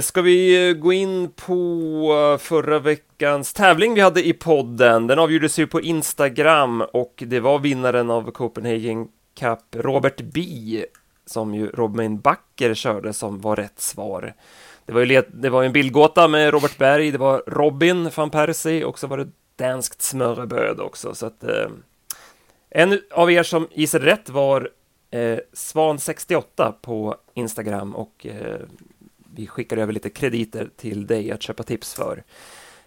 Ska 0.02 0.22
vi 0.22 0.74
gå 0.78 0.92
in 0.92 1.30
på 1.46 2.38
förra 2.40 2.78
veckans 2.78 3.52
tävling 3.52 3.94
vi 3.94 4.00
hade 4.00 4.26
i 4.26 4.32
podden? 4.32 5.06
Den 5.06 5.18
avgjordes 5.18 5.58
ju 5.58 5.66
på 5.66 5.80
Instagram 5.80 6.84
och 6.92 7.22
det 7.26 7.40
var 7.40 7.58
vinnaren 7.58 8.10
av 8.10 8.30
Copenhagen 8.30 9.06
Cup, 9.40 9.58
Robert 9.84 10.20
B, 10.20 10.42
som 11.26 11.54
ju 11.54 11.66
Robin 11.66 12.20
Backer 12.20 12.74
körde 12.74 13.12
som 13.12 13.40
var 13.40 13.56
rätt 13.56 13.80
svar. 13.80 14.34
Det 14.86 14.92
var 14.92 15.00
ju 15.00 15.22
det 15.28 15.50
var 15.50 15.62
en 15.62 15.72
bildgåta 15.72 16.28
med 16.28 16.50
Robert 16.50 16.78
Berg, 16.78 17.10
det 17.10 17.18
var 17.18 17.42
Robin 17.46 18.10
van 18.14 18.30
Persie 18.30 18.84
och 18.84 18.98
så 18.98 19.06
var 19.06 19.18
det 19.18 19.28
danskt 19.56 20.02
smörrebröd 20.02 20.80
också, 20.80 21.14
så 21.14 21.26
att 21.26 21.44
eh, 21.44 21.66
en 22.70 23.00
av 23.10 23.30
er 23.30 23.42
som 23.42 23.68
gissade 23.72 24.06
rätt 24.06 24.28
var 24.28 24.70
eh, 25.10 25.38
Svan68 25.52 26.72
på 26.82 27.16
Instagram 27.34 27.94
och 27.96 28.26
eh, 28.26 28.60
vi 29.34 29.46
skickar 29.46 29.76
över 29.76 29.92
lite 29.92 30.10
krediter 30.10 30.68
till 30.76 31.06
dig 31.06 31.32
att 31.32 31.42
köpa 31.42 31.62
tips 31.62 31.94
för. 31.94 32.22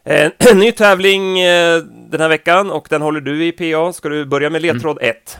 Eh, 0.03 0.31
ny 0.55 0.71
tävling 0.71 1.39
eh, 1.39 1.77
den 1.83 2.21
här 2.21 2.29
veckan 2.29 2.71
och 2.71 2.87
den 2.89 3.01
håller 3.01 3.21
du 3.21 3.45
i 3.45 3.51
PA. 3.51 3.93
Ska 3.93 4.09
du 4.09 4.25
börja 4.25 4.49
med 4.49 4.61
ledtråd 4.61 4.97
1? 5.01 5.37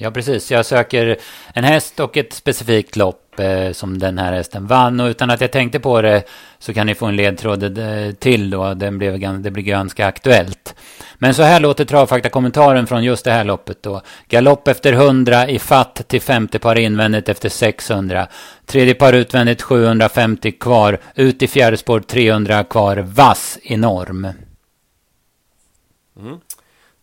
Ja, 0.00 0.10
precis. 0.10 0.50
Jag 0.50 0.66
söker 0.66 1.16
en 1.54 1.64
häst 1.64 2.00
och 2.00 2.16
ett 2.16 2.32
specifikt 2.32 2.96
lopp 2.96 3.40
eh, 3.40 3.72
som 3.72 3.98
den 3.98 4.18
här 4.18 4.32
hästen 4.32 4.66
vann. 4.66 5.00
Och 5.00 5.06
utan 5.06 5.30
att 5.30 5.40
jag 5.40 5.52
tänkte 5.52 5.80
på 5.80 6.02
det 6.02 6.22
så 6.58 6.74
kan 6.74 6.86
ni 6.86 6.94
få 6.94 7.06
en 7.06 7.16
ledtråd 7.16 7.78
eh, 7.78 8.12
till 8.12 8.50
då. 8.50 8.74
Den 8.74 8.98
blev, 8.98 9.40
det 9.42 9.50
blir 9.50 9.62
ganska 9.62 10.06
aktuellt. 10.06 10.74
Men 11.18 11.34
så 11.34 11.42
här 11.42 11.60
låter 11.60 11.84
travfaktakommentaren 11.84 12.86
från 12.86 13.04
just 13.04 13.24
det 13.24 13.30
här 13.30 13.44
loppet 13.44 13.82
då. 13.82 14.02
Galopp 14.28 14.68
efter 14.68 14.92
100 14.92 15.48
i 15.48 15.58
fatt 15.58 16.08
till 16.08 16.20
femte 16.20 16.58
par 16.58 16.78
invändigt 16.78 17.28
efter 17.28 17.48
600. 17.48 18.28
Tredje 18.66 18.94
par 18.94 19.12
utvändigt 19.12 19.62
750 19.62 20.52
kvar. 20.52 20.98
Ut 21.14 21.42
i 21.42 21.46
fjärde 21.46 21.76
spår 21.76 22.00
300 22.00 22.64
kvar. 22.64 22.96
Vass 22.96 23.58
enorm. 23.62 24.28
Mm. 26.20 26.40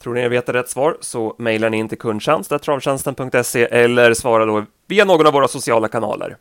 Tror 0.06 0.14
ni 0.14 0.22
jag 0.22 0.30
vet 0.30 0.50
rätt 0.50 0.70
svar 0.70 0.98
så 1.02 1.36
mejlar 1.38 1.70
ni 1.70 1.78
in 1.78 1.90
till 1.90 1.98
kundtjänst.travtjänsten.se 1.98 3.64
eller 3.64 4.14
svara 4.14 4.46
då 4.46 4.66
via 4.88 5.06
någon 5.06 5.28
av 5.28 5.34
våra 5.34 5.48
sociala 5.48 5.88
kanaler. 5.88 6.38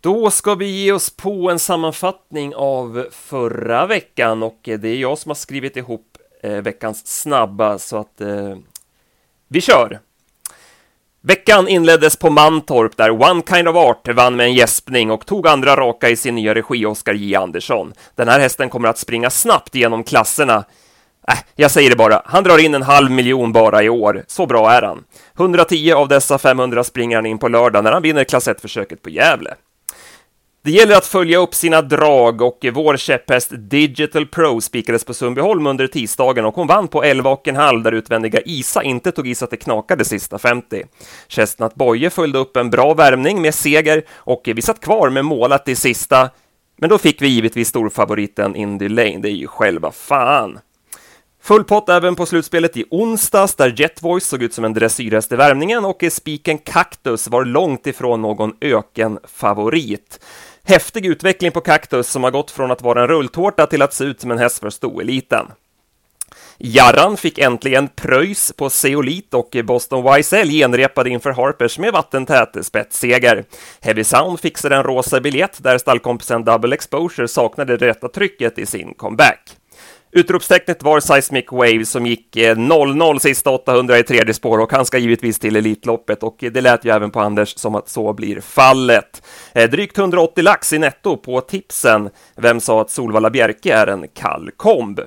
Då 0.00 0.30
ska 0.30 0.54
vi 0.54 0.66
ge 0.66 0.92
oss 0.92 1.16
på 1.16 1.50
en 1.50 1.58
sammanfattning 1.58 2.54
av 2.54 3.06
förra 3.10 3.86
veckan 3.86 4.42
och 4.42 4.58
det 4.62 4.84
är 4.84 4.96
jag 4.96 5.18
som 5.18 5.30
har 5.30 5.34
skrivit 5.34 5.76
ihop 5.76 6.18
eh, 6.42 6.52
veckans 6.52 7.06
snabba 7.06 7.78
så 7.78 7.96
att 7.96 8.20
eh, 8.20 8.56
vi 9.48 9.60
kör! 9.60 10.00
Veckan 11.20 11.68
inleddes 11.68 12.16
på 12.16 12.30
Mantorp 12.30 12.96
där 12.96 13.10
One 13.10 13.42
Kind 13.48 13.68
of 13.68 13.76
Art 13.76 14.08
vann 14.08 14.36
med 14.36 14.46
en 14.46 14.54
gäspning 14.54 15.10
och 15.10 15.26
tog 15.26 15.48
andra 15.48 15.76
raka 15.76 16.08
i 16.08 16.16
sin 16.16 16.34
nya 16.34 16.54
regi 16.54 16.86
Oskar 16.86 17.14
J. 17.14 17.34
Andersson. 17.34 17.92
Den 18.14 18.28
här 18.28 18.40
hästen 18.40 18.68
kommer 18.68 18.88
att 18.88 18.98
springa 18.98 19.30
snabbt 19.30 19.74
genom 19.74 20.04
klasserna. 20.04 20.64
Äh, 21.28 21.38
jag 21.56 21.70
säger 21.70 21.90
det 21.90 21.96
bara, 21.96 22.22
han 22.24 22.44
drar 22.44 22.58
in 22.58 22.74
en 22.74 22.82
halv 22.82 23.10
miljon 23.10 23.52
bara 23.52 23.82
i 23.82 23.88
år. 23.88 24.24
Så 24.26 24.46
bra 24.46 24.72
är 24.72 24.82
han. 24.82 25.04
110 25.38 25.92
av 25.92 26.08
dessa 26.08 26.38
500 26.38 26.84
springer 26.84 27.16
han 27.16 27.26
in 27.26 27.38
på 27.38 27.48
lördag 27.48 27.84
när 27.84 27.92
han 27.92 28.02
vinner 28.02 28.24
klass 28.24 28.48
1-försöket 28.48 29.02
på 29.02 29.10
Gävle. 29.10 29.54
Det 30.64 30.70
gäller 30.70 30.96
att 30.96 31.06
följa 31.06 31.38
upp 31.38 31.54
sina 31.54 31.82
drag 31.82 32.42
och 32.42 32.66
vår 32.72 32.96
käpphäst 32.96 33.52
Digital 33.56 34.26
Pro 34.26 34.60
spikades 34.60 35.04
på 35.04 35.14
Sundbyholm 35.14 35.66
under 35.66 35.86
tisdagen 35.86 36.44
och 36.44 36.54
hon 36.54 36.66
vann 36.66 36.88
på 36.88 37.02
11,5 37.02 37.82
där 37.82 37.92
utvändiga 37.92 38.40
Isa 38.44 38.82
inte 38.82 39.12
tog 39.12 39.28
i 39.28 39.34
så 39.34 39.44
att 39.44 39.50
det 39.50 39.56
knakade 39.56 40.04
sista 40.04 40.38
50. 40.38 40.84
Chestnut 41.28 41.74
Boye 41.74 42.10
följde 42.10 42.38
upp 42.38 42.56
en 42.56 42.70
bra 42.70 42.94
värmning 42.94 43.42
med 43.42 43.54
seger 43.54 44.02
och 44.12 44.42
vi 44.44 44.62
satt 44.62 44.80
kvar 44.80 45.10
med 45.10 45.24
målat 45.24 45.68
i 45.68 45.76
sista, 45.76 46.30
men 46.78 46.90
då 46.90 46.98
fick 46.98 47.22
vi 47.22 47.28
givetvis 47.28 47.68
storfavoriten 47.68 48.56
Indy 48.56 48.88
Lane, 48.88 49.18
det 49.18 49.28
är 49.28 49.36
ju 49.36 49.46
själva 49.46 49.92
fan. 49.92 50.58
Full 51.44 51.64
pott 51.64 51.88
även 51.88 52.16
på 52.16 52.26
slutspelet 52.26 52.76
i 52.76 52.84
onsdags 52.90 53.54
där 53.54 53.74
Jetvoice 53.76 54.26
såg 54.26 54.42
ut 54.42 54.54
som 54.54 54.64
en 54.64 54.74
dressyrhäst 54.74 55.32
i 55.32 55.36
värmningen 55.36 55.84
och 55.84 56.04
spiken 56.10 56.58
Cactus 56.58 57.28
var 57.28 57.44
långt 57.44 57.86
ifrån 57.86 58.22
någon 58.22 58.52
ökenfavorit. 58.60 60.24
Häftig 60.62 61.06
utveckling 61.06 61.52
på 61.52 61.60
Cactus 61.60 62.08
som 62.08 62.24
har 62.24 62.30
gått 62.30 62.50
från 62.50 62.70
att 62.70 62.82
vara 62.82 63.02
en 63.02 63.08
rulltårta 63.08 63.66
till 63.66 63.82
att 63.82 63.94
se 63.94 64.04
ut 64.04 64.20
som 64.20 64.30
en 64.30 64.38
häst 64.38 64.58
för 64.58 64.70
stoeliten. 64.70 65.46
Jarran 66.58 67.16
fick 67.16 67.38
äntligen 67.38 67.88
pröjs 67.88 68.52
på 68.52 68.70
Zeolit 68.70 69.34
och 69.34 69.56
Boston 69.64 70.18
YSL 70.18 70.50
genrepade 70.50 71.10
inför 71.10 71.30
Harpers 71.30 71.78
med 71.78 71.92
vattentät 71.92 72.56
spetsseger. 72.62 73.44
Heavy 73.80 74.04
Sound 74.04 74.40
fixade 74.40 74.76
en 74.76 74.82
rosa 74.82 75.20
biljett 75.20 75.62
där 75.62 75.78
stallkompisen 75.78 76.44
Double 76.44 76.74
Exposure 76.74 77.28
saknade 77.28 77.76
det 77.76 77.86
rätta 77.86 78.08
trycket 78.08 78.58
i 78.58 78.66
sin 78.66 78.94
comeback. 78.94 79.56
Utropstecknet 80.16 80.82
var 80.82 81.00
Seismic 81.00 81.44
Wave 81.50 81.84
som 81.84 82.06
gick 82.06 82.36
eh, 82.36 82.56
0-0 82.56 83.18
sista 83.18 83.50
800 83.50 83.98
i 83.98 84.02
tredje 84.02 84.34
spår 84.34 84.58
och 84.58 84.72
han 84.72 84.84
ska 84.84 84.98
givetvis 84.98 85.38
till 85.38 85.56
Elitloppet 85.56 86.22
och 86.22 86.36
det 86.38 86.60
lät 86.60 86.84
ju 86.84 86.90
även 86.90 87.10
på 87.10 87.20
Anders 87.20 87.58
som 87.58 87.74
att 87.74 87.88
så 87.88 88.12
blir 88.12 88.40
fallet. 88.40 89.22
Eh, 89.52 89.70
drygt 89.70 89.98
180 89.98 90.44
lax 90.44 90.72
i 90.72 90.78
netto 90.78 91.16
på 91.16 91.40
tipsen. 91.40 92.10
Vem 92.36 92.60
sa 92.60 92.80
att 92.80 92.90
Solvalla 92.90 93.30
Bjerke 93.30 93.74
är 93.74 93.86
en 93.86 94.08
kall 94.08 94.50
komb? 94.56 95.00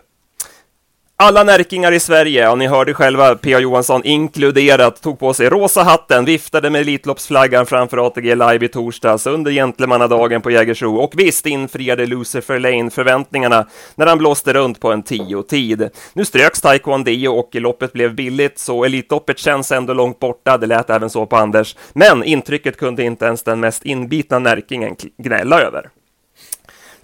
Alla 1.19 1.43
närkingar 1.43 1.91
i 1.91 1.99
Sverige, 1.99 2.41
ja 2.41 2.55
ni 2.55 2.67
hörde 2.67 2.93
själva 2.93 3.35
P.A. 3.35 3.59
Johansson 3.59 4.01
inkluderat, 4.03 5.01
tog 5.01 5.19
på 5.19 5.33
sig 5.33 5.49
rosa 5.49 5.83
hatten, 5.83 6.25
viftade 6.25 6.69
med 6.69 6.81
Elitloppsflaggan 6.81 7.65
framför 7.65 8.07
ATG 8.07 8.35
Live 8.35 8.65
i 8.65 8.67
torsdags 8.67 9.27
under 9.27 9.51
gentlemannadagen 9.51 10.41
på 10.41 10.51
Jägersro 10.51 10.95
och 10.95 11.13
visst 11.17 11.45
infriade 11.45 12.05
Lucifer 12.05 12.59
Lane 12.59 12.89
förväntningarna 12.89 13.67
när 13.95 14.07
han 14.07 14.17
blåste 14.17 14.53
runt 14.53 14.79
på 14.79 14.91
en 14.91 15.03
tio-tid. 15.03 15.89
Nu 16.13 16.25
ströks 16.25 16.61
Taekwondo 16.61 17.31
och 17.31 17.49
loppet 17.55 17.93
blev 17.93 18.15
billigt, 18.15 18.59
så 18.59 18.83
Elitloppet 18.83 19.39
känns 19.39 19.71
ändå 19.71 19.93
långt 19.93 20.19
borta, 20.19 20.57
det 20.57 20.67
lät 20.67 20.89
även 20.89 21.09
så 21.09 21.25
på 21.25 21.35
Anders, 21.35 21.75
men 21.93 22.23
intrycket 22.23 22.77
kunde 22.77 23.03
inte 23.03 23.25
ens 23.25 23.43
den 23.43 23.59
mest 23.59 23.85
inbitna 23.85 24.39
närkingen 24.39 24.95
gnälla 25.17 25.61
över. 25.61 25.89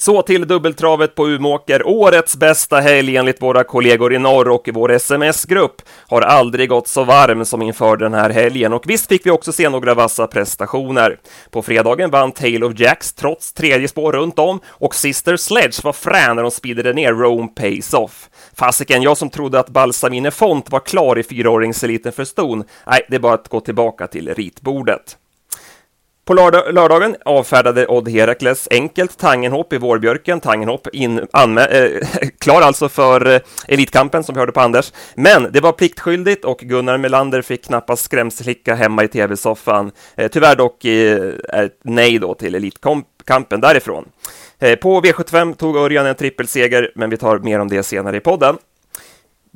Så 0.03 0.21
till 0.21 0.47
dubbeltravet 0.47 1.15
på 1.15 1.27
Umåker. 1.27 1.87
Årets 1.87 2.37
bästa 2.37 2.79
helg 2.79 3.17
enligt 3.17 3.41
våra 3.41 3.63
kollegor 3.63 4.13
i 4.13 4.19
norr 4.19 4.49
och 4.49 4.69
vår 4.73 4.91
sms-grupp 4.91 5.81
har 6.07 6.21
aldrig 6.21 6.69
gått 6.69 6.87
så 6.87 7.03
varm 7.03 7.45
som 7.45 7.61
inför 7.61 7.97
den 7.97 8.13
här 8.13 8.29
helgen. 8.29 8.73
Och 8.73 8.89
visst 8.89 9.07
fick 9.07 9.25
vi 9.25 9.31
också 9.31 9.51
se 9.51 9.69
några 9.69 9.93
vassa 9.93 10.27
prestationer. 10.27 11.19
På 11.51 11.61
fredagen 11.61 12.09
vann 12.09 12.31
Tale 12.31 12.65
of 12.65 12.79
Jacks 12.79 13.13
trots 13.13 13.53
tredje 13.53 13.87
spår 13.87 14.11
runt 14.11 14.39
om 14.39 14.59
och 14.67 14.95
Sister 14.95 15.37
Sledge 15.37 15.83
var 15.83 15.93
frän 15.93 16.35
när 16.35 16.43
de 16.43 16.51
speedade 16.51 16.93
ner 16.93 17.13
Rome 17.13 17.47
Pace 17.47 17.97
Off. 17.97 18.29
Fasiken, 18.55 19.01
jag 19.01 19.17
som 19.17 19.29
trodde 19.29 19.59
att 19.59 19.69
Balsamine 19.69 20.31
Font 20.31 20.71
var 20.71 20.79
klar 20.79 21.19
i 21.19 21.23
fyraåringseliten 21.23 22.11
för 22.11 22.25
ston. 22.25 22.63
Nej, 22.87 23.01
det 23.09 23.15
är 23.15 23.19
bara 23.19 23.33
att 23.33 23.49
gå 23.49 23.59
tillbaka 23.59 24.07
till 24.07 24.33
ritbordet. 24.33 25.17
På 26.25 26.33
lördag, 26.33 26.73
lördagen 26.73 27.15
avfärdade 27.25 27.87
Odd 27.87 28.09
Herakles 28.09 28.67
enkelt 28.71 29.17
Tangenhop 29.17 29.73
i 29.73 29.77
vårbjörken. 29.77 30.39
Tangenhop 30.39 30.87
in, 30.87 31.19
äh, 31.19 31.25
klar 32.39 32.61
alltså 32.61 32.89
för 32.89 33.33
eh, 33.33 33.41
Elitkampen 33.67 34.23
som 34.23 34.35
vi 34.35 34.39
hörde 34.39 34.51
på 34.51 34.59
Anders. 34.59 34.93
Men 35.15 35.51
det 35.51 35.59
var 35.59 35.71
pliktskyldigt 35.71 36.45
och 36.45 36.57
Gunnar 36.57 36.97
Melander 36.97 37.41
fick 37.41 37.65
knappast 37.65 38.03
skrämselhicka 38.03 38.75
hemma 38.75 39.03
i 39.03 39.07
tv-soffan. 39.07 39.91
Eh, 40.15 40.27
tyvärr 40.27 40.55
dock 40.55 40.85
eh, 40.85 41.61
ett 41.63 41.79
nej 41.83 42.19
då 42.19 42.33
till 42.33 42.55
Elitkampen 42.55 43.61
därifrån. 43.61 44.05
Eh, 44.59 44.75
på 44.75 45.01
V75 45.01 45.55
tog 45.55 45.77
Örjan 45.77 46.05
en 46.05 46.15
trippelseger, 46.15 46.91
men 46.95 47.09
vi 47.09 47.17
tar 47.17 47.39
mer 47.39 47.59
om 47.59 47.67
det 47.67 47.83
senare 47.83 48.17
i 48.17 48.19
podden. 48.19 48.57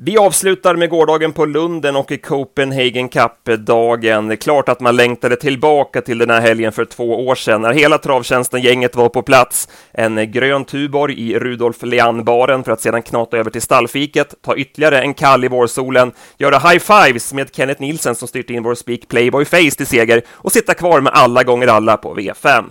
Vi 0.00 0.18
avslutar 0.18 0.76
med 0.76 0.90
gårdagen 0.90 1.32
på 1.32 1.44
Lunden 1.44 1.96
och 1.96 2.12
i 2.12 2.18
Copenhagen 2.18 3.08
Cup-dagen. 3.08 4.36
Klart 4.36 4.68
att 4.68 4.80
man 4.80 4.96
längtade 4.96 5.36
tillbaka 5.36 6.00
till 6.00 6.18
den 6.18 6.30
här 6.30 6.40
helgen 6.40 6.72
för 6.72 6.84
två 6.84 7.26
år 7.26 7.34
sedan 7.34 7.62
när 7.62 7.72
hela 7.72 7.98
travtjänsten-gänget 7.98 8.96
var 8.96 9.08
på 9.08 9.22
plats. 9.22 9.68
En 9.92 10.32
grön 10.32 10.64
Tuborg 10.64 11.14
i 11.20 11.38
Rudolf 11.38 11.82
Leann-baren 11.82 12.64
för 12.64 12.72
att 12.72 12.80
sedan 12.80 13.02
knata 13.02 13.36
över 13.36 13.50
till 13.50 13.62
stallfiket, 13.62 14.34
ta 14.42 14.56
ytterligare 14.56 15.00
en 15.00 15.14
kall 15.14 15.44
i 15.44 15.48
vårsolen, 15.48 16.12
göra 16.38 16.58
high-fives 16.58 17.34
med 17.34 17.54
Kenneth 17.54 17.80
Nielsen 17.80 18.14
som 18.14 18.28
styrt 18.28 18.50
in 18.50 18.62
vår 18.62 18.74
Speak 18.74 19.08
Playboy 19.08 19.44
Face 19.44 19.70
till 19.76 19.86
seger 19.86 20.22
och 20.28 20.52
sitta 20.52 20.74
kvar 20.74 21.00
med 21.00 21.12
alla 21.12 21.44
gånger 21.44 21.66
alla 21.66 21.96
på 21.96 22.16
V5. 22.16 22.64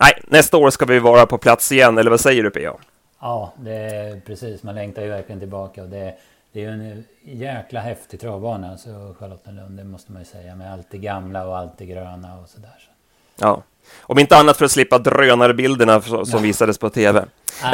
Nej, 0.00 0.12
nästa 0.26 0.56
år 0.56 0.70
ska 0.70 0.84
vi 0.84 0.98
vara 0.98 1.26
på 1.26 1.38
plats 1.38 1.72
igen, 1.72 1.98
eller 1.98 2.10
vad 2.10 2.20
säger 2.20 2.42
du 2.42 2.50
P.A.? 2.50 2.91
Ja, 3.22 3.52
det 3.56 3.72
är 3.72 4.20
precis. 4.20 4.62
Man 4.62 4.74
längtar 4.74 5.02
ju 5.02 5.08
verkligen 5.08 5.38
tillbaka. 5.38 5.82
Och 5.82 5.88
det, 5.88 6.14
det 6.52 6.64
är 6.64 6.64
ju 6.64 6.70
en 6.70 7.04
jäkla 7.22 7.80
häftig 7.80 8.20
travbana, 8.20 8.70
alltså 8.70 9.14
Charlottenlund, 9.18 9.78
det 9.78 9.84
måste 9.84 10.12
man 10.12 10.22
ju 10.22 10.26
säga. 10.26 10.56
Med 10.56 10.72
allt 10.72 10.86
det 10.90 10.98
gamla 10.98 11.46
och 11.46 11.58
allt 11.58 11.78
det 11.78 11.86
gröna 11.86 12.38
och 12.38 12.48
sådär. 12.48 12.88
Ja, 13.36 13.62
om 14.00 14.18
inte 14.18 14.36
annat 14.36 14.56
för 14.56 14.64
att 14.64 14.70
slippa 14.70 14.98
drönarbilderna 14.98 16.00
som 16.00 16.26
ja. 16.32 16.38
visades 16.38 16.78
på 16.78 16.90
tv. 16.90 17.24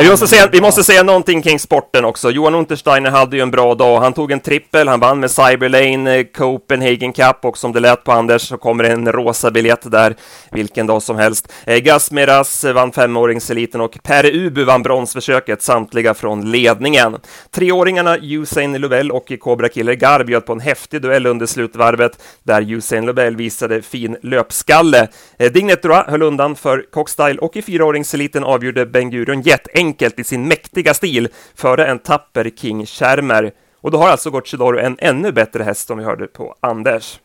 Vi 0.00 0.10
måste, 0.10 0.28
säga, 0.28 0.48
vi 0.52 0.60
måste 0.60 0.84
säga 0.84 1.02
någonting 1.02 1.42
kring 1.42 1.58
sporten 1.58 2.04
också. 2.04 2.30
Johan 2.30 2.54
Untersteiner 2.54 3.10
hade 3.10 3.36
ju 3.36 3.42
en 3.42 3.50
bra 3.50 3.74
dag. 3.74 4.00
Han 4.00 4.12
tog 4.12 4.32
en 4.32 4.40
trippel, 4.40 4.88
han 4.88 5.00
vann 5.00 5.20
med 5.20 5.30
Cyberlane, 5.30 6.16
eh, 6.16 6.24
Copenhagen 6.24 7.12
Cup 7.12 7.44
och 7.44 7.58
som 7.58 7.72
det 7.72 7.80
lät 7.80 8.04
på 8.04 8.12
Anders 8.12 8.42
så 8.42 8.56
kommer 8.56 8.84
en 8.84 9.12
rosa 9.12 9.50
biljett 9.50 9.90
där 9.90 10.14
vilken 10.50 10.86
dag 10.86 11.02
som 11.02 11.16
helst. 11.16 11.52
Eh, 11.66 11.78
Gas 11.78 12.10
Meras 12.10 12.64
vann 12.64 12.92
femåringseliten 12.92 13.80
och 13.80 13.98
Per 14.02 14.34
Ubu 14.36 14.64
vann 14.64 14.82
bronsförsöket, 14.82 15.62
samtliga 15.62 16.14
från 16.14 16.50
ledningen. 16.50 17.16
Treåringarna 17.50 18.16
Usain 18.22 18.80
Lovell 18.80 19.10
och 19.10 19.32
Cobra 19.40 19.68
Killer 19.68 19.94
Gar 19.94 20.24
bjöd 20.24 20.46
på 20.46 20.52
en 20.52 20.60
häftig 20.60 21.02
duell 21.02 21.26
under 21.26 21.46
slutvarvet 21.46 22.12
där 22.42 22.72
Usain 22.72 23.06
Lovell 23.06 23.36
visade 23.36 23.82
fin 23.82 24.16
löpskalle. 24.22 25.08
Eh, 25.38 25.52
Dignet 25.52 25.82
Droit 25.82 26.06
höll 26.06 26.22
undan 26.22 26.56
för 26.56 26.84
Cockstyle 26.92 27.38
och 27.38 27.56
i 27.56 27.62
fyraåringseliten 27.62 28.44
avgjorde 28.44 28.86
Ben 28.86 29.10
Gurion 29.10 29.42
Jet 29.42 29.68
enkelt 29.78 30.18
i 30.18 30.24
sin 30.24 30.48
mäktiga 30.48 30.94
stil 30.94 31.28
före 31.54 31.86
en 31.86 31.98
tapper 31.98 32.50
King 32.56 32.86
Schermer. 32.86 33.52
Och 33.80 33.90
då 33.90 33.98
har 33.98 34.08
alltså 34.08 34.30
Gocciadoro 34.30 34.78
en 34.78 34.96
ännu 34.98 35.32
bättre 35.32 35.64
häst 35.64 35.86
som 35.86 35.98
vi 35.98 36.04
hörde 36.04 36.26
på 36.26 36.54
Anders. 36.60 37.20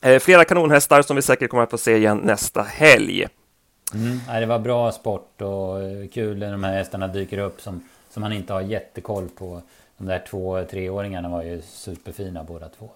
Eh, 0.00 0.18
flera 0.18 0.44
kanonhästar 0.44 1.02
som 1.02 1.16
vi 1.16 1.22
säkert 1.22 1.50
kommer 1.50 1.62
att 1.62 1.70
få 1.70 1.78
se 1.78 1.96
igen 1.96 2.18
nästa 2.24 2.62
helg. 2.62 3.26
Mm, 3.94 4.40
det 4.40 4.46
var 4.46 4.58
bra 4.58 4.92
sport 4.92 5.42
och 5.42 5.82
eh, 5.82 6.08
kul 6.08 6.38
när 6.38 6.52
de 6.52 6.64
här 6.64 6.72
hästarna 6.72 7.08
dyker 7.08 7.38
upp 7.38 7.60
som, 7.60 7.88
som 8.10 8.20
man 8.20 8.32
inte 8.32 8.52
har 8.52 8.60
jättekoll 8.60 9.28
på. 9.28 9.62
De 9.98 10.06
där 10.06 10.24
två 10.30 10.64
treåringarna 10.70 11.28
var 11.28 11.42
ju 11.42 11.62
superfina 11.62 12.44
båda 12.44 12.68
två. 12.68 12.90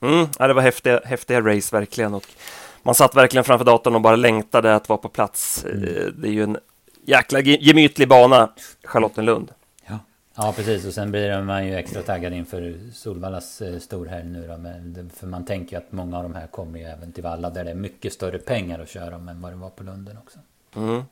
Mm, 0.00 0.26
ja, 0.38 0.46
det 0.46 0.54
var 0.54 0.62
häftiga, 0.62 1.00
häftiga 1.04 1.40
race 1.40 1.76
verkligen 1.76 2.14
och 2.14 2.26
man 2.82 2.94
satt 2.94 3.16
verkligen 3.16 3.44
framför 3.44 3.64
datorn 3.64 3.94
och 3.94 4.00
bara 4.00 4.16
längtade 4.16 4.74
att 4.74 4.88
vara 4.88 4.98
på 4.98 5.08
plats. 5.08 5.64
Mm. 5.64 5.82
Eh, 5.82 6.06
det 6.06 6.28
är 6.28 6.32
ju 6.32 6.42
en 6.42 6.58
jäkla 7.02 7.40
gemytlig 7.40 8.08
bana, 8.08 8.52
Charlottenlund. 8.84 9.50
Ja. 9.86 9.98
ja, 10.34 10.52
precis. 10.56 10.86
Och 10.86 10.94
sen 10.94 11.10
blir 11.10 11.42
man 11.42 11.66
ju 11.66 11.74
extra 11.74 12.02
taggad 12.02 12.32
inför 12.32 12.78
Solvallas 12.92 13.62
eh, 13.62 13.78
storhelg 13.78 14.28
nu 14.28 14.46
då. 14.46 14.58
Men, 14.58 15.10
för 15.14 15.26
man 15.26 15.44
tänker 15.44 15.76
ju 15.76 15.82
att 15.82 15.92
många 15.92 16.16
av 16.16 16.22
de 16.22 16.34
här 16.34 16.46
kommer 16.46 16.78
ju 16.78 16.84
även 16.84 17.12
till 17.12 17.22
Valla 17.22 17.50
där 17.50 17.64
det 17.64 17.70
är 17.70 17.74
mycket 17.74 18.12
större 18.12 18.38
pengar 18.38 18.78
att 18.78 18.88
köra 18.88 19.16
om 19.16 19.28
än 19.28 19.40
vad 19.40 19.52
det 19.52 19.56
var 19.56 19.70
på 19.70 19.84
Lunden 19.84 20.18
också. 20.18 20.38
Mm. 20.76 21.02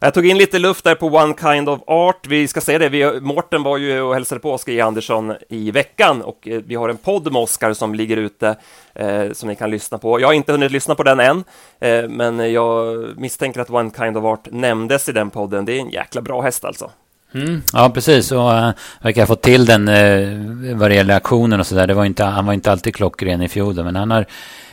Jag 0.00 0.14
tog 0.14 0.26
in 0.26 0.38
lite 0.38 0.58
luft 0.58 0.84
där 0.84 0.94
på 0.94 1.06
One 1.06 1.34
Kind 1.40 1.68
of 1.68 1.80
Art. 1.86 2.26
Vi 2.26 2.48
ska 2.48 2.60
säga 2.60 2.78
det, 2.78 2.88
vi, 2.88 3.20
Mårten 3.20 3.62
var 3.62 3.78
ju 3.78 4.00
och 4.00 4.14
hälsade 4.14 4.40
på 4.40 4.52
Oskar 4.52 4.72
J. 4.72 4.80
Andersson 4.80 5.34
i 5.48 5.70
veckan 5.70 6.22
och 6.22 6.48
eh, 6.48 6.62
vi 6.66 6.74
har 6.74 6.88
en 6.88 6.96
podd 6.96 7.32
med 7.32 7.42
Oskar 7.42 7.72
som 7.72 7.94
ligger 7.94 8.16
ute 8.16 8.56
eh, 8.94 9.32
som 9.32 9.48
ni 9.48 9.56
kan 9.56 9.70
lyssna 9.70 9.98
på. 9.98 10.20
Jag 10.20 10.28
har 10.28 10.32
inte 10.32 10.52
hunnit 10.52 10.72
lyssna 10.72 10.94
på 10.94 11.02
den 11.02 11.20
än, 11.20 11.44
eh, 11.80 12.08
men 12.08 12.52
jag 12.52 12.96
misstänker 13.16 13.60
att 13.60 13.70
One 13.70 13.90
Kind 13.98 14.16
of 14.16 14.24
Art 14.24 14.48
nämndes 14.50 15.08
i 15.08 15.12
den 15.12 15.30
podden. 15.30 15.64
Det 15.64 15.72
är 15.72 15.80
en 15.80 15.90
jäkla 15.90 16.22
bra 16.22 16.40
häst 16.40 16.64
alltså. 16.64 16.90
Mm, 17.34 17.62
ja, 17.72 17.90
precis. 17.90 18.32
Och 18.32 18.50
uh, 18.50 18.70
verkar 19.02 19.22
ha 19.22 19.26
fått 19.26 19.42
till 19.42 19.66
den 19.66 19.88
uh, 19.88 20.76
vad 20.76 20.90
det 20.90 20.94
gäller 20.94 21.16
aktionen 21.16 21.60
och 21.60 21.66
så 21.66 21.74
där. 21.74 22.24
han 22.24 22.46
var 22.46 22.52
inte 22.52 22.72
alltid 22.72 22.94
klockren 22.94 23.42
i 23.42 23.48
fjol, 23.48 23.84
men 23.84 23.96
han 23.96 24.10
har 24.10 24.26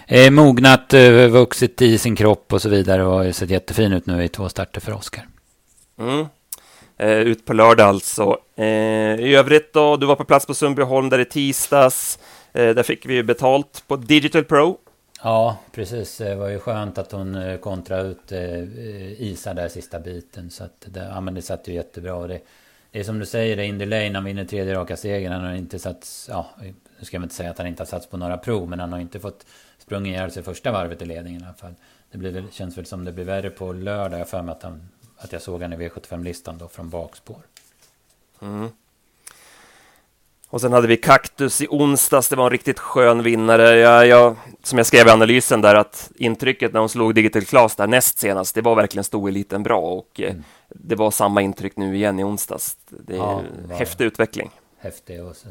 eh, 0.08 0.32
mognat, 0.32 0.94
eh, 0.94 1.28
vuxit 1.28 1.82
i 1.82 1.98
sin 1.98 2.16
kropp 2.16 2.54
och 2.54 2.62
så 2.62 2.70
vidare 2.70 3.04
och 3.04 3.14
har 3.14 3.32
sett 3.32 3.50
jättefin 3.50 3.94
ut 3.94 4.06
nu 4.06 4.24
i 4.24 4.28
två 4.28 4.50
starter 4.50 4.82
för 4.82 4.94
Oskar. 4.94 5.28
Mm. 6.00 6.26
Eh, 6.98 7.20
ut 7.20 7.46
på 7.46 7.54
lördag 7.54 7.88
alltså. 7.88 8.38
Eh, 8.58 8.66
I 9.20 9.36
övrigt 9.36 9.74
då, 9.74 9.98
du 9.98 10.06
var 10.06 10.16
på 10.16 10.24
plats 10.24 10.46
på 10.46 10.54
Sundbyholm 10.54 11.10
där 11.10 11.20
i 11.20 11.26
tisdags. 11.26 12.20
Eh, 12.54 12.70
där 12.70 12.84
fick 12.84 13.06
vi 13.06 13.14
ju 13.14 13.24
betalt 13.24 13.84
på 13.88 13.96
Digital 13.96 14.44
Pro. 14.44 14.78
Ja, 15.26 15.58
precis. 15.72 16.18
Det 16.18 16.36
var 16.36 16.50
ju 16.50 16.60
skönt 16.60 16.98
att 16.98 17.12
hon 17.12 17.36
eh, 17.36 17.58
kontrade 17.58 18.10
ut 18.10 18.32
eh, 18.32 19.22
Isa 19.22 19.54
där 19.54 19.68
sista 19.68 20.00
biten. 20.00 20.50
Så 20.50 20.64
att 20.64 20.86
det, 20.86 21.00
ja, 21.00 21.22
men 21.22 21.34
det 21.34 21.42
satt 21.42 21.68
ju 21.68 21.74
jättebra. 21.74 22.28
Det, 22.28 22.42
det 22.92 23.00
är 23.00 23.04
som 23.04 23.20
du 23.20 23.26
säger, 23.26 23.56
det 23.56 23.64
är 23.64 23.68
Indy 23.68 23.86
Lane, 23.86 24.12
han 24.14 24.24
vinner 24.24 24.46
tredje 24.46 24.76
raka 24.76 24.98
segern. 24.98 25.32
Han 25.32 25.44
har 25.44 25.54
inte 25.54 25.80
satt, 25.80 26.28
ja, 26.30 26.50
nu 27.00 27.06
ska 27.06 27.18
jag 27.18 27.24
inte 27.24 27.36
säga 27.36 27.52
att 27.52 27.58
han 27.58 27.68
inte 27.68 27.82
har 27.82 27.88
satts 27.88 28.08
på 28.08 28.18
några 28.18 28.38
prov, 28.38 28.70
men 28.70 28.80
han 28.80 28.94
har 28.94 29.00
inte 29.00 29.20
fått 29.20 29.46
sprungit 29.78 30.12
ihjäl 30.12 30.32
sig 30.32 30.44
första 30.44 30.72
varvet 30.72 31.02
i 31.02 31.06
ledningen 31.06 31.42
i 31.42 31.46
alla 31.46 31.54
fall. 31.54 31.76
Det 32.12 32.18
blir 32.18 32.32
väl, 32.32 32.52
känns 32.52 32.78
väl 32.78 32.86
som 32.86 33.06
det 33.06 33.12
blir 33.12 33.26
värre 33.26 33.50
på 33.50 33.74
lördag. 33.74 34.20
Jag 34.20 34.30
för 34.30 34.42
mig 34.42 34.52
att, 34.52 34.64
han, 34.64 34.90
att 35.18 35.34
jag 35.34 35.42
såg 35.42 35.62
han 35.62 35.74
i 35.74 35.78
V75-listan 35.78 36.58
då 36.58 36.68
från 36.68 36.90
bakspår. 36.90 37.42
Mm. 38.42 38.70
Och 40.50 40.62
sen 40.62 40.74
hade 40.74 40.88
vi 40.88 40.98
Kaktus 40.98 41.62
i 41.62 41.68
onsdags. 41.70 42.30
Det 42.30 42.36
var 42.36 42.46
en 42.46 42.52
riktigt 42.52 42.80
skön 42.80 43.24
vinnare. 43.24 43.76
Jag, 43.78 44.08
jag, 44.08 44.36
som 44.64 44.78
jag 44.78 44.88
skrev 44.88 45.08
i 45.08 45.10
analysen 45.10 45.62
där 45.62 45.76
att 45.76 46.12
intrycket 46.16 46.74
när 46.74 46.80
hon 46.80 46.90
slog 46.90 47.16
Digital 47.16 47.46
Class 47.46 47.76
där 47.76 47.88
näst 47.88 48.20
senast, 48.20 48.56
det 48.56 48.62
var 48.62 48.76
verkligen 48.76 49.04
stoeliten 49.04 49.64
bra 49.64 49.80
och 49.80 50.22
eh, 50.22 50.32
mm. 50.32 50.44
det 50.70 50.96
var 50.96 51.12
samma 51.12 51.42
intryck 51.42 51.78
nu 51.78 51.96
igen 51.96 52.20
i 52.20 52.24
onsdags. 52.24 52.78
Det 52.90 53.14
är 53.14 53.18
ja, 53.18 53.42
häftig 53.70 54.06
utveckling. 54.06 54.52
häftig. 54.78 55.24
Och 55.24 55.36
så, 55.36 55.48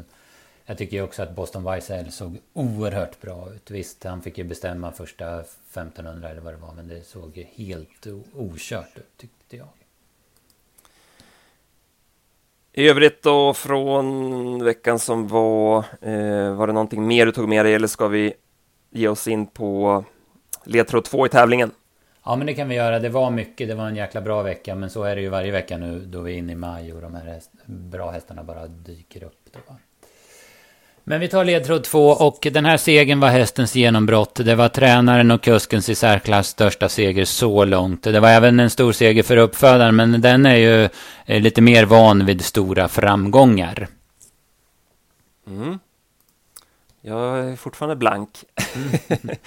jag 0.65 0.77
tycker 0.77 1.03
också 1.03 1.23
att 1.23 1.35
Boston 1.35 1.77
YSL 1.77 2.11
såg 2.11 2.37
oerhört 2.53 3.21
bra 3.21 3.53
ut. 3.55 3.71
Visst, 3.71 4.03
han 4.03 4.21
fick 4.21 4.37
ju 4.37 4.43
bestämma 4.43 4.91
första 4.91 5.39
1500 5.39 6.29
eller 6.29 6.41
vad 6.41 6.53
det 6.53 6.57
var. 6.57 6.73
Men 6.73 6.87
det 6.87 7.07
såg 7.07 7.47
helt 7.55 8.07
okört 8.33 8.97
ut 8.97 9.17
tyckte 9.17 9.57
jag. 9.57 9.67
I 12.77 12.89
övrigt 12.89 13.23
då 13.23 13.53
från 13.53 14.63
veckan 14.63 14.99
som 14.99 15.27
var, 15.27 15.77
eh, 16.01 16.55
var 16.55 16.67
det 16.67 16.73
någonting 16.73 17.07
mer 17.07 17.25
du 17.25 17.31
tog 17.31 17.49
med 17.49 17.65
dig 17.65 17.73
eller 17.73 17.87
ska 17.87 18.07
vi 18.07 18.33
ge 18.91 19.07
oss 19.07 19.27
in 19.27 19.47
på 19.47 20.03
ledtråd 20.63 21.05
två 21.05 21.25
i 21.25 21.29
tävlingen? 21.29 21.71
Ja 22.25 22.35
men 22.35 22.47
det 22.47 22.53
kan 22.53 22.69
vi 22.69 22.75
göra. 22.75 22.99
Det 22.99 23.09
var 23.09 23.31
mycket. 23.31 23.67
Det 23.67 23.75
var 23.75 23.87
en 23.87 23.95
jäkla 23.95 24.21
bra 24.21 24.41
vecka. 24.41 24.75
Men 24.75 24.89
så 24.89 25.03
är 25.03 25.15
det 25.15 25.21
ju 25.21 25.29
varje 25.29 25.51
vecka 25.51 25.77
nu 25.77 25.99
då 25.99 26.21
vi 26.21 26.33
är 26.33 26.37
inne 26.37 26.51
i 26.51 26.55
maj 26.55 26.93
och 26.93 27.01
de 27.01 27.15
här 27.15 27.25
häst, 27.25 27.51
bra 27.65 28.11
hästarna 28.11 28.43
bara 28.43 28.67
dyker 28.67 29.23
upp. 29.23 29.39
Då. 29.51 29.75
Men 31.07 31.19
vi 31.19 31.27
tar 31.27 31.45
ledtråd 31.45 31.83
två 31.83 32.09
och 32.09 32.47
den 32.51 32.65
här 32.65 32.77
segern 32.77 33.19
var 33.19 33.29
hästens 33.29 33.75
genombrott. 33.75 34.35
Det 34.35 34.55
var 34.55 34.69
tränaren 34.69 35.31
och 35.31 35.41
kuskens 35.43 35.89
i 35.89 35.95
särklass 35.95 36.47
största 36.47 36.89
seger 36.89 37.25
så 37.25 37.65
långt. 37.65 38.03
Det 38.03 38.19
var 38.19 38.29
även 38.29 38.59
en 38.59 38.69
stor 38.69 38.91
seger 38.91 39.23
för 39.23 39.37
uppfödaren 39.37 39.95
men 39.95 40.21
den 40.21 40.45
är 40.45 40.55
ju 40.55 40.89
eh, 41.25 41.41
lite 41.41 41.61
mer 41.61 41.85
van 41.85 42.25
vid 42.25 42.45
stora 42.45 42.87
framgångar. 42.87 43.87
Mm. 45.47 45.79
Jag 47.01 47.39
är 47.39 47.55
fortfarande 47.55 47.95
blank. 47.95 48.29
Mm. 48.75 49.37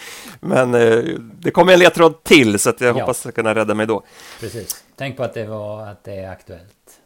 men 0.41 0.75
eh, 0.75 1.05
det 1.19 1.51
kommer 1.51 1.73
en 1.73 1.79
ledtråd 1.79 2.25
till 2.25 2.59
så 2.59 2.71
att 2.71 2.81
jag 2.81 2.97
ja. 2.97 3.01
hoppas 3.01 3.27
att 3.27 3.35
kunna 3.35 3.55
rädda 3.55 3.75
mig 3.75 3.87
då. 3.87 4.05
Precis. 4.41 4.85
Tänk 4.97 5.17
på 5.17 5.23
att 5.23 5.35
det, 5.35 5.45
var, 5.45 5.87
att 5.87 6.05
det 6.05 6.15
är 6.15 6.31
aktuellt. 6.31 7.01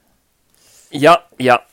Ja, 0.91 1.29
ja. 1.37 1.65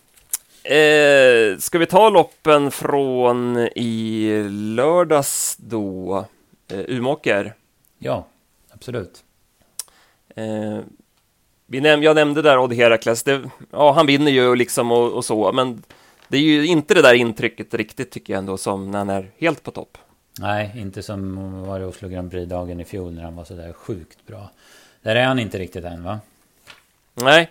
Eh, 0.64 1.58
ska 1.58 1.78
vi 1.78 1.86
ta 1.86 2.10
loppen 2.10 2.72
från 2.72 3.58
i 3.76 4.44
lördags 4.50 5.58
då? 5.60 6.26
Eh, 6.68 6.80
Umåker? 6.88 7.54
Ja, 7.98 8.26
absolut. 8.70 9.24
Eh, 10.36 10.80
vi 11.66 11.82
näm 11.82 12.04
jag 12.04 12.16
nämnde 12.16 12.42
där 12.42 12.58
Odd 12.58 12.74
Herakles. 12.74 13.24
Det, 13.24 13.50
ja, 13.72 13.92
han 13.92 14.06
vinner 14.06 14.32
ju 14.32 14.56
liksom 14.56 14.92
och, 14.92 15.14
och, 15.14 15.26
så, 15.26 15.52
men 15.52 15.84
det 16.28 16.38
är 16.38 16.42
ju 16.42 16.66
inte 16.66 16.94
det 16.94 17.02
där 17.02 17.14
intrycket 17.14 17.74
riktigt 17.74 18.12
tycker 18.12 18.34
jag 18.34 18.38
ändå 18.40 18.58
som 18.58 18.92
när 18.92 18.98
han 18.98 19.10
är 19.10 19.32
helt 19.38 19.64
på 19.64 19.72
topp. 19.72 19.98
Nej, 20.40 20.72
inte 20.76 21.04
som 21.04 21.36
var 21.64 21.80
det 21.80 21.86
Oslo 21.86 22.10
Grand 22.10 22.32
Prix-dagen 22.32 22.80
i 22.80 22.86
fjol 22.86 23.14
när 23.14 23.24
han 23.24 23.36
var 23.36 23.46
så 23.46 23.54
där 23.54 23.74
sjukt 23.74 24.26
bra. 24.28 24.50
Där 25.02 25.16
är 25.16 25.26
han 25.26 25.40
inte 25.40 25.60
riktigt 25.60 25.86
än 25.86 26.04
va? 26.04 26.20
Nej, 27.14 27.50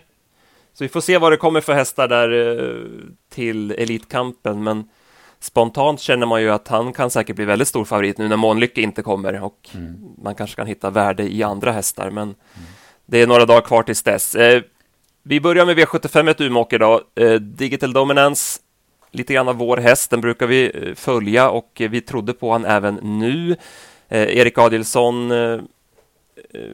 så 0.79 0.83
vi 0.83 0.89
får 0.89 1.01
se 1.01 1.17
vad 1.17 1.31
det 1.31 1.37
kommer 1.37 1.61
för 1.61 1.73
hästar 1.73 2.07
där 2.07 2.57
eh, 2.57 2.85
till 3.29 3.71
Elitkampen, 3.71 4.63
men 4.63 4.89
spontant 5.39 5.99
känner 5.99 6.25
man 6.25 6.41
ju 6.41 6.49
att 6.49 6.67
han 6.67 6.93
kan 6.93 7.09
säkert 7.09 7.35
bli 7.35 7.45
väldigt 7.45 7.67
stor 7.67 7.85
favorit 7.85 8.17
nu 8.17 8.27
när 8.27 8.37
Månlycke 8.37 8.81
inte 8.81 9.01
kommer 9.01 9.43
och 9.43 9.69
mm. 9.73 9.95
man 10.23 10.35
kanske 10.35 10.55
kan 10.55 10.67
hitta 10.67 10.89
värde 10.89 11.33
i 11.33 11.43
andra 11.43 11.71
hästar, 11.71 12.09
men 12.09 12.23
mm. 12.23 12.35
det 13.05 13.21
är 13.21 13.27
några 13.27 13.45
dagar 13.45 13.61
kvar 13.61 13.83
tills 13.83 14.03
dess. 14.03 14.35
Eh, 14.35 14.61
vi 15.23 15.41
börjar 15.41 15.65
med 15.65 15.77
V75 15.77 16.29
ett 16.29 16.41
Umeåker 16.41 16.79
då. 16.79 17.01
Eh, 17.15 17.33
Digital 17.33 17.93
Dominance, 17.93 18.59
lite 19.11 19.33
grann 19.33 19.47
av 19.47 19.55
vår 19.55 19.77
häst, 19.77 20.11
den 20.11 20.21
brukar 20.21 20.47
vi 20.47 20.93
följa 20.95 21.49
och 21.49 21.81
vi 21.89 22.01
trodde 22.01 22.33
på 22.33 22.51
han 22.51 22.65
även 22.65 22.95
nu. 22.95 23.55
Erik 24.09 24.57
Adielsson, 24.57 25.31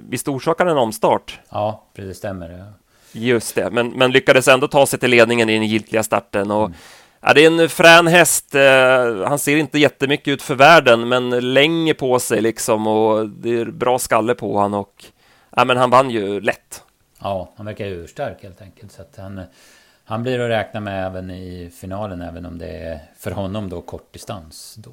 visst 0.10 0.28
orsakade 0.28 0.72
en 0.72 0.78
omstart? 0.78 1.40
Ja, 1.50 1.86
det 1.96 2.14
stämmer. 2.14 2.74
Just 3.16 3.56
det, 3.56 3.72
men, 3.72 3.90
men 3.90 4.12
lyckades 4.12 4.48
ändå 4.48 4.68
ta 4.68 4.86
sig 4.86 5.00
till 5.00 5.10
ledningen 5.10 5.50
i 5.50 5.54
den 5.54 5.68
giltiga 5.68 6.04
starten. 6.04 6.52
Och, 6.52 6.66
mm. 6.66 6.78
ja, 7.22 7.34
det 7.34 7.46
är 7.46 7.62
en 7.62 7.70
frän 7.70 8.08
häst. 8.08 8.56
Eh, 8.56 9.28
han 9.28 9.40
ser 9.40 9.58
inte 9.58 9.80
jättemycket 9.80 10.28
ut 10.28 10.42
för 10.42 10.56
världen, 10.56 11.08
men 11.08 11.54
länger 11.54 11.94
på 11.94 12.20
sig 12.20 12.42
liksom 12.42 12.88
och 12.88 13.30
det 13.30 13.60
är 13.60 13.66
bra 13.66 14.00
skalle 14.00 14.36
på 14.36 14.60
han 14.60 14.74
och 14.74 15.06
ja, 15.56 15.66
men 15.66 15.78
han 15.78 15.90
vann 15.90 16.10
ju 16.10 16.42
lätt. 16.42 16.84
Ja, 17.22 17.54
han 17.56 17.66
verkar 17.66 17.86
urstark 17.86 18.44
helt 18.44 18.62
enkelt. 18.62 18.92
Så 18.92 19.02
att 19.02 19.16
han, 19.18 19.42
han 20.06 20.24
blir 20.24 20.40
att 20.40 20.50
räkna 20.50 20.80
med 20.80 21.06
även 21.06 21.32
i 21.32 21.72
finalen, 21.82 22.22
även 22.22 22.46
om 22.46 22.58
det 22.58 22.68
är 22.68 23.00
för 23.20 23.32
honom 23.32 23.70
då 23.70 23.82
kortdistans 23.82 24.76
då. 24.78 24.92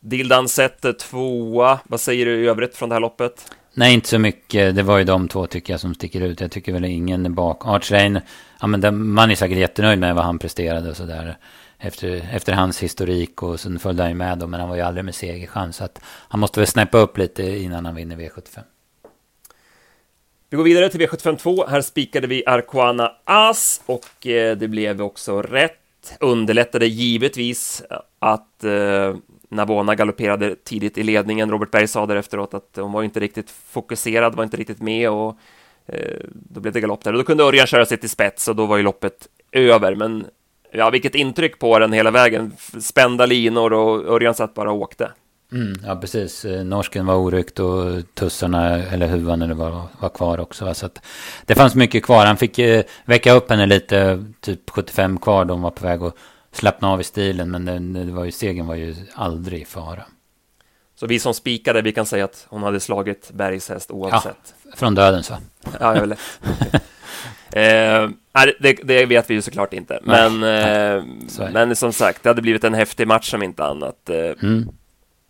Dildan 0.00 0.48
sätter 0.48 0.92
tvåa. 0.92 1.78
Vad 1.84 2.00
säger 2.00 2.26
du 2.26 2.44
i 2.44 2.48
övrigt 2.48 2.76
från 2.76 2.88
det 2.88 2.94
här 2.94 3.00
loppet? 3.00 3.52
Nej, 3.78 3.94
inte 3.94 4.08
så 4.08 4.18
mycket. 4.18 4.76
Det 4.76 4.82
var 4.82 4.98
ju 4.98 5.04
de 5.04 5.28
två 5.28 5.46
tycker 5.46 5.72
jag 5.72 5.80
som 5.80 5.94
sticker 5.94 6.20
ut. 6.20 6.40
Jag 6.40 6.50
tycker 6.50 6.72
väl 6.72 6.84
ingen 6.84 7.34
bak. 7.34 7.62
Arch 7.64 7.92
Rain, 7.92 8.20
ja 8.60 8.66
men 8.66 8.80
den, 8.80 9.08
man 9.08 9.30
är 9.30 9.34
säkert 9.34 9.58
jättenöjd 9.58 9.98
med 9.98 10.14
vad 10.14 10.24
han 10.24 10.38
presterade 10.38 10.90
och 10.90 10.96
sådär. 10.96 11.36
Efter, 11.78 12.28
efter 12.32 12.52
hans 12.52 12.82
historik 12.82 13.42
och 13.42 13.60
sen 13.60 13.78
följde 13.78 14.02
han 14.02 14.10
ju 14.10 14.16
med 14.16 14.38
då, 14.38 14.46
men 14.46 14.60
han 14.60 14.68
var 14.68 14.76
ju 14.76 14.82
aldrig 14.82 15.04
med 15.04 15.14
segerchans. 15.14 15.76
Så 15.76 15.84
att 15.84 16.00
han 16.04 16.40
måste 16.40 16.60
väl 16.60 16.66
snäppa 16.66 16.98
upp 16.98 17.18
lite 17.18 17.42
innan 17.42 17.86
han 17.86 17.94
vinner 17.94 18.16
V75. 18.16 18.60
Vi 20.50 20.56
går 20.56 20.64
vidare 20.64 20.88
till 20.88 21.00
V752. 21.00 21.68
Här 21.68 21.80
spikade 21.80 22.26
vi 22.26 22.42
Arquana 22.46 23.12
As 23.24 23.80
och 23.86 24.26
eh, 24.26 24.56
det 24.56 24.68
blev 24.68 25.02
också 25.02 25.42
rätt. 25.42 26.16
Underlättade 26.20 26.86
givetvis 26.86 27.82
att 28.18 28.64
eh, 28.64 29.16
Navona 29.48 29.94
galopperade 29.94 30.56
tidigt 30.64 30.98
i 30.98 31.02
ledningen. 31.02 31.50
Robert 31.50 31.70
Berg 31.70 31.88
sa 31.88 32.06
där 32.06 32.16
efteråt 32.16 32.54
att 32.54 32.70
hon 32.76 32.92
var 32.92 33.02
inte 33.02 33.20
riktigt 33.20 33.50
fokuserad, 33.50 34.34
var 34.34 34.44
inte 34.44 34.56
riktigt 34.56 34.82
med 34.82 35.10
och 35.10 35.38
eh, 35.86 36.20
då 36.32 36.60
blev 36.60 36.72
det 36.72 36.80
galopp 36.80 37.04
där. 37.04 37.12
Och 37.12 37.18
då 37.18 37.24
kunde 37.24 37.44
Örjan 37.44 37.66
köra 37.66 37.86
sig 37.86 37.98
till 37.98 38.10
spets 38.10 38.48
och 38.48 38.56
då 38.56 38.66
var 38.66 38.76
ju 38.76 38.82
loppet 38.82 39.28
över. 39.52 39.94
Men 39.94 40.26
ja, 40.72 40.90
vilket 40.90 41.14
intryck 41.14 41.58
på 41.58 41.78
den 41.78 41.92
hela 41.92 42.10
vägen. 42.10 42.52
Spända 42.80 43.26
linor 43.26 43.72
och 43.72 44.14
Örjan 44.14 44.34
satt 44.34 44.54
bara 44.54 44.72
och 44.72 44.80
åkte. 44.80 45.10
Mm, 45.52 45.74
ja, 45.86 45.96
precis. 45.96 46.44
Eh, 46.44 46.64
norsken 46.64 47.06
var 47.06 47.14
oryckt 47.14 47.60
och 47.60 48.14
tussarna, 48.14 48.76
eller 48.76 49.06
huvan, 49.06 49.42
eller 49.42 49.54
var, 49.54 49.82
var 50.00 50.08
kvar 50.08 50.40
också. 50.40 50.74
Så 50.74 50.86
att 50.86 51.00
det 51.46 51.54
fanns 51.54 51.74
mycket 51.74 52.04
kvar. 52.04 52.26
Han 52.26 52.36
fick 52.36 52.58
eh, 52.58 52.82
väcka 53.04 53.32
upp 53.32 53.50
henne 53.50 53.66
lite, 53.66 54.24
typ 54.40 54.70
75 54.70 55.18
kvar. 55.18 55.44
De 55.44 55.62
var 55.62 55.70
på 55.70 55.84
väg 55.84 56.02
att 56.02 56.14
slappna 56.56 56.90
av 56.90 57.00
i 57.00 57.04
stilen, 57.04 57.50
men 57.50 57.64
den, 57.64 57.92
det 57.92 58.12
var 58.12 58.24
ju, 58.24 58.32
segern 58.32 58.66
var 58.66 58.74
ju 58.74 58.94
aldrig 59.14 59.62
i 59.62 59.64
fara. 59.64 60.02
Så 60.94 61.06
vi 61.06 61.18
som 61.18 61.34
spikade, 61.34 61.82
vi 61.82 61.92
kan 61.92 62.06
säga 62.06 62.24
att 62.24 62.46
hon 62.48 62.62
hade 62.62 62.80
slagit 62.80 63.30
Bergs 63.32 63.68
häst 63.68 63.90
oavsett? 63.90 64.54
Ja, 64.62 64.70
från 64.76 64.94
döden 64.94 65.22
så. 65.22 65.36
ja, 65.80 65.94
jag 65.94 66.00
vill 66.06 66.12
eh, 66.12 66.18
det, 68.60 68.78
det, 68.84 69.06
vet 69.06 69.30
vi 69.30 69.34
ju 69.34 69.42
såklart 69.42 69.72
inte, 69.72 70.00
men, 70.02 70.42
eh, 70.42 71.04
men 71.52 71.76
som 71.76 71.92
sagt, 71.92 72.22
det 72.22 72.28
hade 72.28 72.42
blivit 72.42 72.64
en 72.64 72.74
häftig 72.74 73.06
match 73.06 73.34
om 73.34 73.42
inte 73.42 73.64
annat. 73.64 74.10
Eh, 74.10 74.32
mm. 74.42 74.68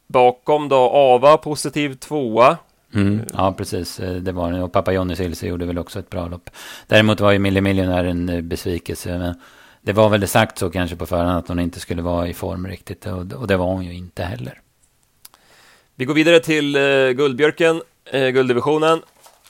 Bakom 0.06 0.68
då 0.68 0.76
Ava, 0.76 1.36
positiv 1.36 1.94
tvåa. 1.94 2.56
Mm, 2.94 3.20
ja, 3.32 3.52
precis. 3.52 4.00
Eh, 4.00 4.14
det 4.14 4.32
var 4.32 4.52
det. 4.52 4.62
Och 4.62 4.72
pappa 4.72 4.92
Johnny 4.92 5.16
Silse 5.16 5.46
gjorde 5.46 5.66
väl 5.66 5.78
också 5.78 5.98
ett 5.98 6.10
bra 6.10 6.28
lopp. 6.28 6.50
Däremot 6.86 7.20
var 7.20 7.32
ju 7.32 7.38
Millie 7.38 7.60
Millionär 7.60 8.04
en 8.04 8.28
eh, 8.28 8.40
besvikelse. 8.40 9.18
Men 9.18 9.34
det 9.86 9.92
var 9.92 10.08
väl 10.08 10.28
sagt 10.28 10.58
så 10.58 10.70
kanske 10.70 10.96
på 10.96 11.06
förhand 11.06 11.38
att 11.38 11.48
hon 11.48 11.58
inte 11.58 11.80
skulle 11.80 12.02
vara 12.02 12.28
i 12.28 12.34
form 12.34 12.66
riktigt. 12.66 13.06
Och, 13.06 13.46
det 13.46 13.56
var 13.56 13.66
hon 13.66 13.84
ju 13.84 13.94
inte 13.94 14.22
heller. 14.22 14.60
Vi 15.94 16.04
går 16.04 16.14
vidare 16.14 16.40
till 16.40 16.76
uh, 16.76 17.10
Guldbjörken, 17.10 17.82
uh, 18.14 18.28
gulddivisionen. 18.28 19.02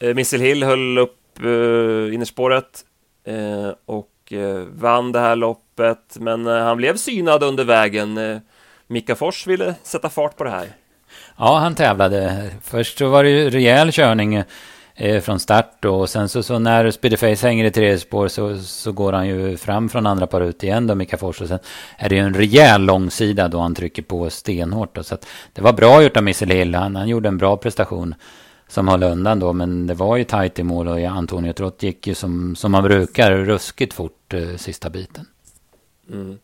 Uh, 0.03 0.15
Missile 0.15 0.45
Hill 0.45 0.63
höll 0.63 0.99
upp 0.99 1.19
uh, 1.45 2.15
innerspåret 2.15 2.85
uh, 3.29 3.73
och 3.87 4.33
vann 4.69 5.13
det 5.13 5.21
här 5.21 5.37
loppet. 5.37 6.17
Men 6.21 6.47
han 6.47 6.77
blev 6.77 6.97
synad 6.97 7.43
under 7.43 7.65
vägen. 7.65 8.41
Mika 8.87 9.15
Fors 9.15 9.47
ville 9.47 9.75
sätta 9.83 10.09
fart 10.09 10.37
på 10.37 10.45
det 10.45 10.51
här. 10.51 10.69
Ja, 11.39 11.59
han 11.59 11.75
tävlade. 11.75 12.51
Först 12.63 12.99
så 12.99 13.09
var 13.09 13.25
det 13.25 13.31
ju 13.31 13.51
rejäl 13.51 13.93
körning 13.93 14.43
eh, 14.97 15.21
från 15.21 15.41
start 15.41 15.77
då. 15.81 16.01
Och 16.01 16.11
sen 16.11 16.29
så, 16.29 16.43
så 16.43 16.59
när 16.59 16.91
Speedyface 16.91 17.47
hänger 17.47 17.65
i 17.65 17.71
tredje 17.71 17.99
spår 17.99 18.29
så, 18.29 18.59
så 18.59 18.93
går 18.93 19.13
han 19.13 19.29
ju 19.29 19.57
fram 19.57 19.89
från 19.89 20.07
andra 20.07 20.27
par 20.27 20.41
ut 20.41 20.63
igen 20.63 20.87
då, 20.87 20.95
Mika 20.95 21.17
Fors. 21.17 21.41
Och 21.41 21.49
sen 21.49 21.59
är 21.99 22.09
det 22.09 22.15
ju 22.15 22.21
en 22.21 22.35
rejäl 22.35 22.83
långsida 22.83 23.49
då 23.49 23.59
han 23.59 23.75
trycker 23.75 24.03
på 24.03 24.31
stenhårt 24.31 24.95
då. 24.95 25.03
Så 25.03 25.15
att 25.15 25.27
det 25.53 25.63
var 25.63 25.73
bra 25.73 26.03
gjort 26.03 26.17
av 26.17 26.23
Missile 26.23 26.55
Hill. 26.55 26.75
Han, 26.75 26.97
han 26.97 27.09
gjorde 27.09 27.29
en 27.29 27.39
bra 27.39 27.57
prestation 27.57 28.15
som 28.69 28.89
höll 28.89 29.03
undan 29.03 29.39
då. 29.39 29.53
Men 29.53 29.87
det 29.87 29.95
var 29.95 30.17
ju 30.17 30.25
tajt 30.25 30.59
i 30.59 30.63
mål 30.63 30.89
och 30.89 30.99
Antonio 30.99 31.53
Trott 31.53 31.83
gick 31.83 32.07
ju 32.07 32.15
som, 32.15 32.57
som 32.57 32.73
man 32.73 32.85
brukar 32.85 33.33
ruskigt 33.33 33.95
fort 33.95 34.35
eh, 34.35 34.57
sista 34.57 34.91
biten. 34.91 35.27
Mm. 36.13 36.39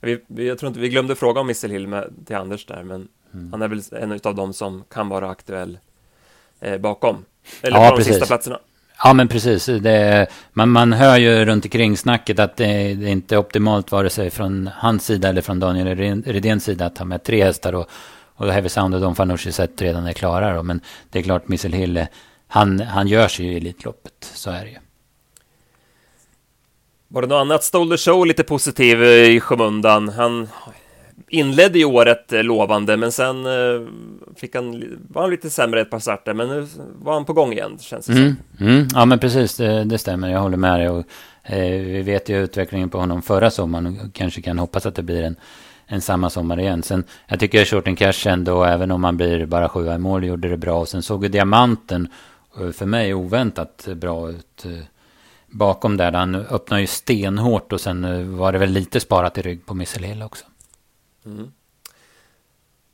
Vi, 0.00 0.20
jag 0.48 0.58
tror 0.58 0.68
inte 0.68 0.80
vi 0.80 0.88
glömde 0.88 1.14
fråga 1.14 1.40
om 1.40 1.46
Missile 1.46 1.72
Hill 1.72 1.86
med, 1.86 2.14
till 2.26 2.36
Anders 2.36 2.66
där, 2.66 2.82
men 2.82 3.08
mm. 3.34 3.52
han 3.52 3.62
är 3.62 3.68
väl 3.68 3.82
en 3.92 4.20
av 4.24 4.34
dem 4.34 4.52
som 4.52 4.84
kan 4.88 5.08
vara 5.08 5.30
aktuell 5.30 5.78
eh, 6.60 6.78
bakom. 6.78 7.24
Eller 7.62 7.78
ja, 7.78 7.90
på 7.90 7.96
de 7.96 8.04
sista 8.04 8.26
platserna. 8.26 8.58
Ja, 9.04 9.12
men 9.12 9.28
precis. 9.28 9.66
Det, 9.66 10.26
man, 10.52 10.70
man 10.70 10.92
hör 10.92 11.18
ju 11.18 11.44
runt 11.44 11.64
omkring 11.64 11.96
snacket 11.96 12.38
att 12.38 12.56
det, 12.56 12.94
det 12.94 13.06
är 13.06 13.12
inte 13.12 13.38
optimalt 13.38 13.92
vare 13.92 14.10
sig 14.10 14.30
från 14.30 14.70
hans 14.76 15.06
sida 15.06 15.28
eller 15.28 15.42
från 15.42 15.60
Daniel 15.60 16.22
Redéns 16.24 16.64
sida 16.64 16.86
att 16.86 16.98
ha 16.98 17.04
med 17.04 17.22
tre 17.22 17.44
hästar 17.44 17.72
och, 17.72 17.90
och 18.36 18.52
Heavy 18.52 18.68
Sound 18.68 18.94
och 18.94 19.00
Don 19.00 19.14
Fanucci 19.14 19.52
sett 19.52 19.82
redan 19.82 20.06
är 20.06 20.12
klara. 20.12 20.54
Då. 20.54 20.62
Men 20.62 20.80
det 21.10 21.18
är 21.18 21.22
klart, 21.22 21.48
Missile 21.48 21.76
Hill, 21.76 22.06
han, 22.48 22.80
han 22.80 23.08
gör 23.08 23.28
sig 23.28 23.46
ju 23.46 23.52
i 23.52 23.56
Elitloppet. 23.56 24.30
Så 24.34 24.50
är 24.50 24.64
det 24.64 24.70
ju. 24.70 24.78
Var 27.08 27.22
det 27.22 27.28
något 27.28 27.40
annat? 27.40 27.64
Stole 27.64 27.96
the 27.96 28.02
show 28.02 28.26
lite 28.26 28.42
positiv 28.42 29.02
eh, 29.02 29.08
i 29.08 29.40
skymundan. 29.40 30.08
Han 30.08 30.48
inledde 31.28 31.78
ju 31.78 31.84
året 31.84 32.32
eh, 32.32 32.42
lovande, 32.42 32.96
men 32.96 33.12
sen 33.12 33.46
eh, 33.46 33.88
fick 34.36 34.54
han, 34.54 34.84
var 35.08 35.22
han 35.22 35.30
lite 35.30 35.50
sämre 35.50 35.80
ett 35.80 35.90
par 35.90 35.98
starter, 35.98 36.34
men 36.34 36.48
nu 36.48 36.66
var 36.98 37.14
han 37.14 37.24
på 37.24 37.32
gång 37.32 37.52
igen, 37.52 37.78
känns 37.80 38.06
det 38.06 38.12
mm, 38.12 38.36
som. 38.58 38.66
Mm, 38.66 38.88
ja, 38.94 39.04
men 39.04 39.18
precis, 39.18 39.56
det, 39.56 39.84
det, 39.84 39.98
stämmer. 39.98 40.28
Jag 40.28 40.40
håller 40.40 40.56
med 40.56 40.80
dig. 40.80 40.88
Och, 40.88 41.04
eh, 41.42 41.80
vi 41.80 42.02
vet 42.02 42.28
ju 42.28 42.44
utvecklingen 42.44 42.90
på 42.90 42.98
honom 42.98 43.22
förra 43.22 43.50
sommaren 43.50 43.86
och 43.86 44.14
kanske 44.14 44.42
kan 44.42 44.58
hoppas 44.58 44.86
att 44.86 44.94
det 44.94 45.02
blir 45.02 45.22
en, 45.22 45.36
en 45.86 46.00
samma 46.00 46.30
sommar 46.30 46.60
igen. 46.60 46.82
Sen, 46.82 47.04
jag 47.26 47.40
tycker 47.40 47.64
Shorten 47.64 47.96
Cash 47.96 48.26
ändå, 48.26 48.64
även 48.64 48.90
om 48.90 49.04
han 49.04 49.16
blir 49.16 49.46
bara 49.46 49.68
sjua 49.68 49.94
i 49.94 49.98
mål, 49.98 50.24
gjorde 50.24 50.48
det 50.48 50.56
bra. 50.56 50.80
Och 50.80 50.88
sen 50.88 51.02
såg 51.02 51.22
ju 51.22 51.28
Diamanten, 51.28 52.08
för 52.72 52.86
mig 52.86 53.14
oväntat 53.14 53.88
bra 53.94 54.30
ut 54.30 54.66
bakom 55.46 55.96
där. 55.96 56.12
Han 56.12 56.34
öppnade 56.34 56.80
ju 56.80 56.86
stenhårt 56.86 57.72
och 57.72 57.80
sen 57.80 58.36
var 58.36 58.52
det 58.52 58.58
väl 58.58 58.70
lite 58.70 59.00
sparat 59.00 59.38
i 59.38 59.42
rygg 59.42 59.66
på 59.66 59.74
Missile 59.74 60.06
Hill 60.06 60.22
också. 60.22 60.44
Mm. 61.26 61.52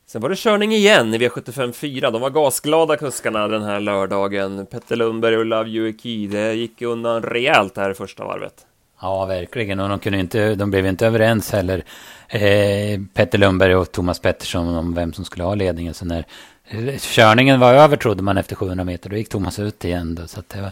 Sen 0.05 0.21
var 0.21 0.29
det 0.29 0.35
körning 0.35 0.73
igen 0.73 1.13
i 1.13 1.17
V75 1.17 1.71
4. 1.71 2.11
De 2.11 2.21
var 2.21 2.29
gasglada 2.29 2.97
kuskarna 2.97 3.47
den 3.47 3.63
här 3.63 3.79
lördagen. 3.79 4.65
Petter 4.65 4.95
Lundberg 4.95 5.37
och 5.37 5.45
Love 5.45 5.69
You 5.69 5.91
Det 6.27 6.53
gick 6.53 6.81
undan 6.81 7.23
rejält 7.23 7.77
här 7.77 7.89
i 7.89 7.93
första 7.93 8.23
varvet. 8.25 8.65
Ja, 9.01 9.25
verkligen. 9.25 9.79
Och 9.79 9.89
de, 9.89 9.99
kunde 9.99 10.19
inte, 10.19 10.55
de 10.55 10.71
blev 10.71 10.85
inte 10.85 11.07
överens 11.07 11.51
heller. 11.51 11.83
Eh, 12.27 12.99
Petter 13.13 13.37
Lundberg 13.37 13.75
och 13.75 13.91
Thomas 13.91 14.19
Pettersson 14.19 14.75
om 14.75 14.93
vem 14.93 15.13
som 15.13 15.25
skulle 15.25 15.43
ha 15.43 15.55
ledningen. 15.55 15.93
Så 15.93 16.05
när 16.05 16.25
eh, 16.67 16.97
körningen 16.99 17.59
var 17.59 17.73
över 17.73 17.97
trodde 17.97 18.23
man 18.23 18.37
efter 18.37 18.55
700 18.55 18.83
meter, 18.83 19.09
då 19.09 19.15
gick 19.15 19.29
Thomas 19.29 19.59
ut 19.59 19.85
igen. 19.85 20.15
Då, 20.15 20.27
så 20.27 20.39
att 20.39 20.49
det 20.49 20.61
var, 20.61 20.71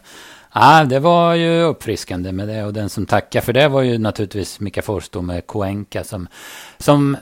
Ja, 0.53 0.85
det 0.85 0.99
var 0.99 1.33
ju 1.33 1.61
uppfriskande 1.61 2.31
med 2.31 2.47
det 2.47 2.63
och 2.63 2.73
den 2.73 2.89
som 2.89 3.05
tackade 3.05 3.45
för 3.45 3.53
det 3.53 3.67
var 3.67 3.81
ju 3.81 3.97
naturligtvis 3.97 4.59
Mika 4.59 4.81
Forst 4.81 5.15
med 5.15 5.47
Koenka 5.47 6.03
som, 6.03 6.27
som 6.77 7.17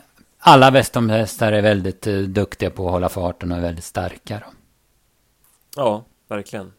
alla 0.47 0.71
västomhästar 0.71 1.51
är 1.51 1.61
väldigt 1.61 2.07
uh, 2.07 2.27
duktiga 2.27 2.69
på 2.69 2.85
att 2.85 2.91
hålla 2.91 3.09
farten 3.09 3.51
och 3.51 3.57
är 3.57 3.61
väldigt 3.61 3.83
starka. 3.83 4.41
Då. 4.45 4.51
Ja, 5.75 6.05
verkligen. 6.27 6.73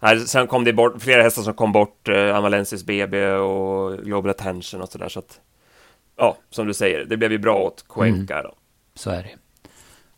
Här, 0.00 0.16
sen 0.16 0.46
kom 0.46 0.64
det 0.64 0.72
bort 0.72 1.02
flera 1.02 1.22
hästar 1.22 1.42
som 1.42 1.54
kom 1.54 1.72
bort, 1.72 2.08
uh, 2.08 2.36
Amalensis 2.36 2.84
BB 2.84 3.26
och 3.26 3.98
Global 3.98 4.30
Attention 4.30 4.82
och 4.82 4.88
sådär. 4.88 5.08
Så 5.08 5.18
att, 5.18 5.40
ja, 6.16 6.36
som 6.50 6.66
du 6.66 6.74
säger, 6.74 7.04
det 7.04 7.16
blev 7.16 7.32
ju 7.32 7.38
bra 7.38 7.58
åt 7.58 7.84
Koenka 7.86 8.34
mm. 8.34 8.44
då. 8.44 8.54
Så 8.94 9.10
är 9.10 9.22
det. 9.22 9.36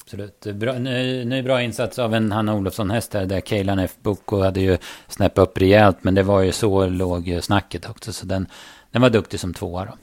Absolut. 0.03 0.41
Bra, 0.41 0.73
ny, 0.73 1.25
ny 1.25 1.43
bra 1.43 1.63
insats 1.63 1.99
av 1.99 2.15
en 2.15 2.33
Hanna 2.33 2.55
Olofsson-häst 2.55 3.11
där, 3.11 3.27
där 3.27 3.41
Keilan 3.41 3.79
F. 3.79 3.91
Boko 4.03 4.41
hade 4.41 4.61
ju 4.61 4.79
snäppat 5.09 5.49
upp 5.49 5.59
rejält, 5.59 6.05
men 6.05 6.15
det 6.15 6.23
var 6.23 6.41
ju 6.41 6.53
så 6.53 6.87
låg 6.87 7.39
snacket 7.43 7.91
också, 7.91 8.13
så 8.13 8.27
den, 8.27 8.47
den 8.91 9.03
var 9.03 9.11
duktig 9.11 9.41
som 9.41 9.55
tvåa 9.55 9.85
då. 9.85 9.95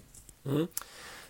Mm. 0.51 0.67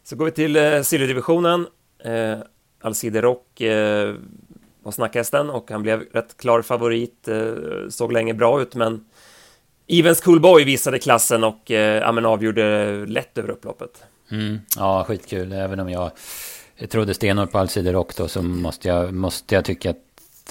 Så 0.09 0.15
går 0.15 0.25
vi 0.25 0.31
till 0.31 0.55
eh, 0.55 0.81
silverdivisionen. 0.81 1.67
Eh, 2.03 2.37
Alcide 2.81 3.21
Rock 3.21 3.61
eh, 3.61 4.15
var 4.83 4.91
snackhästen 4.91 5.49
och 5.49 5.71
han 5.71 5.81
blev 5.81 6.01
rätt 6.01 6.37
klar 6.37 6.61
favorit. 6.61 7.27
Eh, 7.27 7.53
såg 7.89 8.11
länge 8.11 8.33
bra 8.33 8.61
ut, 8.61 8.75
men 8.75 9.05
Evens 9.87 10.21
Coolboy 10.21 10.63
visade 10.63 10.99
klassen 10.99 11.43
och 11.43 11.71
eh, 11.71 11.97
ja, 11.97 12.11
men 12.11 12.25
avgjorde 12.25 13.05
lätt 13.05 13.37
över 13.37 13.49
upploppet. 13.49 14.03
Mm, 14.31 14.59
ja, 14.77 15.03
skitkul. 15.07 15.51
Även 15.51 15.79
om 15.79 15.89
jag, 15.89 16.11
jag 16.75 16.89
trodde 16.89 17.13
stenhårt 17.13 17.51
på 17.51 17.59
Alcide 17.59 17.93
Rock 17.93 18.15
då 18.15 18.27
så 18.27 18.41
måste 18.41 18.87
jag, 18.87 19.13
måste 19.13 19.55
jag 19.55 19.65
tycka 19.65 19.89
att 19.89 19.97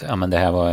ja, 0.02 0.16
men 0.16 0.30
det 0.30 0.36
här 0.36 0.52
var 0.52 0.70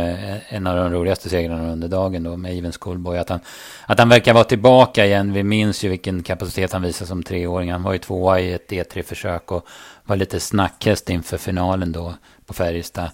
en 0.48 0.66
av 0.66 0.76
de 0.76 0.92
roligaste 0.92 1.28
segrarna 1.28 1.72
under 1.72 1.88
dagen 1.88 2.22
då 2.22 2.36
med 2.36 2.58
Even 2.58 2.72
Schoolboy. 2.72 3.18
Att 3.18 3.28
han, 3.28 3.40
att 3.86 3.98
han 3.98 4.08
verkar 4.08 4.34
vara 4.34 4.44
tillbaka 4.44 5.06
igen. 5.06 5.32
Vi 5.32 5.42
minns 5.42 5.84
ju 5.84 5.88
vilken 5.88 6.22
kapacitet 6.22 6.72
han 6.72 6.82
visade 6.82 7.08
som 7.08 7.22
treåring. 7.22 7.72
Han 7.72 7.82
var 7.82 7.92
ju 7.92 7.98
tvåa 7.98 8.40
i 8.40 8.52
ett 8.52 8.70
E3-försök 8.70 9.52
och 9.52 9.66
var 10.04 10.16
lite 10.16 10.40
snackhäst 10.40 11.10
inför 11.10 11.36
finalen 11.36 11.92
då 11.92 12.14
på 12.46 12.54
Färjestad. 12.54 13.10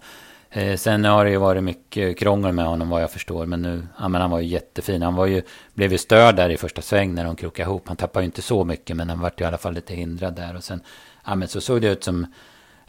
Eh, 0.51 0.77
sen 0.77 1.05
har 1.05 1.25
det 1.25 1.31
ju 1.31 1.37
varit 1.37 1.65
mycket 1.65 2.19
krångel 2.19 2.53
med 2.53 2.65
honom 2.65 2.89
vad 2.89 3.03
jag 3.03 3.11
förstår. 3.11 3.47
Men 3.47 3.63
nu, 3.63 3.87
ja 3.99 4.09
men 4.09 4.21
han 4.21 4.31
var 4.31 4.41
ju 4.41 4.47
jättefin. 4.47 5.03
Han 5.03 5.15
var 5.15 5.27
ju, 5.27 5.43
blev 5.75 5.93
ju 5.93 5.99
störd 5.99 6.37
där 6.37 6.51
i 6.51 6.57
första 6.57 6.83
sväng 6.83 7.15
när 7.15 7.25
de 7.25 7.37
krokade 7.37 7.69
ihop. 7.69 7.89
Han 7.89 7.97
tappade 7.97 8.23
ju 8.23 8.27
inte 8.27 8.43
så 8.43 8.65
mycket 8.65 8.97
men 8.97 9.09
han 9.09 9.21
vart 9.21 9.41
ju 9.41 9.45
i 9.45 9.47
alla 9.47 9.59
fall 9.59 9.75
lite 9.75 9.95
hindrad 9.95 10.35
där. 10.35 10.57
Och 10.57 10.65
sen, 10.65 10.81
ja 11.27 11.35
men 11.35 11.49
så 11.49 11.61
såg 11.61 11.81
det 11.81 11.89
ut 11.89 12.05
som 12.05 12.27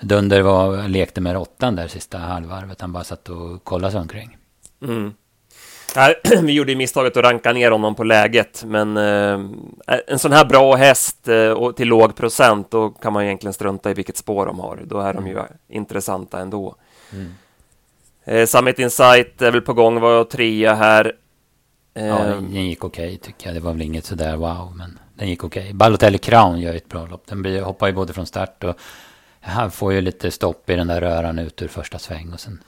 Dunder 0.04 0.42
var, 0.42 0.88
lekte 0.88 1.22
med 1.22 1.34
råttan 1.34 1.76
där 1.76 1.88
sista 1.88 2.18
halvvarvet. 2.18 2.82
Han 2.82 2.94
bara 2.94 3.04
satt 3.04 3.30
och 3.30 3.64
kollade 3.64 3.92
sig 3.92 4.02
omkring. 4.02 4.38
Mm. 4.82 5.14
vi 6.44 6.54
gjorde 6.54 6.72
ju 6.72 6.78
misstaget 6.78 7.18
att 7.18 7.24
ranka 7.24 7.54
ner 7.54 7.72
honom 7.72 7.96
på 7.96 8.04
läget, 8.04 8.64
men 8.66 8.98
eh, 8.98 9.40
en 10.08 10.20
sån 10.20 10.32
här 10.32 10.46
bra 10.46 10.76
häst 10.76 11.28
eh, 11.28 11.50
och 11.50 11.76
till 11.76 11.88
låg 11.88 12.16
procent, 12.16 12.72
då 12.72 12.90
kan 12.90 13.14
man 13.14 13.24
egentligen 13.24 13.54
strunta 13.54 13.92
i 13.92 13.94
vilket 13.94 14.18
spår 14.18 14.46
de 14.46 14.60
har. 14.60 14.80
Då 14.86 15.00
är 15.00 15.14
de 15.14 15.28
ju 15.28 15.34
mm. 15.34 15.46
intressanta 15.70 16.40
ändå. 16.40 16.76
Mm. 17.12 17.34
Eh, 18.26 18.46
Summit 18.46 18.80
Insight 18.80 19.42
är 19.42 19.52
väl 19.52 19.62
på 19.62 19.74
gång, 19.74 20.00
var 20.00 20.24
trea 20.24 20.76
här. 20.76 21.16
Ja, 21.94 22.18
den 22.24 22.66
gick 22.66 22.84
okej 22.84 23.06
okay, 23.06 23.18
tycker 23.18 23.48
jag. 23.48 23.56
Det 23.56 23.60
var 23.60 23.72
väl 23.72 23.82
inget 23.82 24.06
sådär 24.06 24.36
wow, 24.36 24.74
men 24.76 25.00
den 25.16 25.30
gick 25.30 25.44
okej. 25.44 25.64
Okay. 25.64 25.74
Balotelli 25.74 26.18
Crown 26.18 26.60
gör 26.60 26.76
ett 26.76 26.90
bra 26.90 27.06
lopp. 27.06 27.28
Den 27.28 27.64
hoppar 27.64 27.88
ju 27.88 27.94
både 27.94 28.14
från 28.14 28.26
start 28.26 28.64
och 28.64 28.76
han 29.44 29.72
får 29.72 29.94
ju 29.94 30.02
lite 30.02 30.32
stopp 30.32 30.70
i 30.70 30.76
den 30.76 30.88
där 30.88 31.02
röran 31.02 31.40
ut 31.40 31.62
ur 31.62 31.68
första 31.68 32.00
sväng 32.00 32.34
och 32.34 32.40
sen 32.40 32.64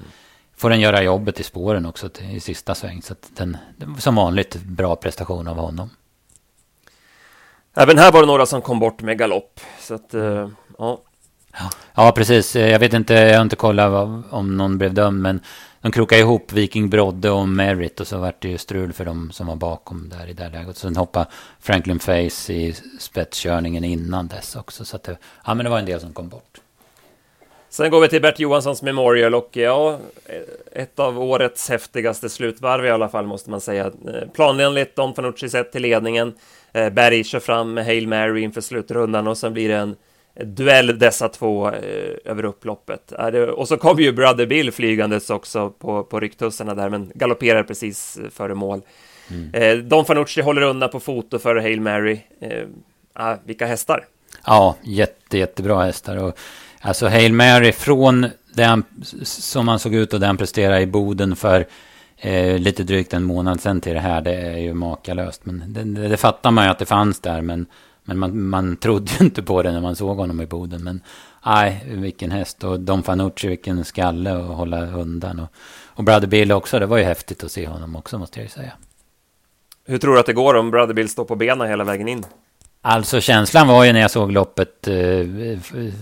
får 0.57 0.69
den 0.69 0.79
göra 0.79 1.03
jobbet 1.03 1.39
i 1.39 1.43
spåren 1.43 1.85
också 1.85 2.09
till, 2.09 2.35
i 2.35 2.39
sista 2.39 2.75
sväng. 2.75 3.01
Så 3.01 3.13
att 3.13 3.31
den, 3.35 3.57
som 3.97 4.15
vanligt, 4.15 4.55
bra 4.55 4.95
prestation 4.95 5.47
av 5.47 5.57
honom. 5.57 5.89
Även 7.73 7.97
här 7.97 8.11
var 8.11 8.21
det 8.21 8.27
några 8.27 8.45
som 8.45 8.61
kom 8.61 8.79
bort 8.79 9.01
med 9.01 9.17
galopp. 9.17 9.59
Så 9.79 9.93
att, 9.93 10.13
uh, 10.13 10.49
ja. 10.77 11.01
Ja, 11.93 12.11
precis. 12.15 12.55
Jag 12.55 12.79
vet 12.79 12.93
inte, 12.93 13.13
jag 13.13 13.35
har 13.35 13.41
inte 13.41 13.55
kollat 13.55 14.25
om 14.29 14.57
någon 14.57 14.77
blev 14.77 14.93
dömd, 14.93 15.21
men 15.21 15.39
de 15.81 15.91
krokade 15.91 16.21
ihop 16.21 16.51
Viking 16.51 16.89
Brodde 16.89 17.29
och 17.29 17.49
Merit 17.49 17.99
och 17.99 18.07
så 18.07 18.17
vart 18.17 18.41
det 18.41 18.47
ju 18.47 18.57
strul 18.57 18.93
för 18.93 19.05
dem 19.05 19.31
som 19.31 19.47
var 19.47 19.55
bakom 19.55 20.09
där 20.09 20.27
i 20.27 20.33
det 20.33 20.49
läget. 20.49 20.77
Sen 20.77 20.95
hoppade 20.95 21.25
Franklin 21.59 21.99
Face 21.99 22.53
i 22.53 22.75
spetskörningen 22.99 23.83
innan 23.83 24.27
dess 24.27 24.55
också. 24.55 24.85
Så 24.85 24.95
att 24.95 25.03
det, 25.03 25.17
ja, 25.45 25.53
men 25.53 25.63
det 25.63 25.69
var 25.69 25.79
en 25.79 25.85
del 25.85 25.99
som 25.99 26.13
kom 26.13 26.29
bort. 26.29 26.61
Sen 27.75 27.91
går 27.91 28.01
vi 28.01 28.07
till 28.07 28.21
Bert 28.21 28.39
Johanssons 28.39 28.81
Memorial 28.81 29.35
och 29.35 29.49
ja, 29.51 29.99
ett 30.71 30.99
av 30.99 31.19
årets 31.19 31.69
häftigaste 31.69 32.29
slutvarv 32.29 32.85
i 32.85 32.89
alla 32.89 33.09
fall 33.09 33.25
måste 33.25 33.49
man 33.49 33.61
säga. 33.61 33.85
Eh, 33.85 34.29
planenligt 34.33 34.95
Don 34.95 35.13
Fanucci 35.13 35.49
sett 35.49 35.71
till 35.71 35.81
ledningen. 35.81 36.33
Eh, 36.73 36.89
Berg 36.89 37.23
kör 37.23 37.39
fram 37.39 37.73
med 37.73 37.85
Hail 37.85 38.07
Mary 38.07 38.41
inför 38.41 38.61
slutrundan 38.61 39.27
och 39.27 39.37
sen 39.37 39.53
blir 39.53 39.69
det 39.69 39.75
en 39.75 39.95
duell 40.55 40.99
dessa 40.99 41.29
två 41.29 41.67
eh, 41.67 42.15
över 42.25 42.45
upploppet. 42.45 43.11
Och 43.55 43.67
så 43.67 43.77
kom 43.77 43.99
ju 43.99 44.11
Brother 44.11 44.45
Bill 44.45 44.71
flygandes 44.71 45.29
också 45.29 45.69
på, 45.69 46.03
på 46.03 46.19
rycktussarna 46.19 46.75
där, 46.75 46.89
men 46.89 47.11
galopperar 47.15 47.63
precis 47.63 48.19
före 48.31 48.53
mål. 48.53 48.81
Mm. 49.29 49.89
Don 49.89 50.05
Fanucci 50.05 50.41
håller 50.41 50.61
undan 50.61 50.89
på 50.89 50.99
foto 50.99 51.39
för 51.39 51.55
Hail 51.55 51.81
Mary. 51.81 52.19
Ah, 53.13 53.35
vilka 53.45 53.65
hästar! 53.65 54.05
Ja, 54.45 54.75
jätte, 54.83 55.37
jättebra 55.37 55.83
hästar. 55.83 56.23
Och 56.23 56.39
Alltså 56.85 57.07
Hail 57.07 57.33
Mary 57.33 57.71
från 57.71 58.27
det 58.53 58.81
som 59.23 59.67
han 59.67 59.79
såg 59.79 59.93
ut 59.93 60.13
och 60.13 60.19
den 60.19 60.37
presterade 60.37 60.81
i 60.81 60.87
Boden 60.87 61.35
för 61.35 61.67
eh, 62.17 62.59
lite 62.59 62.83
drygt 62.83 63.13
en 63.13 63.23
månad 63.23 63.61
sedan 63.61 63.81
till 63.81 63.93
det 63.93 63.99
här. 63.99 64.21
Det 64.21 64.35
är 64.35 64.57
ju 64.57 64.73
makalöst. 64.73 65.45
Men 65.45 65.73
det, 65.73 65.83
det, 65.83 66.07
det 66.07 66.17
fattar 66.17 66.51
man 66.51 66.65
ju 66.65 66.71
att 66.71 66.79
det 66.79 66.85
fanns 66.85 67.19
där. 67.19 67.41
Men, 67.41 67.65
men 68.03 68.19
man, 68.19 68.41
man 68.41 68.77
trodde 68.77 69.11
ju 69.19 69.25
inte 69.25 69.43
på 69.43 69.63
det 69.63 69.71
när 69.71 69.81
man 69.81 69.95
såg 69.95 70.17
honom 70.17 70.41
i 70.41 70.45
Boden. 70.45 70.83
Men 70.83 71.01
nej, 71.45 71.83
vilken 71.87 72.31
häst. 72.31 72.63
Och 72.63 72.79
Don 72.79 73.03
Fanucci, 73.03 73.47
vilken 73.47 73.85
skalle 73.85 74.37
att 74.37 74.57
hålla 74.57 74.91
undan. 74.91 75.39
Och, 75.39 75.49
och 75.85 76.03
Brother 76.03 76.27
Bill 76.27 76.51
också. 76.51 76.79
Det 76.79 76.85
var 76.85 76.97
ju 76.97 77.03
häftigt 77.03 77.43
att 77.43 77.51
se 77.51 77.67
honom 77.67 77.95
också 77.95 78.17
måste 78.17 78.39
jag 78.39 78.43
ju 78.43 78.49
säga. 78.49 78.71
Hur 79.85 79.97
tror 79.97 80.13
du 80.13 80.19
att 80.19 80.25
det 80.25 80.33
går 80.33 80.53
om 80.53 80.71
Brother 80.71 80.93
Bill 80.93 81.09
står 81.09 81.25
på 81.25 81.35
benen 81.35 81.67
hela 81.67 81.83
vägen 81.83 82.07
in? 82.07 82.25
Alltså 82.87 83.21
känslan 83.21 83.67
var 83.67 83.83
ju 83.83 83.93
när 83.93 83.99
jag 83.99 84.11
såg 84.11 84.31
loppet 84.31 84.87
eh, 84.87 84.95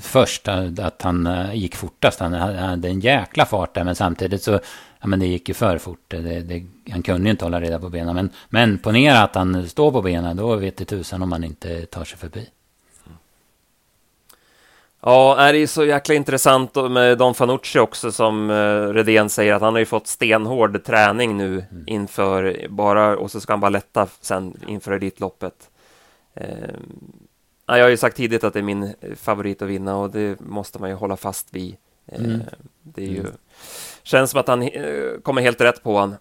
först 0.01 0.47
att 0.47 1.01
han 1.01 1.27
eh, 1.27 1.55
gick 1.55 1.75
fortast. 1.75 2.19
Han 2.19 2.33
hade 2.33 2.87
en 2.87 2.99
jäkla 2.99 3.45
fart 3.45 3.75
där 3.75 3.83
men 3.83 3.95
samtidigt 3.95 4.43
så, 4.43 4.51
ja 4.99 5.07
men 5.07 5.19
det 5.19 5.25
gick 5.25 5.47
ju 5.47 5.53
för 5.53 5.77
fort. 5.77 5.99
Det, 6.07 6.41
det, 6.41 6.63
han 6.91 7.03
kunde 7.03 7.27
ju 7.27 7.31
inte 7.31 7.45
hålla 7.45 7.61
reda 7.61 7.79
på 7.79 7.89
benen. 7.89 8.15
Men, 8.15 8.29
men 8.49 8.77
ponera 8.77 9.21
att 9.21 9.35
han 9.35 9.69
står 9.69 9.91
på 9.91 10.01
benen, 10.01 10.37
då 10.37 10.55
vet 10.55 10.77
det 10.77 10.85
tusan 10.85 11.21
om 11.21 11.31
han 11.31 11.43
inte 11.43 11.85
tar 11.85 12.03
sig 12.03 12.17
förbi. 12.17 12.49
Ja, 15.01 15.37
är 15.37 15.53
det 15.53 15.59
är 15.59 15.67
så 15.67 15.85
jäkla 15.85 16.15
intressant 16.15 16.75
med 16.91 17.17
Don 17.17 17.33
Fanucci 17.33 17.79
också 17.79 18.11
som 18.11 18.49
uh, 18.49 18.93
Redén 18.93 19.29
säger 19.29 19.53
att 19.53 19.61
han 19.61 19.73
har 19.73 19.79
ju 19.79 19.85
fått 19.85 20.07
stenhård 20.07 20.83
träning 20.83 21.37
nu 21.37 21.47
mm. 21.47 21.83
inför 21.87 22.67
bara 22.69 23.17
och 23.17 23.31
så 23.31 23.41
ska 23.41 23.53
han 23.53 23.59
bara 23.59 23.69
lätta 23.69 24.07
sen 24.21 24.57
inför 24.67 24.91
Elitloppet. 24.91 25.69
Eh, 26.33 26.75
jag 27.65 27.83
har 27.83 27.89
ju 27.89 27.97
sagt 27.97 28.17
tidigt 28.17 28.43
att 28.43 28.53
det 28.53 28.59
är 28.59 28.63
min 28.63 28.93
favorit 29.15 29.61
att 29.61 29.67
vinna 29.67 29.95
och 29.95 30.11
det 30.11 30.39
måste 30.39 30.79
man 30.79 30.89
ju 30.89 30.95
hålla 30.95 31.17
fast 31.17 31.53
vid. 31.53 31.75
Eh, 32.05 32.25
mm. 32.25 32.41
Det 32.83 33.03
är 33.03 33.09
ju, 33.09 33.19
mm. 33.19 33.31
känns 34.03 34.31
som 34.31 34.39
att 34.39 34.47
han 34.47 34.61
eh, 34.61 35.19
kommer 35.23 35.41
helt 35.41 35.61
rätt 35.61 35.83
på 35.83 35.97
han. 35.97 36.15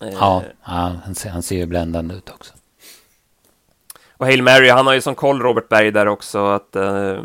Ja, 0.00 0.42
ja 0.64 0.92
han, 1.04 1.14
ser, 1.14 1.30
han 1.30 1.42
ser 1.42 1.56
ju 1.56 1.66
bländande 1.66 2.14
ut 2.14 2.30
också. 2.30 2.54
och 4.16 4.26
Hail 4.26 4.42
Mary, 4.42 4.68
han 4.68 4.86
har 4.86 4.94
ju 4.94 5.00
som 5.00 5.14
koll 5.14 5.42
Robert 5.42 5.68
Berg 5.68 5.90
där 5.90 6.06
också 6.06 6.46
att 6.46 6.76
eh, 6.76 7.20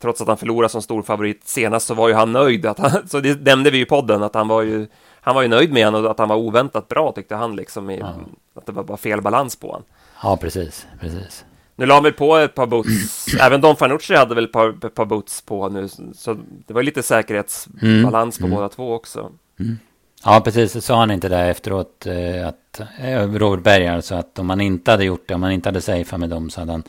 trots 0.00 0.20
att 0.20 0.28
han 0.28 0.36
förlorade 0.36 0.68
som 0.68 0.82
stor 0.82 1.02
favorit 1.02 1.48
senast 1.48 1.86
så 1.86 1.94
var 1.94 2.08
ju 2.08 2.14
han 2.14 2.32
nöjd. 2.32 2.66
Att 2.66 2.78
han, 2.78 3.08
så 3.08 3.20
det 3.20 3.40
nämnde 3.40 3.70
vi 3.70 3.80
i 3.80 3.84
podden 3.84 4.22
att 4.22 4.34
han 4.34 4.48
var 4.48 4.62
ju 4.62 4.86
han 5.24 5.34
var 5.34 5.42
ju 5.42 5.48
nöjd 5.48 5.72
med 5.72 5.84
honom 5.84 6.04
och 6.04 6.10
att 6.10 6.18
han 6.18 6.28
var 6.28 6.36
oväntat 6.36 6.88
bra 6.88 7.12
tyckte 7.12 7.34
han 7.34 7.56
liksom. 7.56 7.90
I, 7.90 7.98
ja. 7.98 8.14
Att 8.54 8.66
det 8.66 8.72
var 8.72 8.84
bara 8.84 8.96
fel 8.96 9.22
balans 9.22 9.56
på 9.56 9.66
honom. 9.66 9.82
Ja, 10.22 10.36
precis, 10.36 10.86
precis. 11.00 11.44
Nu 11.76 11.86
la 11.86 11.94
han 11.94 12.02
väl 12.02 12.12
på 12.12 12.36
ett 12.36 12.54
par 12.54 12.66
boots. 12.66 13.34
Även 13.40 13.60
Don 13.60 13.76
Fanucci 13.76 14.14
hade 14.14 14.34
väl 14.34 14.44
ett 14.44 14.52
par, 14.52 14.88
par 14.88 15.04
boots 15.04 15.42
på 15.42 15.68
nu. 15.68 15.88
Så 16.14 16.36
det 16.66 16.74
var 16.74 16.82
lite 16.82 17.02
säkerhetsbalans 17.02 18.38
mm. 18.38 18.40
på 18.40 18.46
mm. 18.46 18.50
båda 18.50 18.68
två 18.68 18.94
också. 18.94 19.32
Mm. 19.60 19.78
Ja, 20.24 20.40
precis. 20.44 20.84
Sa 20.84 20.98
han 20.98 21.10
inte 21.10 21.28
där 21.28 21.50
efteråt. 21.50 22.06
Eh, 22.06 22.48
att, 22.48 22.80
eh, 22.98 23.32
Robert 23.32 23.64
Berg 23.64 23.88
alltså. 23.88 24.14
Att 24.14 24.38
om 24.38 24.46
man 24.46 24.60
inte 24.60 24.90
hade 24.90 25.04
gjort 25.04 25.28
det. 25.28 25.34
Om 25.34 25.40
man 25.40 25.52
inte 25.52 25.68
hade 25.68 25.80
safeat 25.80 26.20
med 26.20 26.30
dem 26.30 26.50
så 26.50 26.60
hade 26.60 26.72
han 26.72 26.82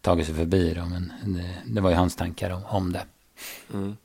tagit 0.00 0.26
sig 0.26 0.34
förbi. 0.34 0.74
Då, 0.74 0.86
men 0.86 1.12
det, 1.24 1.74
det 1.74 1.80
var 1.80 1.90
ju 1.90 1.96
hans 1.96 2.16
tankar 2.16 2.50
om, 2.50 2.62
om 2.66 2.92
det. 2.92 3.02
Mm. 3.74 3.96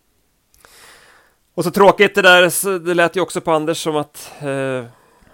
Och 1.54 1.64
så 1.64 1.72
tråkigt 1.72 2.16
det 2.16 2.22
där. 2.22 2.80
Det 2.80 2.93
lät 2.93 3.16
ju 3.16 3.22
också 3.22 3.41
på 3.41 3.52
Anders 3.52 3.78
som 3.78 3.95
att. 3.95 4.32
Eh, 4.41 4.86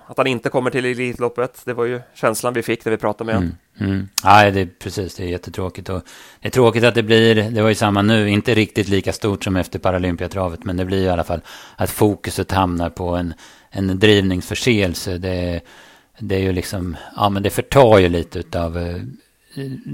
att 0.09 0.18
han 0.18 0.28
inte 0.28 0.49
kommer 0.49 0.70
till 0.70 0.86
Elitloppet. 0.86 1.61
Det 1.65 1.74
var 1.74 1.86
ju 1.86 2.01
känslan 2.13 2.53
vi 2.53 2.63
fick 2.63 2.86
när 2.86 2.91
vi 2.91 2.97
pratade 2.97 3.26
med 3.26 3.36
honom. 3.36 3.55
Mm, 3.80 3.91
mm. 3.91 4.09
Ja, 4.24 4.51
det 4.51 4.61
är 4.61 4.70
precis. 4.80 5.15
Det 5.15 5.24
är 5.24 5.28
jättetråkigt. 5.28 5.89
Och 5.89 6.01
det 6.41 6.47
är 6.47 6.51
tråkigt 6.51 6.84
att 6.84 6.95
det 6.95 7.03
blir, 7.03 7.36
det 7.36 7.61
var 7.61 7.70
ju 7.70 7.76
samma 7.76 8.01
nu, 8.01 8.30
inte 8.30 8.55
riktigt 8.55 8.88
lika 8.88 9.13
stort 9.13 9.43
som 9.43 9.55
efter 9.55 9.80
Paralympiatravet, 9.80 10.63
men 10.63 10.78
det 10.78 10.86
blir 10.86 11.03
i 11.03 11.09
alla 11.09 11.24
fall 11.24 11.41
att 11.76 11.89
fokuset 11.89 12.51
hamnar 12.51 12.89
på 12.89 13.09
en, 13.09 13.34
en 13.70 13.99
drivningsförseelse. 13.99 15.18
Det, 15.18 15.61
det 16.20 16.36
är 16.36 16.39
ju 16.39 16.53
liksom, 16.53 16.97
ja 17.15 17.30
men 17.30 17.43
det 17.43 17.49
förtar 17.49 17.97
ju 17.97 18.09
lite 18.09 18.63
av 18.63 18.78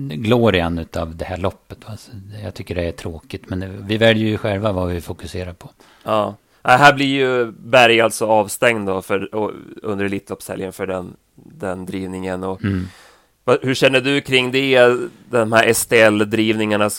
glorian 0.09 0.80
utav 0.80 1.16
det 1.16 1.26
här 1.26 1.38
loppet. 1.38 1.78
Alltså, 1.86 2.11
jag 2.43 2.53
tycker 2.53 2.76
det 2.76 2.88
är 2.88 2.91
tråkigt, 2.91 3.49
men 3.49 3.88
vi 3.88 3.97
väljer 3.97 4.28
ju 4.28 4.38
själva 4.38 4.72
vad 4.72 4.89
vi 4.89 5.01
fokuserar 5.01 5.53
på. 5.53 5.70
Ja. 6.03 6.36
Här 6.64 6.93
blir 6.93 7.05
ju 7.05 7.51
Berg 7.51 8.01
alltså 8.01 8.26
avstängd 8.26 8.88
då 8.88 9.01
för, 9.01 9.30
under 9.84 10.05
Elitloppshelgen 10.05 10.74
för 10.74 10.88
den, 10.88 11.14
den 11.36 11.86
drivningen. 11.86 12.43
Och 12.43 12.64
mm. 12.64 12.88
Hur 13.61 13.74
känner 13.74 14.01
du 14.01 14.22
kring 14.22 14.51
det? 14.51 14.97
De 15.30 15.51
här 15.51 15.74
STL-drivningarna, 15.74 16.89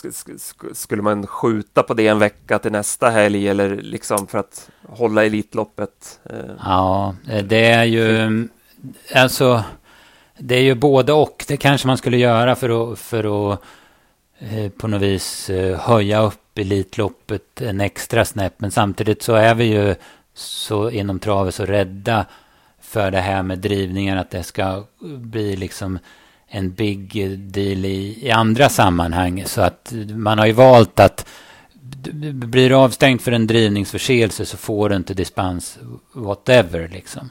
skulle 0.73 1.01
man 1.01 1.27
skjuta 1.27 1.83
på 1.83 1.93
det 1.93 2.07
en 2.07 2.19
vecka 2.19 2.59
till 2.59 2.71
nästa 2.71 3.09
helg 3.09 3.47
eller 3.47 3.75
liksom 3.75 4.27
för 4.27 4.37
att 4.37 4.69
hålla 4.87 5.25
Elitloppet? 5.25 6.19
Eh? 6.23 6.55
Ja, 6.63 7.15
det 7.43 7.65
är 7.65 7.83
ju 7.83 8.47
alltså 9.15 9.63
det 10.37 10.55
är 10.55 10.61
ju 10.61 10.75
både 10.75 11.13
och. 11.13 11.45
Det 11.47 11.57
kanske 11.57 11.87
man 11.87 11.97
skulle 11.97 12.17
göra 12.17 12.55
för 12.55 12.91
att, 12.91 12.99
för 12.99 13.53
att 13.53 13.61
eh, 14.39 14.69
på 14.69 14.87
något 14.87 15.01
vis 15.01 15.49
eh, 15.49 15.79
höja 15.79 16.21
upp 16.21 16.57
Elitloppet 16.57 17.61
en 17.61 17.81
extra 17.81 18.25
snäpp. 18.25 18.53
Men 18.57 18.71
samtidigt 18.71 19.23
så 19.23 19.33
är 19.33 19.55
vi 19.55 19.65
ju 19.65 19.95
så 20.33 20.89
inom 20.89 21.19
travet 21.19 21.55
så 21.55 21.65
rädda 21.65 22.25
för 22.81 23.11
det 23.11 23.21
här 23.21 23.43
med 23.43 23.59
drivningen 23.59 24.17
att 24.17 24.31
det 24.31 24.43
ska 24.43 24.83
bli 25.01 25.55
liksom 25.55 25.99
en 26.47 26.73
big 26.73 27.29
deal 27.39 27.85
i, 27.85 28.19
i 28.21 28.31
andra 28.31 28.69
sammanhang. 28.69 29.43
Så 29.45 29.61
att 29.61 29.93
man 30.09 30.39
har 30.39 30.45
ju 30.45 30.51
valt 30.51 30.99
att 30.99 31.27
blir 32.33 32.69
du 32.69 32.75
avstängd 32.75 33.21
för 33.21 33.31
en 33.31 33.47
drivningsförseelse 33.47 34.45
så 34.45 34.57
får 34.57 34.89
du 34.89 34.95
inte 34.95 35.13
dispens 35.13 35.79
whatever 36.13 36.87
liksom. 36.87 37.29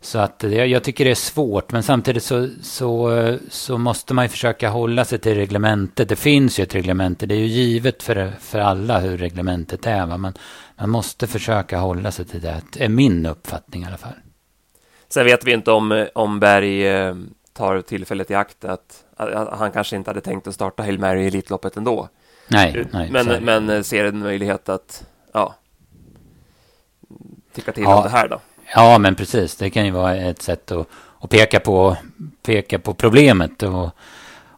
Så 0.00 0.18
att 0.18 0.42
jag, 0.42 0.68
jag 0.68 0.84
tycker 0.84 1.04
det 1.04 1.10
är 1.10 1.14
svårt, 1.14 1.72
men 1.72 1.82
samtidigt 1.82 2.22
så, 2.22 2.48
så, 2.62 3.38
så 3.50 3.78
måste 3.78 4.14
man 4.14 4.24
ju 4.24 4.28
försöka 4.28 4.68
hålla 4.68 5.04
sig 5.04 5.18
till 5.18 5.34
reglementet. 5.34 6.08
Det 6.08 6.16
finns 6.16 6.58
ju 6.58 6.62
ett 6.62 6.74
reglemente, 6.74 7.26
det 7.26 7.34
är 7.34 7.38
ju 7.38 7.46
givet 7.46 8.02
för, 8.02 8.32
för 8.40 8.58
alla 8.58 8.98
hur 8.98 9.18
reglementet 9.18 9.86
är. 9.86 10.06
Va? 10.06 10.16
Man, 10.16 10.34
man 10.76 10.90
måste 10.90 11.26
försöka 11.26 11.78
hålla 11.78 12.12
sig 12.12 12.24
till 12.24 12.40
det, 12.40 12.62
är 12.78 12.88
min 12.88 13.26
uppfattning 13.26 13.82
i 13.82 13.86
alla 13.86 13.96
fall. 13.96 14.14
Sen 15.08 15.24
vet 15.24 15.44
vi 15.44 15.52
inte 15.52 15.70
om, 15.70 16.06
om 16.14 16.40
Berg 16.40 16.88
eh, 16.88 17.14
tar 17.52 17.80
tillfället 17.80 18.30
i 18.30 18.34
akt 18.34 18.64
att, 18.64 19.04
att 19.16 19.58
han 19.58 19.72
kanske 19.72 19.96
inte 19.96 20.10
hade 20.10 20.20
tänkt 20.20 20.46
att 20.46 20.54
starta 20.54 20.82
Hail 20.82 20.98
Mary 20.98 21.22
i 21.22 21.26
Elitloppet 21.26 21.76
ändå. 21.76 22.08
Nej, 22.48 22.86
nej. 22.92 23.10
Men, 23.10 23.44
men 23.44 23.84
ser 23.84 24.04
en 24.04 24.18
möjlighet 24.18 24.68
att, 24.68 25.06
ja, 25.32 25.54
tycka 27.54 27.72
till 27.72 27.82
ja. 27.82 27.96
om 27.96 28.02
det 28.02 28.08
här 28.08 28.28
då. 28.28 28.40
Ja, 28.74 28.98
men 28.98 29.14
precis. 29.14 29.56
Det 29.56 29.70
kan 29.70 29.84
ju 29.84 29.90
vara 29.90 30.16
ett 30.16 30.42
sätt 30.42 30.72
att, 30.72 30.86
att 31.20 31.30
peka, 31.30 31.60
på, 31.60 31.96
peka 32.42 32.78
på 32.78 32.94
problemet. 32.94 33.62
Och, 33.62 33.90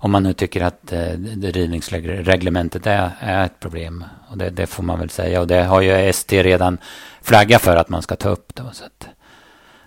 om 0.03 0.11
man 0.11 0.23
nu 0.23 0.33
tycker 0.33 0.63
att 0.63 0.93
eh, 0.93 1.13
det 1.13 1.51
rivningsreglementet 1.51 2.87
är, 2.87 3.11
är 3.21 3.45
ett 3.45 3.61
problem. 3.61 4.05
Och 4.29 4.39
det, 4.39 4.51
det, 4.51 4.67
får 4.67 4.83
man 4.83 4.99
väl 4.99 5.11
säga. 5.11 5.41
Och 5.41 5.47
det 5.47 5.63
har 5.63 5.81
ju 5.81 5.91
ST 5.91 6.43
redan 6.43 6.79
flaggat 7.23 7.63
för 7.63 7.77
att 7.77 7.89
man 7.89 8.03
ska 8.03 8.17
ta 8.17 8.29
upp. 8.29 8.55
Då, 8.55 8.63
så 8.73 8.85
att, 8.85 9.09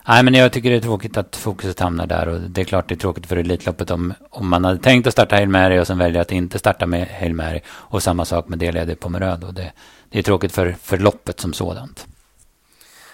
nej, 0.08 0.24
men 0.24 0.34
jag 0.34 0.52
tycker 0.52 0.70
det 0.70 0.76
är 0.76 0.82
tråkigt 0.82 1.18
att 1.18 1.36
fokuset 1.36 1.80
hamnar 1.80 2.08
där. 2.08 2.28
Och 2.28 2.42
det 2.42 2.62
är 2.62 2.66
klart 2.66 2.90
det 2.90 2.94
är 2.94 3.00
tråkigt 3.00 3.26
för 3.26 3.38
Elitloppet 3.38 3.92
om, 3.92 4.14
om 4.30 4.50
man 4.50 4.66
hade 4.66 4.80
tänkt 4.80 5.08
att 5.08 5.14
starta 5.14 5.36
Hail 5.36 5.50
Mary 5.50 5.80
och 5.80 5.88
sen 5.88 5.98
väljer 5.98 6.22
att 6.22 6.32
inte 6.32 6.60
starta 6.60 6.86
med 6.86 7.08
Hail 7.20 7.34
Mary. 7.34 7.62
Och 7.68 8.04
samma 8.04 8.26
sak 8.26 8.48
med 8.48 8.60
delledare 8.60 8.96
på 8.96 9.10
Meröd. 9.10 9.44
Och 9.44 9.54
det, 9.54 9.72
det 10.10 10.20
är 10.20 10.24
tråkigt 10.24 10.52
för, 10.52 10.76
för 10.82 10.98
loppet 10.98 11.40
som 11.40 11.54
sådant. 11.54 12.08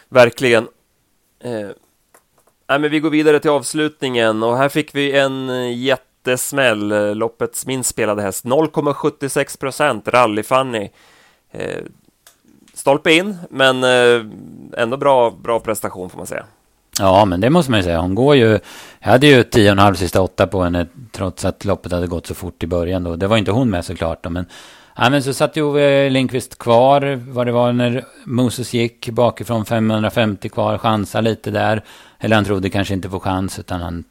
Verkligen. 0.10 0.68
Eh, 1.40 1.70
nej, 2.70 2.80
men 2.80 2.92
vi 2.92 3.00
går 3.00 3.10
vidare 3.10 3.40
till 3.40 3.52
avslutningen 3.52 4.44
och 4.44 4.58
här 4.58 4.70
fick 4.70 4.96
vi 4.96 5.18
en 5.18 5.50
eh, 5.50 5.78
jättesmäll. 5.78 6.92
Eh, 6.92 7.16
Loppets 7.16 7.66
minst 7.66 7.90
spelade 7.90 8.22
häst 8.22 8.46
0,76 8.46 9.60
procent 9.60 10.08
Rally-Fanny. 10.08 10.90
Eh, 11.52 11.84
stolpe 12.74 13.14
in, 13.14 13.38
men 13.50 13.84
eh, 13.84 14.26
ändå 14.78 14.98
bra, 14.98 15.32
bra 15.32 15.60
prestation 15.60 16.10
får 16.10 16.18
man 16.18 16.28
säga. 16.28 16.46
Ja, 17.00 17.26
men 17.26 17.42
det 17.42 17.50
måste 17.50 17.72
man 17.72 17.80
ju 17.80 17.84
säga. 17.84 18.00
Hon 18.00 18.16
går 18.16 18.36
ju... 18.36 18.60
Jag 19.00 19.10
hade 19.10 19.28
ju 19.28 19.44
10,5 19.44 19.94
sista 19.94 20.22
åtta 20.22 20.48
på 20.48 20.64
henne 20.64 20.88
trots 21.12 21.46
att 21.46 21.66
loppet 21.66 21.92
hade 21.92 22.08
gått 22.08 22.28
så 22.28 22.36
fort 22.36 22.64
i 22.64 22.68
början 22.68 23.04
då. 23.04 23.16
Det 23.16 23.28
var 23.28 23.38
inte 23.38 23.52
hon 23.52 23.70
med 23.70 23.86
såklart 23.86 24.24
då, 24.24 24.30
men 24.30 24.46
Ja, 25.02 25.10
men 25.10 25.24
så 25.24 25.34
satt 25.34 25.58
ju 25.58 25.62
Ove 25.62 26.10
Lindqvist 26.10 26.58
kvar, 26.58 27.20
vad 27.28 27.48
det 27.48 27.52
var 27.52 27.74
när 27.74 28.06
Moses 28.26 28.74
gick 28.74 29.10
bakifrån 29.10 29.66
550 29.66 30.50
kvar, 30.50 30.78
chansade 30.78 31.30
lite 31.30 31.52
där. 31.52 31.84
Eller 32.20 32.36
han 32.36 32.46
trodde 32.46 32.70
kanske 32.70 32.94
inte 32.94 33.10
på 33.10 33.20
chans, 33.20 33.60
utan 33.60 33.82
han 33.82 34.04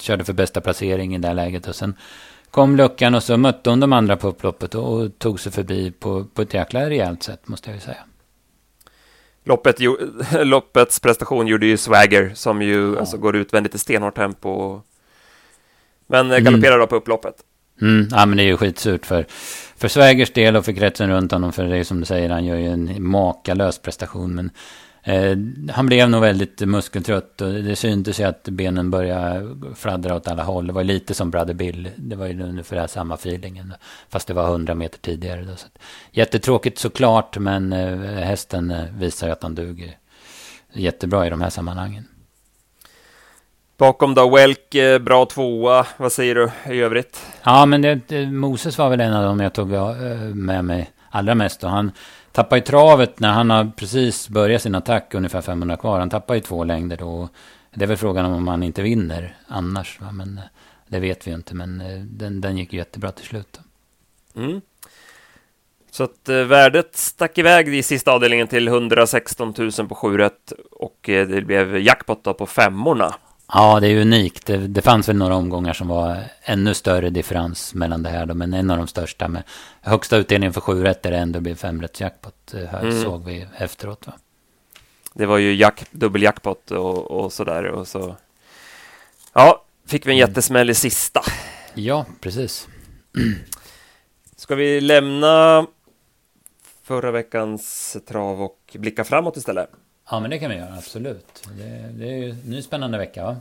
körde 0.00 0.24
för 0.24 0.32
bästa 0.32 0.60
placering 0.60 1.14
i 1.14 1.18
det 1.18 1.32
läget. 1.32 1.68
Och 1.68 1.76
sen 1.76 1.94
kom 2.50 2.76
luckan 2.76 3.14
och 3.14 3.22
så 3.22 3.36
mötte 3.36 3.70
hon 3.70 3.80
de 3.80 3.92
andra 3.92 4.16
på 4.16 4.28
upploppet 4.28 4.74
och 4.74 5.18
tog 5.18 5.40
sig 5.40 5.52
förbi 5.52 5.90
på, 5.90 6.24
på 6.24 6.42
ett 6.42 6.54
jäkla 6.54 6.90
rejält 6.90 7.22
sätt, 7.22 7.48
måste 7.48 7.70
jag 7.70 7.74
ju 7.74 7.80
säga. 7.80 8.04
Loppet, 9.44 9.76
loppets 10.44 11.00
prestation 11.00 11.46
gjorde 11.46 11.66
ju 11.66 11.76
Swagger, 11.76 12.32
som 12.34 12.62
ju 12.62 12.92
ja. 12.92 13.00
alltså, 13.00 13.16
går 13.16 13.36
utvändigt 13.36 13.74
i 13.74 13.78
stenhårt 13.78 14.14
tempo. 14.14 14.80
Men 16.06 16.26
mm. 16.26 16.44
galopperar 16.44 16.72
mm. 16.72 16.80
då 16.80 16.86
på 16.86 16.96
upploppet. 16.96 17.34
Mm, 17.80 18.08
ja, 18.10 18.26
men 18.26 18.36
det 18.36 18.42
är 18.42 18.46
ju 18.46 18.56
skitsurt 18.56 19.06
för, 19.06 19.26
för 19.76 19.88
Svägers 19.88 20.32
del 20.32 20.56
och 20.56 20.64
för 20.64 20.72
kretsen 20.72 21.10
runt 21.10 21.32
honom. 21.32 21.52
För 21.52 21.64
det 21.64 21.76
är 21.76 21.84
som 21.84 22.00
du 22.00 22.06
säger, 22.06 22.30
han 22.30 22.44
gör 22.44 22.56
ju 22.56 22.68
en 22.68 23.08
makalös 23.08 23.78
prestation. 23.78 24.34
Men 24.34 24.50
eh, 25.02 25.72
han 25.74 25.86
blev 25.86 26.10
nog 26.10 26.20
väldigt 26.20 26.60
muskeltrött 26.60 27.40
och 27.40 27.52
det 27.52 27.76
syntes 27.76 28.20
ju 28.20 28.24
att 28.24 28.44
benen 28.44 28.90
började 28.90 29.56
fladdra 29.74 30.14
åt 30.14 30.28
alla 30.28 30.42
håll. 30.42 30.66
Det 30.66 30.72
var 30.72 30.84
lite 30.84 31.14
som 31.14 31.30
Brother 31.30 31.54
Bill. 31.54 31.88
Det 31.96 32.16
var 32.16 32.26
ju 32.26 32.42
ungefär 32.42 32.86
samma 32.86 33.14
feelingen. 33.14 33.74
Fast 34.08 34.28
det 34.28 34.34
var 34.34 34.48
hundra 34.48 34.74
meter 34.74 34.98
tidigare. 34.98 35.44
Då, 35.44 35.56
så 35.56 35.66
jättetråkigt 36.10 36.78
såklart, 36.78 37.38
men 37.38 37.72
eh, 37.72 38.24
hästen 38.24 38.70
eh, 38.70 38.84
visar 38.98 39.26
ju 39.26 39.32
att 39.32 39.42
han 39.42 39.54
duger 39.54 39.98
jättebra 40.72 41.26
i 41.26 41.30
de 41.30 41.40
här 41.40 41.50
sammanhangen. 41.50 42.04
Bakom 43.78 44.14
då 44.14 44.30
Welk, 44.30 44.74
eh, 44.74 44.98
bra 44.98 45.26
tvåa. 45.26 45.86
Vad 45.96 46.12
säger 46.12 46.34
du 46.34 46.50
i 46.74 46.80
övrigt? 46.80 47.26
Ja, 47.42 47.66
men 47.66 47.82
det, 47.82 48.26
Moses 48.26 48.78
var 48.78 48.90
väl 48.90 49.00
en 49.00 49.12
av 49.12 49.24
dem 49.24 49.40
jag 49.40 49.52
tog 49.52 49.72
eh, 49.72 49.84
med 50.34 50.64
mig 50.64 50.90
allra 51.10 51.34
mest. 51.34 51.64
Och 51.64 51.70
han 51.70 51.92
tappade 52.32 52.58
i 52.58 52.62
travet 52.62 53.20
när 53.20 53.32
han 53.32 53.50
har 53.50 53.70
precis 53.76 54.28
börjat 54.28 54.62
sin 54.62 54.74
attack, 54.74 55.14
ungefär 55.14 55.40
500 55.40 55.76
kvar. 55.76 55.98
Han 55.98 56.10
tappar 56.10 56.34
ju 56.34 56.40
två 56.40 56.64
längder 56.64 56.96
då. 56.96 57.28
Det 57.74 57.84
är 57.84 57.88
väl 57.88 57.96
frågan 57.96 58.26
om 58.26 58.48
han 58.48 58.62
inte 58.62 58.82
vinner 58.82 59.36
annars. 59.48 60.00
Va? 60.00 60.12
Men 60.12 60.38
eh, 60.38 60.44
det 60.88 61.00
vet 61.00 61.26
vi 61.26 61.30
ju 61.30 61.36
inte. 61.36 61.54
Men 61.54 61.82
den, 62.18 62.40
den 62.40 62.56
gick 62.56 62.72
ju 62.72 62.78
jättebra 62.78 63.12
till 63.12 63.26
slut. 63.26 63.60
Mm. 64.36 64.60
Så 65.90 66.04
att 66.04 66.28
eh, 66.28 66.36
värdet 66.36 66.96
stack 66.96 67.38
iväg 67.38 67.68
i 67.68 67.82
sista 67.82 68.12
avdelningen 68.12 68.46
till 68.46 68.68
116 68.68 69.54
000 69.58 69.88
på 69.88 69.94
7 69.94 70.18
rätt 70.18 70.52
och 70.70 71.08
eh, 71.08 71.28
det 71.28 71.42
blev 71.42 71.78
jackpot 71.78 72.38
på 72.38 72.46
femmorna. 72.46 73.14
Ja, 73.52 73.80
det 73.80 73.88
är 73.88 74.00
unikt. 74.00 74.46
Det, 74.46 74.56
det, 74.56 74.82
fanns 74.82 75.08
väl 75.08 75.16
några 75.16 75.34
omgångar 75.34 75.72
som 75.72 75.88
var 75.88 76.24
ännu 76.42 76.74
större 76.74 77.10
differens 77.10 77.74
mellan 77.74 78.02
det 78.02 78.10
här. 78.10 78.26
Då, 78.26 78.34
men 78.34 78.54
en 78.54 78.70
av 78.70 78.78
de 78.78 78.86
största 78.86 79.28
med 79.28 79.42
högsta 79.80 80.16
utdelningen 80.16 80.52
för 80.52 80.60
sju 80.60 80.82
rätter 80.82 81.12
ändå 81.12 81.40
blev 81.40 81.54
fem 81.54 81.82
rätt 81.82 82.00
jackpot. 82.00 82.54
Eh, 82.54 82.64
här 82.64 82.82
mm. 82.82 83.02
såg 83.02 83.24
vi 83.24 83.46
efteråt. 83.56 84.06
Va? 84.06 84.12
Det 85.14 85.26
var 85.26 85.38
ju 85.38 85.54
jack, 85.54 85.84
dubbeljackpot 85.90 86.70
och, 86.70 87.10
och 87.10 87.32
sådär. 87.32 87.64
Och 87.64 87.88
så. 87.88 88.16
Ja, 89.32 89.64
fick 89.86 90.06
vi 90.06 90.10
en 90.10 90.18
mm. 90.18 90.28
jättesmäll 90.28 90.70
i 90.70 90.74
sista. 90.74 91.20
Ja, 91.74 92.06
precis. 92.20 92.68
Ska 94.36 94.54
vi 94.54 94.80
lämna 94.80 95.66
förra 96.82 97.10
veckans 97.10 97.96
trav 98.08 98.42
och 98.42 98.76
blicka 98.78 99.04
framåt 99.04 99.36
istället? 99.36 99.70
Ja, 100.10 100.20
men 100.20 100.30
det 100.30 100.38
kan 100.38 100.50
vi 100.50 100.56
göra, 100.56 100.74
absolut. 100.78 101.48
Det, 101.58 101.88
det 101.98 102.04
är 102.08 102.16
ju 102.16 102.30
en 102.30 102.36
ny 102.44 102.62
spännande 102.62 102.98
vecka, 102.98 103.24
va? 103.24 103.36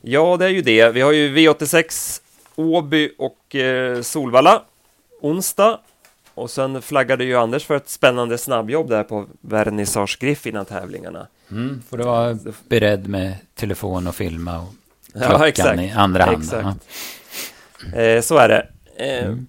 Ja, 0.00 0.36
det 0.36 0.44
är 0.44 0.48
ju 0.48 0.62
det. 0.62 0.90
Vi 0.90 1.00
har 1.00 1.12
ju 1.12 1.36
V86 1.36 2.20
Åby 2.56 3.10
och 3.18 3.54
eh, 3.54 4.02
Solvalla 4.02 4.62
onsdag. 5.20 5.80
Och 6.34 6.50
sen 6.50 6.82
flaggade 6.82 7.24
ju 7.24 7.36
Anders 7.36 7.64
för 7.64 7.76
ett 7.76 7.88
spännande 7.88 8.38
snabbjobb 8.38 8.88
där 8.88 9.02
på 9.02 9.26
Vernissage 9.40 10.18
Griff 10.20 10.46
innan 10.46 10.64
tävlingarna. 10.64 11.26
Mm, 11.50 11.82
får 11.88 11.98
du 11.98 12.04
vara 12.04 12.38
beredd 12.68 13.08
med 13.08 13.34
telefon 13.54 14.06
och 14.06 14.14
filma 14.14 14.58
och 14.60 14.68
Ja, 15.14 15.28
klockan 15.28 15.46
exakt. 15.46 15.80
i 15.80 15.90
andra 15.90 16.24
hand. 16.24 16.44
Ja. 16.52 18.00
Eh, 18.00 18.20
så 18.22 18.36
är 18.36 18.48
det. 18.48 18.68
Eh, 18.96 19.24
Mm. 19.24 19.46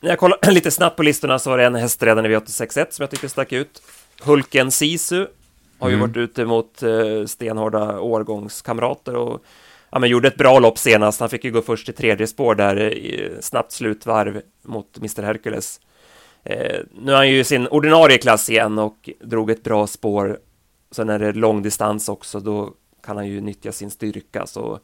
När 0.00 0.10
jag 0.10 0.18
kollar 0.18 0.38
lite 0.50 0.70
snabbt 0.70 0.96
på 0.96 1.02
listorna 1.02 1.38
så 1.38 1.50
var 1.50 1.58
det 1.58 1.64
en 1.64 1.74
häst 1.74 2.02
redan 2.02 2.26
i 2.26 2.28
V861 2.28 2.86
som 2.90 3.02
jag 3.02 3.10
tycker 3.10 3.28
stack 3.28 3.52
ut. 3.52 3.82
Hulken 4.22 4.70
Sisu 4.70 5.26
har 5.80 5.88
ju 5.88 5.94
Mm. 5.94 6.08
varit 6.08 6.16
ute 6.16 6.44
mot 6.44 6.82
eh, 6.82 7.24
stenhårda 7.26 8.00
årgångskamrater 8.00 9.14
och 9.16 9.44
ja, 9.90 9.98
men 9.98 10.08
gjorde 10.10 10.28
ett 10.28 10.36
bra 10.36 10.58
lopp 10.58 10.78
senast. 10.78 11.20
Han 11.20 11.28
fick 11.28 11.44
ju 11.44 11.50
gå 11.50 11.62
först 11.62 11.88
i 11.88 11.92
tredje 11.92 12.26
spår 12.26 12.54
där 12.54 12.92
i 12.92 13.32
snabbt 13.40 13.72
slutvarv 13.72 14.40
mot 14.64 14.96
Mr 14.98 15.22
Hercules. 15.22 15.80
Eh, 16.44 16.76
nu 17.00 17.12
är 17.12 17.16
han 17.16 17.28
ju 17.28 17.38
i 17.38 17.44
sin 17.44 17.66
ordinarie 17.68 18.18
klass 18.18 18.50
igen 18.50 18.78
och 18.78 19.10
drog 19.20 19.50
ett 19.50 19.62
bra 19.64 19.86
spår. 19.86 20.38
Sen 20.90 21.08
är 21.08 21.18
det 21.18 21.32
långdistans 21.32 22.08
också, 22.08 22.40
då 22.40 22.72
kan 23.06 23.16
han 23.16 23.26
ju 23.28 23.40
nyttja 23.40 23.72
sin 23.72 23.90
styrka. 23.90 24.46
Så 24.46 24.80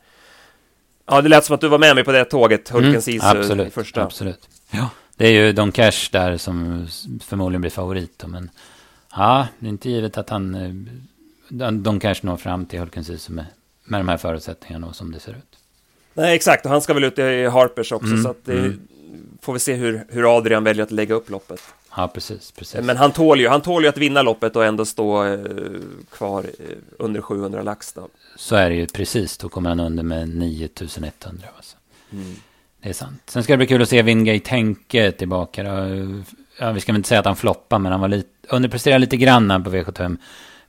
Ja, 1.07 1.23
det 1.23 1.29
lät 1.29 1.45
som 1.45 1.55
att 1.55 1.61
du 1.61 1.69
var 1.69 1.79
med 1.79 1.95
mig 1.95 2.05
på 2.05 2.13
det 2.13 2.25
tåget, 2.25 2.69
Hulken 2.69 2.89
Mm, 2.91 3.03
Sisu, 3.03 3.27
absolut, 3.27 3.75
första. 3.75 4.03
absolut. 4.05 4.49
Ja, 4.71 4.89
det 5.17 5.27
är 5.27 5.31
ju 5.31 5.53
Don 5.53 5.73
Cash 5.73 6.09
där 6.13 6.37
som 6.37 6.87
förmodligen 7.23 7.61
blir 7.61 7.71
favorit 7.71 8.19
då, 8.19 8.29
men 8.29 8.51
ja, 9.17 9.49
det 9.59 9.67
är 9.67 9.71
inte 9.71 9.91
givet 9.91 10.19
att 10.19 10.31
han 10.31 10.55
eh, 10.55 11.71
Don 11.73 12.01
Cash 12.01 12.15
når 12.23 12.37
fram 12.37 12.67
till 12.67 12.79
Hulken 12.79 13.05
Sisu 13.05 13.33
med, 13.33 13.47
med 13.85 14.01
de 14.01 14.09
här 14.09 14.17
förutsättningarna 14.17 14.87
och 14.87 14.97
som 14.97 15.13
det 15.13 15.21
ser 15.21 15.33
ut. 15.33 15.59
Nej, 16.15 16.35
exakt, 16.35 16.65
och 16.65 16.71
han 16.71 16.81
ska 16.81 16.95
väl 16.95 17.05
ut 17.05 17.19
i 17.19 17.47
Harpers 17.47 17.93
också, 17.93 18.07
Mm, 18.07 18.23
så 18.23 18.31
att 18.31 18.45
det 18.45 18.59
mm. 18.59 18.81
får 19.41 19.53
vi 19.53 19.59
se 19.59 19.75
hur, 19.75 20.05
hur 20.09 20.37
Adrian 20.37 20.65
väljer 20.65 20.83
att 20.83 20.91
lägga 20.91 21.15
upp 21.15 21.31
loppet. 21.31 21.61
Ja, 21.97 22.09
precis, 22.09 22.51
precis. 22.51 22.81
Men 22.81 22.97
han 22.97 23.13
tål 23.13 23.41
ju, 23.41 23.49
han 23.49 23.61
tål 23.61 23.83
ju 23.83 23.89
att 23.89 23.99
vinna 23.99 24.23
loppet 24.23 24.57
och 24.57 24.65
ändå 24.65 24.85
stå 24.85 25.25
eh, 25.25 25.39
kvar 26.11 26.45
eh, 26.59 26.77
under 26.99 27.21
700 27.21 27.63
lax 27.63 27.93
då. 27.93 28.09
Så 28.37 28.57
är 28.57 28.71
det 28.71 28.77
ju 28.77 28.87
precis, 28.87 29.39
då 29.39 29.49
kommer 29.49 29.69
han 29.69 29.81
under 29.81 30.03
med 30.03 30.29
9100 30.29 31.49
alltså. 31.57 31.77
Det 32.83 32.89
är 32.89 32.93
sant. 32.93 33.23
Sen 33.27 33.43
ska 33.43 33.53
det 33.53 33.57
bli 33.57 33.67
kul 33.67 33.83
att 33.83 33.89
se 33.89 34.03
Wingate 34.03 34.51
Henke 34.51 35.13
tillbaka. 35.13 35.63
Då. 35.63 35.71
Ja, 36.59 36.73
vi 36.73 36.81
ska 36.81 36.93
väl 36.93 36.97
inte 36.97 37.09
säga 37.09 37.21
att 37.21 37.27
han 37.27 37.37
floppar, 37.37 37.79
men 37.79 37.93
han 37.93 38.01
var 38.01 38.09
lite, 38.09 38.29
underpresterade 38.49 38.99
lite 38.99 39.17
grann 39.17 39.65
på 39.65 39.71
V75 39.71 40.17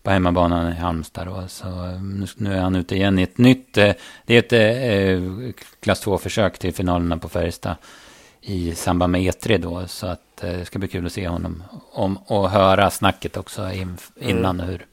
på 0.04 0.12
hemmabanan 0.12 0.72
i 0.72 0.76
Halmstad. 0.76 1.28
Då. 1.28 1.44
Så 1.48 1.68
eh, 1.68 2.02
nu, 2.38 2.54
är 2.54 2.62
han 2.62 2.76
ute 2.76 2.96
igen 2.96 3.20
i 3.20 3.24
ett 3.24 3.38
nytt, 3.38 3.78
eh, 3.78 3.94
det 4.26 4.36
är 4.36 4.40
ett 4.40 4.54
eh, 4.54 5.52
klass 5.80 6.06
2-försök 6.06 6.58
till 6.60 6.74
finalerna 6.74 7.18
på 7.18 7.30
Färjestad 7.30 7.76
i 8.42 8.76
samband 8.76 9.12
med 9.12 9.22
E3 9.22 9.58
då. 9.58 9.88
Så 9.88 10.08
att 10.08 10.44
eh, 10.44 10.50
det 10.50 10.66
ska 10.66 10.80
bli 10.80 10.88
kul 10.88 11.06
att 11.06 11.12
se 11.12 11.28
honom 11.28 11.64
om, 11.92 12.18
och 12.18 12.50
höra 12.50 12.90
snacket 12.90 13.38
också 13.38 13.72
in, 13.72 13.98
innan 14.20 14.60
hur 14.60 14.86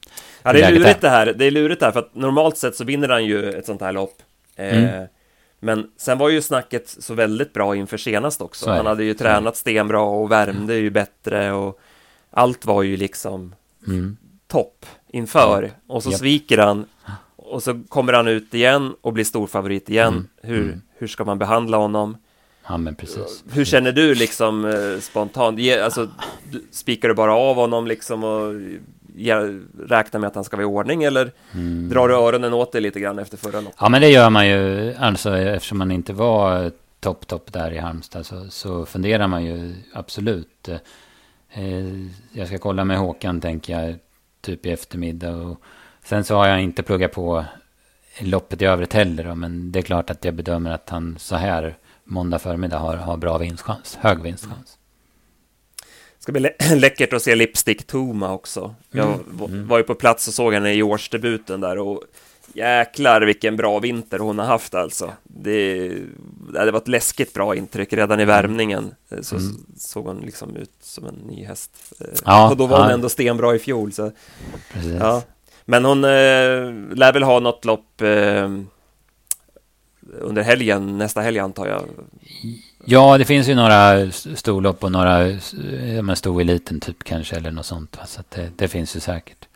Ja, 0.43 0.53
det 0.53 0.61
är 0.61 0.71
lurigt 0.71 1.01
det 1.01 1.09
här. 1.09 1.33
Det 1.37 1.45
är 1.45 1.51
lurigt 1.51 1.79
det 1.79 1.85
här, 1.85 1.93
för 1.93 1.99
att 1.99 2.15
normalt 2.15 2.57
sett 2.57 2.75
så 2.75 2.83
vinner 2.83 3.09
han 3.09 3.25
ju 3.25 3.49
ett 3.49 3.65
sånt 3.65 3.81
här 3.81 3.91
lopp. 3.91 4.21
Eh, 4.55 4.77
Mm. 4.77 5.07
Men 5.63 5.91
sen 5.97 6.17
var 6.17 6.29
ju 6.29 6.41
snacket 6.41 6.89
så 6.99 7.13
väldigt 7.13 7.53
bra 7.53 7.75
inför 7.75 7.97
senast 7.97 8.41
också. 8.41 8.69
Han 8.69 8.85
hade 8.85 9.03
ju 9.03 9.13
tränat 9.13 9.57
stenbra 9.57 10.01
och 10.01 10.31
värmde 10.31 10.75
ju 10.75 10.89
bättre 10.89 11.51
och 11.51 11.79
allt 12.31 12.65
var 12.65 12.83
ju 12.83 12.97
liksom 12.97 13.55
Mm. 13.87 14.17
topp 14.47 14.85
inför. 15.07 15.71
Och 15.87 16.03
så 16.03 16.09
Japp. 16.11 16.19
sviker 16.19 16.57
han 16.57 16.85
och 17.35 17.63
så 17.63 17.81
kommer 17.89 18.13
han 18.13 18.27
ut 18.27 18.53
igen 18.53 18.95
och 19.01 19.13
blir 19.13 19.23
storfavorit 19.23 19.89
igen. 19.89 20.13
Mm. 20.13 20.27
Hur, 20.41 20.63
Mm. 20.63 20.81
hur 20.97 21.07
ska 21.07 21.25
man 21.25 21.39
behandla 21.39 21.77
honom? 21.77 22.17
Ja, 22.67 22.77
men 22.77 22.95
precis. 22.95 23.43
Hur 23.51 23.65
känner 23.65 23.91
du 23.91 24.15
liksom 24.15 24.65
eh, 24.65 24.99
spontant? 24.99 25.59
Ge, 25.59 25.79
alltså, 25.79 26.09
spikar 26.71 27.07
du 27.09 27.13
bara 27.15 27.35
av 27.35 27.55
honom 27.55 27.87
liksom 27.87 28.23
och 28.23 28.53
ge, 29.15 29.33
räknar 29.79 30.19
med 30.19 30.27
att 30.27 30.35
han 30.35 30.43
ska 30.43 30.57
vara 30.57 30.63
i 30.63 30.69
ordning 30.69 31.03
eller 31.03 31.31
Mm. 31.53 31.89
drar 31.89 32.07
du 32.07 32.15
öronen 32.15 32.53
åt 32.53 32.71
dig 32.71 32.81
lite 32.81 32.99
grann 32.99 33.19
efter 33.19 33.37
förra 33.37 33.61
loppet? 33.61 33.77
Ja, 33.79 33.89
men 33.89 34.01
det 34.01 34.09
gör 34.09 34.29
man 34.29 34.47
ju. 34.47 34.93
Alltså 34.99 35.37
eftersom 35.37 35.77
man 35.77 35.91
inte 35.91 36.13
var 36.13 36.71
topp, 36.99 37.27
topp 37.27 37.53
där 37.53 37.71
i 37.73 37.77
Halmstad 37.77 38.25
så, 38.25 38.49
så 38.49 38.85
funderar 38.85 39.27
man 39.27 39.45
ju 39.45 39.75
absolut. 39.93 40.69
Eh, 40.69 41.63
jag 42.31 42.47
ska 42.47 42.57
kolla 42.57 42.85
med 42.85 42.97
Håkan, 42.97 43.41
tänker 43.41 43.79
jag, 43.79 43.95
typ 44.41 44.65
i 44.65 44.71
eftermiddag. 44.71 45.35
Och 45.35 45.61
sen 46.03 46.23
så 46.23 46.35
har 46.35 46.47
jag 46.47 46.61
inte 46.61 46.83
pluggat 46.83 47.11
på 47.11 47.45
loppet 48.21 48.61
i 48.61 48.65
övrigt 48.65 48.93
heller. 48.93 49.23
Då, 49.23 49.35
men 49.35 49.71
det 49.71 49.79
är 49.79 49.83
klart 49.83 50.09
att 50.09 50.25
jag 50.25 50.33
bedömer 50.33 50.71
att 50.71 50.89
han 50.89 51.15
så 51.19 51.35
här 51.35 51.75
måndag 52.03 52.39
förmiddag 52.39 52.77
har, 52.77 52.95
har 52.95 53.17
bra 53.17 53.37
vinstchans. 53.37 53.97
Hög 54.01 54.21
vinstchans. 54.21 54.77
Ska 56.23 56.31
bli 56.31 56.41
lä- 56.41 56.55
läckert 56.75 57.13
att 57.13 57.23
se 57.23 57.35
Lipstick 57.35 57.87
Toma 57.87 58.33
också. 58.33 58.75
Jag 58.91 59.07
Mm. 59.07 59.19
var- 59.31 59.47
Mm. 59.47 59.67
var 59.67 59.77
ju 59.77 59.83
på 59.83 59.95
plats 59.95 60.27
och 60.27 60.33
såg 60.33 60.53
henne 60.53 60.73
i 60.73 60.83
årsdebuten 60.83 61.61
där 61.61 61.77
och 61.77 62.03
jäklar 62.53 63.21
vilken 63.21 63.55
bra 63.55 63.79
vinter 63.79 64.19
hon 64.19 64.39
har 64.39 64.45
haft 64.45 64.73
alltså. 64.75 65.11
Det, 65.23 65.89
det 66.53 66.71
var 66.71 66.77
ett 66.79 66.87
läskigt 66.87 67.33
bra 67.33 67.55
intryck 67.55 67.93
redan 67.93 68.19
i 68.19 68.25
värmningen. 68.25 68.95
Eh, 69.11 69.21
Så 69.21 69.35
Mm. 69.35 69.65
såg 69.77 70.05
hon 70.05 70.17
liksom 70.25 70.55
ut 70.55 70.71
som 70.81 71.05
en 71.05 71.15
ny 71.15 71.45
häst. 71.45 71.71
Eh, 71.99 72.07
Ja, 72.25 72.49
och 72.51 72.57
då 72.57 72.65
var 72.67 72.77
hon 72.79 72.87
ja. 72.87 72.93
ändå 72.93 73.09
stenbra 73.09 73.55
i 73.55 73.59
fjol. 73.59 73.91
Så, 73.93 74.11
Precis. 74.73 74.91
ja. 74.99 75.21
Men 75.65 75.85
hon 75.85 76.03
eh, 76.03 76.09
lär 76.95 77.13
väl 77.13 77.23
ha 77.23 77.39
något 77.39 77.65
lopp 77.65 78.01
eh, 78.01 78.49
under 80.19 80.41
helgen, 80.41 80.97
nästa 80.97 81.21
helg 81.21 81.39
antar 81.39 81.67
jag. 81.67 81.83
Ja, 82.85 83.17
det 83.17 83.25
finns 83.25 83.47
ju 83.47 83.55
några 83.55 84.11
storlopp 84.11 84.83
och 84.83 84.91
några 84.91 85.29
ja, 85.95 86.01
men 86.01 86.15
stor 86.15 86.41
eliten 86.41 86.79
typ 86.79 87.03
kanske 87.03 87.35
eller 87.35 87.51
något 87.51 87.65
sånt. 87.65 87.97
Så 88.05 88.21
det, 88.29 88.51
det 88.55 88.67
finns 88.67 88.95
ju 88.95 88.99
säkert. 88.99 89.47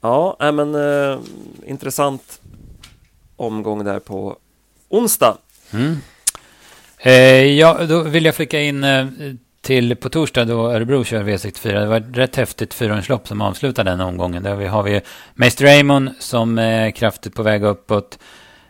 Ja, 0.00 0.36
äh, 0.40 0.52
men 0.52 0.74
eh, 0.74 1.18
intressant 1.66 2.40
omgång 3.36 3.84
där 3.84 3.98
på 3.98 4.36
onsdag. 4.88 5.38
Mm. 5.70 5.96
Eh, 6.98 7.44
ja, 7.44 7.86
då 7.86 8.02
vill 8.02 8.24
jag 8.24 8.34
flika 8.34 8.60
in 8.60 8.84
eh, 8.84 9.06
till 9.68 9.96
på 9.96 10.08
torsdag 10.08 10.44
då 10.44 10.72
Örebro 10.72 11.04
kör 11.04 11.22
V64. 11.22 11.80
Det 11.80 11.86
var 11.86 11.96
ett 11.96 12.16
rätt 12.16 12.36
häftigt 12.36 12.74
fyrhjulslopp 12.74 13.28
som 13.28 13.40
avslutar 13.40 13.84
den 13.84 14.00
omgången. 14.00 14.42
Där 14.42 14.54
vi 14.54 14.66
har 14.66 14.82
vi 14.82 15.00
Mr. 15.36 15.64
Raymond 15.64 16.10
som 16.18 16.58
är 16.58 16.90
kraftigt 16.90 17.34
på 17.34 17.42
väg 17.42 17.62
uppåt. 17.64 18.18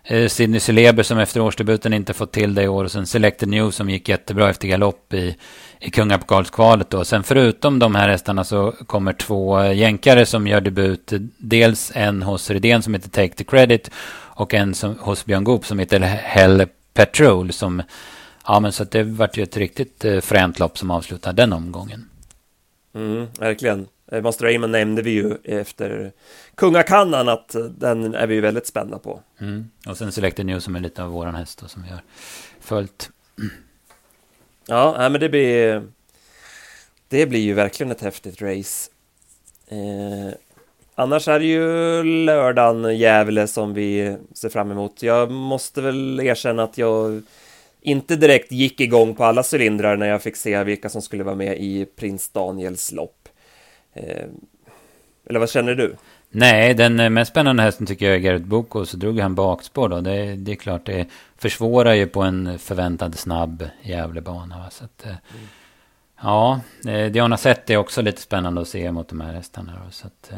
Eh, 0.04 0.28
Sidney 0.28 0.60
Celeber 0.60 1.02
som 1.02 1.18
efter 1.18 1.40
årsdebuten 1.40 1.92
inte 1.92 2.14
fått 2.14 2.32
till 2.32 2.54
det 2.54 2.62
i 2.62 2.68
år. 2.68 2.84
Och 2.84 2.90
sen 2.90 3.06
Selected 3.06 3.48
New 3.48 3.70
som 3.70 3.90
gick 3.90 4.08
jättebra 4.08 4.50
efter 4.50 4.68
galopp 4.68 5.14
i, 5.14 5.36
i 5.80 5.90
kungapokalskvalet 5.90 6.90
då. 6.90 7.04
Sen 7.04 7.22
förutom 7.22 7.78
de 7.78 7.94
här 7.94 8.08
hästarna 8.08 8.44
så 8.44 8.74
kommer 8.86 9.12
två 9.12 9.60
eh, 9.60 9.72
jänkare 9.72 10.26
som 10.26 10.46
gör 10.46 10.60
debut. 10.60 11.12
Dels 11.38 11.92
en 11.94 12.22
hos 12.22 12.50
Redén 12.50 12.82
som 12.82 12.94
heter 12.94 13.10
Take 13.10 13.34
the 13.34 13.44
Credit. 13.44 13.90
Och 14.14 14.54
en 14.54 14.74
som, 14.74 14.98
hos 15.00 15.24
Björn 15.24 15.44
Goop 15.44 15.66
som 15.66 15.78
heter 15.78 16.00
Hell 16.00 16.66
Patrol. 16.94 17.52
Som, 17.52 17.82
ja 18.48 18.60
men 18.60 18.72
så 18.72 18.84
det 18.84 19.02
vart 19.02 19.36
ju 19.36 19.42
ett 19.42 19.56
riktigt 19.56 20.04
eh, 20.04 20.20
fränt 20.20 20.58
lopp 20.58 20.78
som 20.78 20.90
avslutar 20.90 21.32
den 21.32 21.52
omgången. 21.52 22.08
Mm, 22.94 23.26
verkligen. 23.38 23.86
Eh, 24.12 24.22
Master 24.22 24.44
Raymond 24.44 24.72
nämnde 24.72 25.02
vi 25.02 25.10
ju 25.10 25.36
efter 25.44 26.12
Kungakannan 26.54 27.28
att 27.28 27.54
eh, 27.54 27.64
den 27.64 28.14
är 28.14 28.26
vi 28.26 28.34
ju 28.34 28.40
väldigt 28.40 28.66
spända 28.66 28.98
på. 28.98 29.20
Mm. 29.40 29.70
Och 29.86 29.96
sen 29.96 30.12
Selected 30.12 30.46
New 30.46 30.60
som 30.60 30.76
är 30.76 30.80
lite 30.80 31.02
av 31.02 31.10
våran 31.10 31.34
häst 31.34 31.58
då, 31.62 31.68
som 31.68 31.82
vi 31.82 31.88
har 31.88 32.00
följt. 32.60 33.10
Ja, 34.66 34.94
nej, 34.98 35.10
men 35.10 35.20
det 35.20 35.28
blir 35.28 35.82
Det 37.08 37.26
blir 37.26 37.40
ju 37.40 37.54
verkligen 37.54 37.92
ett 37.92 38.00
häftigt 38.00 38.42
race. 38.42 38.90
Eh, 39.68 40.34
annars 40.94 41.28
är 41.28 41.38
det 41.38 41.46
ju 41.46 42.02
lördagen 42.02 42.98
Gävle 42.98 43.46
som 43.46 43.74
vi 43.74 44.16
ser 44.34 44.48
fram 44.48 44.70
emot. 44.70 45.02
Jag 45.02 45.30
måste 45.30 45.80
väl 45.80 46.20
erkänna 46.20 46.62
att 46.62 46.78
jag 46.78 47.22
inte 47.88 48.16
direkt 48.16 48.52
gick 48.52 48.80
igång 48.80 49.14
på 49.14 49.24
alla 49.24 49.44
cylindrar 49.52 49.96
när 49.96 50.06
jag 50.06 50.22
fick 50.22 50.36
se 50.36 50.64
vilka 50.64 50.88
som 50.88 51.02
skulle 51.02 51.24
vara 51.24 51.34
med 51.34 51.58
i 51.58 51.86
Prins 51.96 52.28
Daniels 52.28 52.92
lopp. 52.92 53.28
Eh, 53.94 54.26
eller 55.28 55.40
vad 55.40 55.50
känner 55.50 55.74
du? 55.74 55.96
Nej, 56.30 56.74
den 56.74 57.00
eh, 57.00 57.10
mest 57.10 57.30
spännande 57.30 57.62
hästen 57.62 57.86
tycker 57.86 58.06
jag 58.06 58.14
är 58.14 58.20
Gerrit 58.20 58.44
Boko. 58.44 58.84
Så 58.84 58.96
drog 58.96 59.20
han 59.20 59.34
bakspår 59.34 59.88
då. 59.88 60.00
Det, 60.00 60.36
det 60.36 60.52
är 60.52 60.56
klart, 60.56 60.86
det 60.86 61.06
försvårar 61.36 61.94
ju 61.94 62.06
på 62.06 62.22
en 62.22 62.58
förväntad 62.58 63.18
snabb 63.18 63.68
Gävlebana. 63.82 64.58
Va? 64.58 64.70
Så 64.70 64.84
att, 64.84 65.04
mm. 65.04 65.16
Ja, 66.22 66.60
eh, 66.86 67.06
Diana 67.12 67.36
sett 67.36 67.70
är 67.70 67.76
också 67.76 68.02
lite 68.02 68.20
spännande 68.20 68.60
att 68.60 68.68
se 68.68 68.92
mot 68.92 69.08
de 69.08 69.20
här 69.20 69.32
hästarna. 69.32 69.72
Då. 69.84 69.90
Så 69.90 70.06
att, 70.06 70.32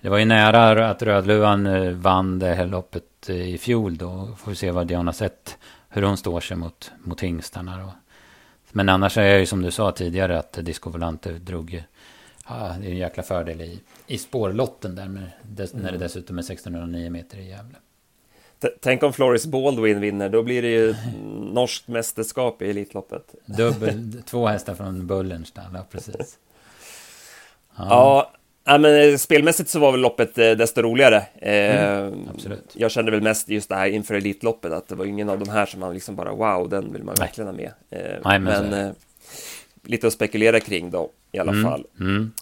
det 0.00 0.08
var 0.08 0.18
ju 0.18 0.24
nära 0.24 0.90
att 0.90 1.02
Rödluvan 1.02 2.00
vann 2.00 2.38
det 2.38 2.54
här 2.54 2.66
loppet 2.66 3.30
i 3.30 3.58
fjol 3.58 3.96
då. 3.96 4.28
Får 4.38 4.50
vi 4.50 4.56
se 4.56 4.70
vad 4.70 4.86
Diana 4.86 5.12
sett. 5.12 5.58
Hur 5.94 6.02
hon 6.02 6.16
står 6.16 6.40
sig 6.40 6.56
mot, 6.56 6.92
mot 7.02 7.20
hingstarna 7.20 7.78
då. 7.78 7.92
Men 8.72 8.88
annars 8.88 9.18
är 9.18 9.34
det 9.34 9.40
ju 9.40 9.46
som 9.46 9.62
du 9.62 9.70
sa 9.70 9.92
tidigare 9.92 10.38
att 10.38 10.52
Disco 10.52 10.90
Volante 10.90 11.32
drog 11.32 11.84
Ja, 12.48 12.76
det 12.80 12.86
är 12.86 12.90
en 12.90 12.96
jäkla 12.96 13.22
fördel 13.22 13.60
i, 13.60 13.80
i 14.06 14.18
spårlotten 14.18 14.94
där 14.94 15.08
med, 15.08 15.30
dess, 15.42 15.72
mm. 15.72 15.84
när 15.84 15.92
det 15.92 15.98
dessutom 15.98 16.38
är 16.38 16.42
1609 16.42 17.10
meter 17.10 17.38
i 17.38 17.48
Gävle. 17.48 17.76
Tänk 18.80 19.02
om 19.02 19.12
Floris 19.12 19.46
Baldwin 19.46 20.00
vinner, 20.00 20.28
då 20.28 20.42
blir 20.42 20.62
det 20.62 20.68
ju 20.68 20.94
norskt 21.52 21.88
mästerskap 21.88 22.62
i 22.62 22.70
Elitloppet. 22.70 23.34
Dubbel, 23.44 24.22
två 24.26 24.46
hästar 24.46 24.74
från 24.74 25.06
Bullenstall, 25.06 25.70
ja 25.74 25.86
precis. 25.90 26.38
Ja. 27.76 27.86
ja. 27.88 28.32
Men 28.64 28.84
eh, 28.84 29.16
spelmässigt 29.16 29.70
så 29.70 29.78
var 29.78 29.92
väl 29.92 30.00
loppet 30.00 30.38
eh, 30.38 30.50
desto 30.50 30.82
roligare. 30.82 31.16
Eh, 31.36 31.98
mm, 31.98 32.28
absolut. 32.34 32.70
Jag 32.72 32.90
kände 32.90 33.10
väl 33.10 33.22
mest 33.22 33.48
just 33.48 33.68
det 33.68 33.74
här 33.74 33.86
inför 33.86 34.14
Elitloppet, 34.14 34.72
att 34.72 34.88
det 34.88 34.94
var 34.94 35.04
ingen 35.04 35.28
av 35.28 35.38
de 35.38 35.48
här 35.48 35.66
som 35.66 35.80
man 35.80 35.94
liksom 35.94 36.16
bara 36.16 36.32
wow, 36.32 36.68
den 36.68 36.92
vill 36.92 37.02
man 37.02 37.14
verkligen 37.14 37.48
ha 37.48 37.54
med. 37.54 37.72
Nej, 37.90 38.38
men, 38.38 38.40
men 38.40 38.94
lite 39.82 40.06
att 40.06 40.12
spekulera 40.12 40.60
kring 40.60 40.90
då, 40.90 41.10
i 41.32 41.38
alla 41.38 41.52
mm, 41.52 41.64
fall. 41.64 41.86
Mm. 42.00 42.32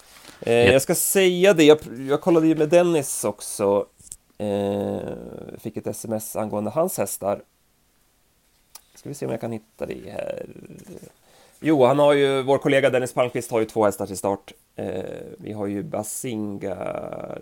Jag 0.45 0.83
ska 0.83 0.95
säga 0.95 1.55
det, 1.55 1.65
jag, 1.65 1.79
jag 2.09 2.21
kollade 2.21 2.47
ju 2.47 2.55
med 2.55 2.69
Dennis 2.69 3.25
också 3.25 3.87
fick 5.59 5.77
ett 5.77 5.87
sms 5.87 6.37
angående 6.37 6.71
hans 6.71 6.99
hästar. 6.99 7.43
Ska 8.95 9.09
vi 9.09 9.15
se 9.15 9.27
om 9.27 9.33
jag 9.33 9.41
kan 9.41 9.53
hitta 9.53 9.87
det 9.87 10.11
här. 10.11 10.47
Jo, 11.61 11.85
han 11.85 11.99
har 11.99 12.13
ju, 12.13 12.43
vår 12.43 12.59
kollega 12.59 12.91
Dennis 12.91 13.13
Palmqvist 13.13 13.51
har 13.51 13.61
ju 13.61 13.67
två 13.67 13.85
hästar 13.85 14.07
till 14.07 14.17
start. 14.17 14.53
Eh, 14.77 15.03
vi 15.39 15.53
har 15.53 15.67
ju 15.67 15.83
Basinga 15.83 16.77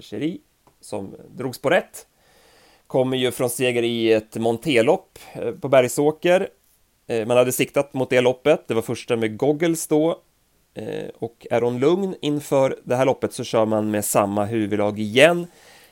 Cheri 0.01 0.41
som 0.81 1.15
drogs 1.37 1.63
på 1.63 1.71
rätt. 1.71 2.07
Kommer 2.87 3.17
ju 3.17 3.31
från 3.31 3.51
seger 3.51 3.83
i 3.83 4.13
ett 4.13 4.37
montelopp 4.37 5.19
eh, 5.33 5.53
på 5.53 5.69
Bergsåker. 5.69 6.49
Eh, 7.07 7.27
man 7.27 7.37
hade 7.37 7.53
siktat 7.53 7.95
mot 7.95 8.11
det 8.11 8.21
loppet. 8.21 8.69
Det 8.69 8.75
var 8.75 8.83
första 8.83 9.17
med 9.17 9.37
Goggles 9.37 9.87
då. 9.87 10.23
Eh, 10.75 11.09
och 11.19 11.47
är 11.51 11.61
hon 11.61 11.79
lugn 11.79 12.15
inför 12.21 12.79
det 12.85 12.97
här 12.97 13.07
loppet 13.07 13.33
så 13.33 13.45
kör 13.45 13.67
man 13.67 13.91
med 13.91 14.05
samma 14.05 14.45
huvudlag 14.45 14.99
igen. 14.99 15.47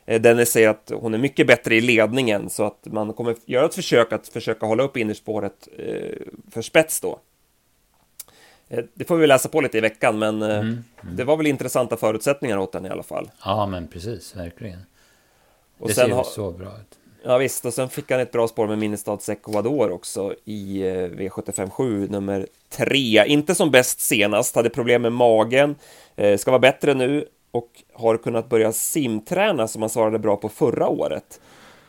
Eh, 0.07 0.21
Dennis 0.21 0.51
säger 0.51 0.69
att 0.69 0.93
hon 0.95 1.15
är 1.15 1.19
mycket 1.19 1.47
bättre 1.47 1.75
i 1.75 1.81
ledningen 1.81 2.51
så 2.51 2.65
att 2.65 2.87
man 2.87 3.13
kommer 3.13 3.37
göra 3.47 3.67
ett 3.67 3.75
försök 3.75 4.13
att 4.13 4.29
försöka 4.29 4.67
hålla 4.67 4.83
upp 4.83 4.97
innerspåret 4.97 5.69
eh, 5.79 6.19
för 6.51 6.63
spets 6.63 7.01
då. 7.01 7.19
Eh, 8.69 8.85
det 8.95 9.05
får 9.05 9.17
vi 9.17 9.27
läsa 9.27 9.49
på 9.49 9.61
lite 9.61 9.79
i 9.79 9.81
veckan, 9.81 10.19
men 10.19 10.43
mm, 10.43 10.61
mm. 10.61 10.83
det 11.17 11.25
var 11.25 11.37
väl 11.37 11.47
intressanta 11.47 11.97
förutsättningar 11.97 12.59
åt 12.59 12.73
den 12.73 12.87
i 12.87 12.89
alla 12.89 13.03
fall. 13.03 13.31
Ja, 13.45 13.67
men 13.67 13.89
precis, 13.89 14.37
verkligen. 14.37 14.81
Och 15.79 15.89
det 15.89 15.95
ser 15.95 16.09
ju 16.09 16.25
så 16.25 16.51
bra 16.51 16.69
ut. 16.69 16.99
Ja 17.25 17.39
visst, 17.39 17.65
och 17.65 17.75
sen 17.75 17.89
fick 17.89 18.11
han 18.11 18.21
ett 18.21 18.33
bra 18.33 18.49
spår 18.49 18.67
med 18.67 18.79
Minnestads 18.79 19.29
Ecuador 19.29 19.91
också 19.91 20.35
i 20.45 20.83
V757 20.83 22.11
nummer 22.11 22.47
3. 22.69 23.25
Inte 23.27 23.55
som 23.55 23.71
bäst 23.71 24.01
senast, 24.01 24.57
hade 24.57 24.71
problem 24.71 25.03
med 25.03 25.13
magen. 25.13 25.75
Ska 26.37 26.51
vara 26.51 26.59
bättre 26.59 26.95
nu, 26.95 27.27
och 27.51 27.83
har 27.93 28.17
kunnat 28.17 28.49
börja 28.49 28.73
simträna 28.73 29.69
som 29.69 29.83
han 29.83 29.91
svarade 29.91 30.19
bra 30.19 30.37
på 30.37 30.49
förra 30.49 30.89
året. 30.89 31.41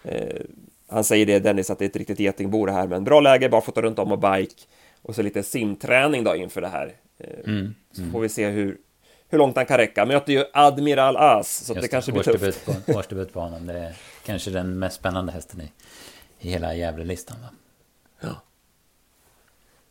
Eh, 0.03 0.41
han 0.87 1.03
säger 1.03 1.25
det, 1.25 1.39
Dennis, 1.39 1.69
att 1.69 1.79
det 1.79 1.85
är 1.85 1.89
ett 1.89 1.95
riktigt 1.95 2.19
getingbo 2.19 2.65
det 2.65 2.71
här, 2.71 2.87
men 2.87 3.03
bra 3.03 3.19
läge, 3.19 3.49
bara 3.49 3.61
fota 3.61 3.81
runt 3.81 3.99
om 3.99 4.11
och 4.11 4.19
bike 4.19 4.63
och 5.01 5.15
så 5.15 5.21
lite 5.21 5.43
simträning 5.43 6.23
då 6.23 6.35
inför 6.35 6.61
det 6.61 6.67
här. 6.67 6.93
Eh, 7.17 7.39
mm, 7.45 7.75
så 7.91 8.01
mm. 8.01 8.11
får 8.11 8.21
vi 8.21 8.29
se 8.29 8.49
hur, 8.49 8.77
hur 9.29 9.37
långt 9.37 9.55
han 9.55 9.65
kan 9.65 9.77
räcka. 9.77 10.05
Möter 10.05 10.33
ju 10.33 10.45
Admiral 10.53 11.17
As, 11.17 11.65
så 11.65 11.73
det, 11.73 11.81
det 11.81 11.87
kanske 11.87 12.11
blir 12.11 12.23
tufft. 12.23 12.65
På, 12.65 12.93
årsdebut 12.93 13.33
på 13.33 13.39
honom, 13.39 13.67
det 13.67 13.79
är 13.79 13.95
kanske 14.25 14.51
den 14.51 14.79
mest 14.79 14.95
spännande 14.95 15.31
hästen 15.31 15.61
i, 15.61 15.71
i 16.39 16.49
hela 16.49 16.73
Gävle-listan. 16.73 17.37
Ja. 18.19 18.41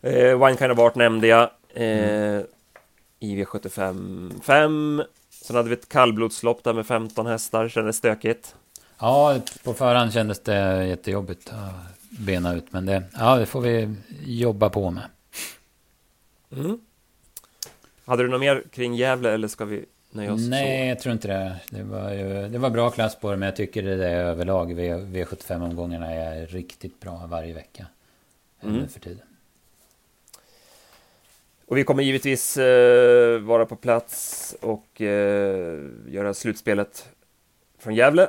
Eh, 0.09 0.47
Wine 0.47 0.57
Kind 0.57 0.73
of 0.73 0.79
Art 0.79 0.95
nämnde 0.95 1.27
jag. 1.27 1.51
Eh, 1.75 1.99
mm. 1.99 2.47
IV75 3.21 4.41
5 4.43 5.03
Sen 5.31 5.57
hade 5.57 5.69
vi 5.69 5.75
ett 5.75 5.89
kallblodslopp 5.89 6.65
där 6.65 6.73
med 6.73 6.87
15 6.87 7.27
hästar, 7.27 7.69
kändes 7.69 7.97
stökigt. 7.97 8.55
Ja, 8.99 9.37
på 9.65 9.75
förhand 9.75 10.13
kändes 10.13 10.41
det 10.41 10.87
jättejobbigt 10.87 11.53
bena 12.11 12.55
ut, 12.55 12.73
men 12.73 12.87
det, 12.87 13.03
ja, 13.15 13.37
det 13.37 13.47
får 13.47 13.61
vi 13.61 13.95
jobba 14.25 14.71
på 14.71 14.91
med. 14.91 15.05
Mm. 16.57 16.81
Hade 18.05 18.23
du 18.23 18.29
något 18.29 18.41
mer 18.41 18.65
kring 18.73 18.95
Gävle 18.95 19.31
eller 19.31 19.49
ska 19.49 19.65
vi 19.65 19.85
nöja 20.11 20.33
oss 20.33 20.49
Nej, 20.49 20.87
så? 20.87 20.89
jag 20.89 21.01
tror 21.01 21.13
inte 21.13 21.29
det. 21.29 21.57
Det 21.71 21.83
var, 21.83 22.13
ju, 22.13 22.49
det 22.49 22.59
var 22.59 22.71
bra 22.71 22.91
klass 22.91 23.17
på 23.21 23.31
det, 23.31 23.37
men 23.37 23.47
jag 23.47 23.57
tycker 23.57 23.83
det 23.83 24.09
är 24.09 24.25
överlag. 24.25 24.75
V, 24.75 24.95
V75-omgångarna 24.95 26.11
är 26.11 26.47
riktigt 26.47 27.01
bra 27.01 27.27
varje 27.27 27.55
vecka. 27.55 27.87
Mm. 28.63 28.89
för 28.89 29.01
tiden. 29.01 29.27
Och 31.67 31.77
vi 31.77 31.85
kommer 31.85 32.03
givetvis 32.03 32.57
eh, 32.57 33.39
vara 33.39 33.67
på 33.67 33.77
plats 33.77 34.55
och 34.61 35.01
eh, 35.01 35.79
göra 36.09 36.35
slutspelet 36.35 37.09
från 37.79 37.95
Gävle. 37.95 38.29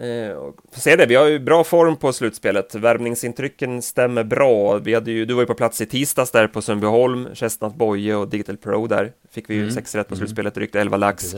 Eh, 0.00 0.32
och 0.32 0.56
se 0.72 0.96
det, 0.96 1.06
vi 1.06 1.14
har 1.14 1.26
ju 1.26 1.38
bra 1.38 1.64
form 1.64 1.96
på 1.96 2.12
slutspelet. 2.12 2.74
Värmningsintrycken 2.74 3.82
stämmer 3.82 4.24
bra. 4.24 4.78
Vi 4.78 4.94
hade 4.94 5.10
ju, 5.10 5.24
du 5.24 5.34
var 5.34 5.42
ju 5.42 5.46
på 5.46 5.54
plats 5.54 5.80
i 5.80 5.86
tisdags 5.86 6.30
där 6.30 6.46
på 6.46 6.62
Sundbyholm, 6.62 7.28
Chestnut 7.34 7.74
Boye 7.74 8.14
och 8.14 8.28
Digital 8.28 8.56
Pro 8.56 8.86
där. 8.86 9.12
Fick 9.30 9.50
vi 9.50 9.54
ju 9.54 9.62
mm. 9.62 9.74
sex 9.74 9.94
rätt 9.94 10.08
på 10.08 10.14
mm. 10.14 10.18
slutspelet, 10.18 10.54
drygt 10.54 10.74
11 10.74 10.96
lax. 10.96 11.34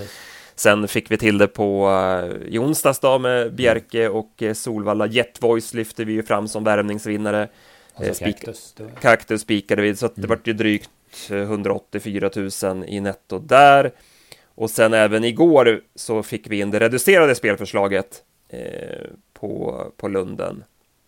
Sen 0.54 0.88
fick 0.88 1.10
vi 1.10 1.16
till 1.16 1.38
det 1.38 1.46
på 1.46 1.88
uh, 1.88 2.54
i 2.54 2.58
onsdags 2.58 2.98
då 2.98 3.18
med 3.18 3.54
Bjerke 3.54 4.08
och 4.08 4.42
uh, 4.42 4.52
Solvalla. 4.52 5.06
Jetvoice 5.06 5.74
lyfte 5.74 6.04
vi 6.04 6.12
ju 6.12 6.22
fram 6.22 6.48
som 6.48 6.64
värmningsvinnare. 6.64 7.48
Uh, 8.00 8.12
Cactus. 8.12 8.74
Cactus 9.00 9.40
spikade 9.40 9.82
vi, 9.82 9.96
så 9.96 10.06
mm. 10.06 10.14
det 10.16 10.26
vart 10.26 10.46
ju 10.46 10.52
drygt 10.52 10.90
184 11.30 12.30
000 12.36 12.84
i 12.88 13.00
netto 13.00 13.38
där. 13.38 13.92
Och 14.54 14.70
sen 14.70 14.94
även 14.94 15.24
igår 15.24 15.80
så 15.94 16.22
fick 16.22 16.50
vi 16.50 16.60
in 16.60 16.70
det 16.70 16.80
reducerade 16.80 17.34
spelförslaget 17.34 18.22
eh, 18.52 19.06
på, 19.32 19.92
på 19.96 20.08
Lunden. 20.08 20.64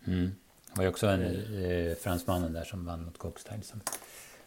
Mm. 0.07 0.31
Det 0.67 0.77
var 0.77 0.83
ju 0.85 0.89
också 0.89 1.07
en 1.07 1.23
eh, 1.23 1.97
fransmannen 2.03 2.53
där 2.53 2.65
som 2.65 2.87
vann 2.87 3.05
mot 3.05 3.19
Cockstyle. 3.19 3.63
Som, 3.63 3.81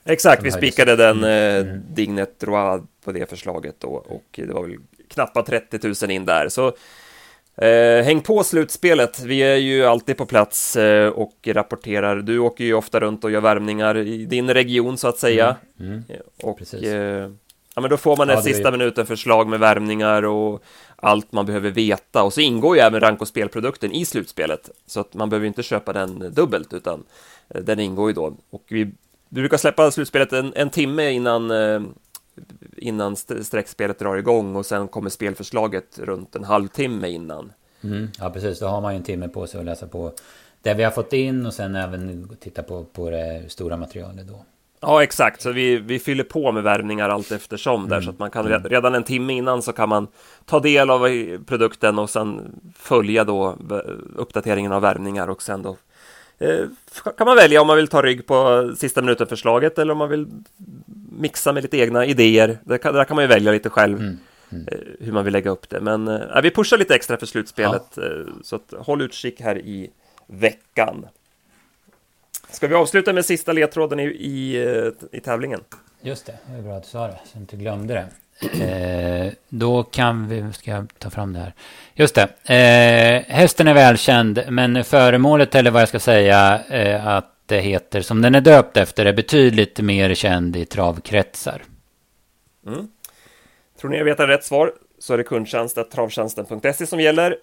Exakt, 0.03 0.41
som 0.41 0.43
vi 0.43 0.51
spikade 0.51 0.95
den 0.95 1.17
mm. 1.17 1.65
eh, 1.65 1.71
mm. 1.71 1.83
Dignet 1.89 2.39
Droit 2.39 2.83
på 3.03 3.11
det 3.11 3.29
förslaget 3.29 3.75
då 3.79 3.89
och 3.89 4.25
det 4.31 4.53
var 4.53 4.63
väl 4.63 4.77
knappt 5.07 5.47
30 5.47 6.05
000 6.05 6.11
in 6.11 6.25
där. 6.25 6.49
Så 6.49 6.73
Eh, 7.61 8.03
häng 8.03 8.21
på 8.21 8.43
slutspelet, 8.43 9.19
vi 9.19 9.39
är 9.39 9.55
ju 9.55 9.85
alltid 9.85 10.17
på 10.17 10.25
plats 10.25 10.75
eh, 10.75 11.09
och 11.09 11.33
rapporterar. 11.45 12.15
Du 12.15 12.39
åker 12.39 12.63
ju 12.63 12.73
ofta 12.73 12.99
runt 12.99 13.23
och 13.23 13.31
gör 13.31 13.41
värmningar 13.41 13.97
i 13.97 14.25
din 14.25 14.53
region 14.53 14.97
så 14.97 15.07
att 15.07 15.17
säga. 15.17 15.55
Mm, 15.79 15.91
mm, 15.91 16.03
eh, 16.09 16.47
och 16.47 16.73
eh, 16.73 17.29
ja, 17.75 17.81
men 17.81 17.89
då 17.89 17.97
får 17.97 18.17
man 18.17 18.29
ja, 18.29 18.41
sista 18.41 18.71
minuten 18.71 19.05
förslag 19.05 19.47
med 19.47 19.59
värmningar 19.59 20.25
och 20.25 20.63
allt 21.01 21.31
man 21.31 21.45
behöver 21.45 21.71
veta. 21.71 22.23
Och 22.23 22.33
så 22.33 22.41
ingår 22.41 22.75
ju 22.75 22.81
även 22.81 22.99
rank 22.99 23.21
och 23.21 23.27
spelprodukten 23.27 23.91
i 23.91 24.05
slutspelet. 24.05 24.69
Så 24.85 24.99
att 24.99 25.13
man 25.13 25.29
behöver 25.29 25.47
inte 25.47 25.63
köpa 25.63 25.93
den 25.93 26.33
dubbelt 26.33 26.73
utan 26.73 27.03
eh, 27.49 27.61
den 27.61 27.79
ingår 27.79 28.09
ju 28.09 28.13
då. 28.13 28.37
Och 28.49 28.63
vi, 28.67 28.91
brukar 29.29 29.57
släppa 29.57 29.91
slutspelet 29.91 30.33
en, 30.33 30.53
en 30.55 30.69
timme 30.69 31.11
innan 31.11 31.51
eh, 31.51 31.81
innan 32.77 33.15
streckspelet 33.15 33.99
drar 33.99 34.15
igång 34.15 34.55
och 34.55 34.65
sen 34.65 34.87
kommer 34.87 35.09
spelförslaget 35.09 35.99
runt 35.99 36.35
en 36.35 36.43
halvtimme 36.43 37.09
innan. 37.09 37.51
Mm, 37.83 38.07
ja, 38.19 38.29
precis. 38.29 38.59
Då 38.59 38.67
har 38.67 38.81
man 38.81 38.93
ju 38.93 38.97
en 38.97 39.03
timme 39.03 39.27
på 39.27 39.47
sig 39.47 39.59
att 39.59 39.65
läsa 39.65 39.87
på 39.87 40.13
det 40.61 40.73
vi 40.73 40.83
har 40.83 40.91
fått 40.91 41.13
in 41.13 41.45
och 41.45 41.53
sen 41.53 41.75
även 41.75 42.29
titta 42.39 42.63
på, 42.63 42.83
på 42.83 43.09
det 43.09 43.43
stora 43.47 43.77
materialet 43.77 44.27
då. 44.27 44.45
Ja, 44.79 45.03
exakt. 45.03 45.41
Så 45.41 45.51
vi, 45.51 45.77
vi 45.77 45.99
fyller 45.99 46.23
på 46.23 46.51
med 46.51 46.63
värvningar 46.63 47.09
allt 47.09 47.31
eftersom 47.31 47.79
mm. 47.79 47.89
där 47.89 48.01
så 48.01 48.09
att 48.09 48.19
man 48.19 48.31
kan 48.31 48.63
redan 48.63 48.95
en 48.95 49.03
timme 49.03 49.33
innan 49.33 49.61
så 49.61 49.73
kan 49.73 49.89
man 49.89 50.07
ta 50.45 50.59
del 50.59 50.89
av 50.89 51.07
produkten 51.45 51.99
och 51.99 52.09
sen 52.09 52.55
följa 52.75 53.23
då 53.23 53.57
uppdateringen 54.15 54.71
av 54.71 54.81
värvningar 54.81 55.29
och 55.29 55.41
sen 55.41 55.61
då 55.61 55.77
eh, 56.39 56.65
kan 57.17 57.27
man 57.27 57.35
välja 57.35 57.61
om 57.61 57.67
man 57.67 57.77
vill 57.77 57.87
ta 57.87 58.01
rygg 58.01 58.25
på 58.25 58.71
sista 58.77 59.01
minuten 59.01 59.27
förslaget 59.27 59.79
eller 59.79 59.91
om 59.91 59.97
man 59.97 60.09
vill 60.09 60.27
mixa 61.11 61.53
med 61.53 61.63
lite 61.63 61.77
egna 61.77 62.05
idéer. 62.05 62.57
Där 62.63 62.77
kan, 62.77 62.93
där 62.93 63.03
kan 63.03 63.15
man 63.15 63.23
ju 63.23 63.27
välja 63.27 63.51
lite 63.51 63.69
själv 63.69 63.99
mm. 63.99 64.17
Mm. 64.49 64.67
Eh, 64.71 64.77
hur 64.99 65.11
man 65.11 65.23
vill 65.23 65.33
lägga 65.33 65.51
upp 65.51 65.69
det. 65.69 65.81
Men 65.81 66.07
äh, 66.07 66.41
vi 66.43 66.51
pushar 66.51 66.77
lite 66.77 66.95
extra 66.95 67.17
för 67.17 67.25
slutspelet. 67.25 67.87
Ja. 67.95 68.03
Så 68.43 68.55
att, 68.55 68.73
håll 68.77 69.01
utkik 69.01 69.41
här 69.41 69.57
i 69.57 69.89
veckan. 70.27 71.05
Ska 72.49 72.67
vi 72.67 72.75
avsluta 72.75 73.13
med 73.13 73.25
sista 73.25 73.53
ledtråden 73.53 73.99
i, 73.99 74.03
i, 74.03 74.57
i 75.11 75.19
tävlingen? 75.19 75.63
Just 76.01 76.25
det, 76.25 76.37
det 76.45 76.57
är 76.57 76.61
bra 76.61 76.77
att 76.77 76.83
du 76.83 76.89
sa 76.89 77.07
det, 77.07 77.19
så 77.25 77.29
jag 77.33 77.41
inte 77.41 77.55
glömde 77.55 77.93
det. 77.93 78.07
Eh, 78.63 79.33
då 79.49 79.83
kan 79.83 80.27
vi, 80.27 80.53
ska 80.53 80.71
jag 80.71 80.93
ta 80.99 81.09
fram 81.09 81.33
det 81.33 81.39
här. 81.39 81.53
Just 81.93 82.15
det, 82.15 82.53
eh, 82.53 83.35
hästen 83.35 83.67
är 83.67 83.73
välkänd, 83.73 84.43
men 84.49 84.83
föremålet 84.83 85.55
eller 85.55 85.71
vad 85.71 85.81
jag 85.81 85.89
ska 85.89 85.99
säga, 85.99 86.61
eh, 86.69 87.07
att 87.07 87.33
det 87.45 87.59
heter, 87.59 88.01
som 88.01 88.21
den 88.21 88.35
är 88.35 88.41
döpt 88.41 88.77
efter, 88.77 89.05
är 89.05 89.13
betydligt 89.13 89.79
mer 89.79 90.13
känd 90.13 90.55
i 90.55 90.65
travkretsar. 90.65 91.63
Mm. 92.67 92.87
Tror 93.79 93.91
ni 93.91 93.97
jag 93.97 94.05
vet 94.05 94.19
rätt 94.19 94.43
svar 94.43 94.73
så 94.99 95.13
är 95.13 95.17
det 95.17 95.23
kundtjänst 95.23 95.77
travtjänsten.se 95.91 96.87
som 96.87 96.99
gäller. 96.99 97.37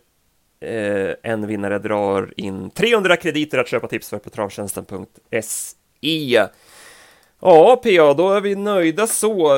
Eh, 0.65 1.15
en 1.23 1.47
vinnare 1.47 1.79
drar 1.79 2.35
in 2.37 2.71
300 2.71 3.17
krediter 3.17 3.59
att 3.59 3.69
köpa 3.69 3.89
tips 3.89 4.11
för 4.11 4.19
på 4.19 4.31
travtjänsten.se. 4.31 6.47
Ja, 7.41 7.81
PA, 7.83 8.15
då 8.15 8.33
är 8.33 8.41
vi 8.41 8.55
nöjda 8.55 9.07
så. 9.07 9.53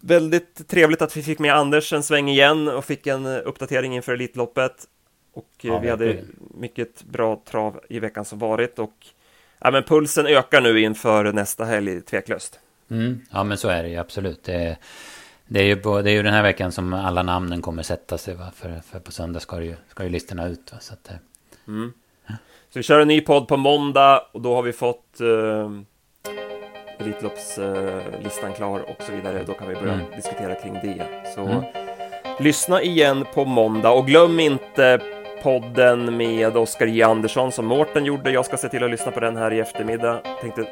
Väldigt 0.00 0.68
trevligt 0.68 1.02
att 1.02 1.16
vi 1.16 1.22
fick 1.22 1.38
med 1.38 1.54
Anders 1.54 1.92
en 1.92 2.02
sväng 2.02 2.28
igen 2.28 2.68
och 2.68 2.84
fick 2.84 3.06
en 3.06 3.26
uppdatering 3.26 3.96
inför 3.96 4.12
Elitloppet. 4.12 4.74
Och 5.34 5.50
eh, 5.62 5.70
Ja, 5.70 5.78
vi 5.78 5.90
hade 5.90 6.18
mycket 6.54 7.02
bra 7.02 7.42
trav 7.50 7.80
i 7.88 7.98
veckan 7.98 8.24
som 8.24 8.38
varit 8.38 8.78
och 8.78 9.06
ja, 9.58 9.70
men 9.70 9.82
pulsen 9.82 10.26
ökar 10.26 10.60
nu 10.60 10.80
inför 10.80 11.32
nästa 11.32 11.64
helg, 11.64 12.00
tveklöst. 12.00 12.60
Mm. 12.90 13.20
Ja 13.30 13.44
men 13.44 13.58
så 13.58 13.68
är 13.68 13.82
det 13.82 13.88
ju 13.88 13.96
absolut. 13.96 14.44
Det, 14.44 14.76
det, 15.46 15.60
är 15.60 15.64
ju 15.64 15.76
på, 15.76 16.02
det 16.02 16.10
är 16.10 16.14
ju 16.14 16.22
den 16.22 16.34
här 16.34 16.42
veckan 16.42 16.72
som 16.72 16.92
alla 16.92 17.22
namnen 17.22 17.62
kommer 17.62 17.82
sätta 17.82 18.18
sig 18.18 18.34
va. 18.34 18.50
För, 18.54 18.80
för 18.90 18.98
på 18.98 19.12
söndag 19.12 19.40
ska, 19.40 19.62
ju, 19.62 19.74
ska 19.88 20.02
ju 20.04 20.08
listorna 20.10 20.46
ut 20.46 20.72
va. 20.72 20.78
Så 20.80 20.92
att, 20.94 21.10
eh, 21.10 21.16
Så 22.72 22.78
vi 22.78 22.82
kör 22.82 23.00
en 23.00 23.08
ny 23.08 23.20
podd 23.20 23.48
på 23.48 23.56
måndag 23.56 24.22
och 24.32 24.40
då 24.40 24.54
har 24.54 24.62
vi 24.62 24.72
fått 24.72 25.20
eh, 25.20 25.70
Elitloppslistan 26.98 28.52
klar 28.56 28.80
och 28.80 29.02
så 29.02 29.12
vidare. 29.12 29.44
Då 29.46 29.52
kan 29.52 29.68
vi 29.68 29.74
börja 29.74 29.92
Mm. 29.92 30.06
diskutera 30.16 30.54
kring 30.54 30.74
det. 30.74 31.06
Så 31.34 31.40
Mm. 31.40 31.62
lyssna 32.40 32.82
igen 32.82 33.24
på 33.34 33.44
måndag 33.44 33.90
och 33.90 34.06
glöm 34.06 34.40
inte 34.40 35.00
podden 35.44 36.16
med 36.16 36.56
Oskar 36.56 36.86
J 36.86 37.02
Andersson 37.02 37.52
som 37.52 37.66
Mårten 37.66 38.04
gjorde. 38.04 38.30
Jag 38.30 38.46
ska 38.46 38.56
se 38.56 38.68
till 38.68 38.84
att 38.84 38.90
lyssna 38.90 39.12
på 39.12 39.20
den 39.20 39.36
här 39.36 39.52
i 39.52 39.60
eftermiddag. 39.60 40.18
Tänkte 40.40 40.64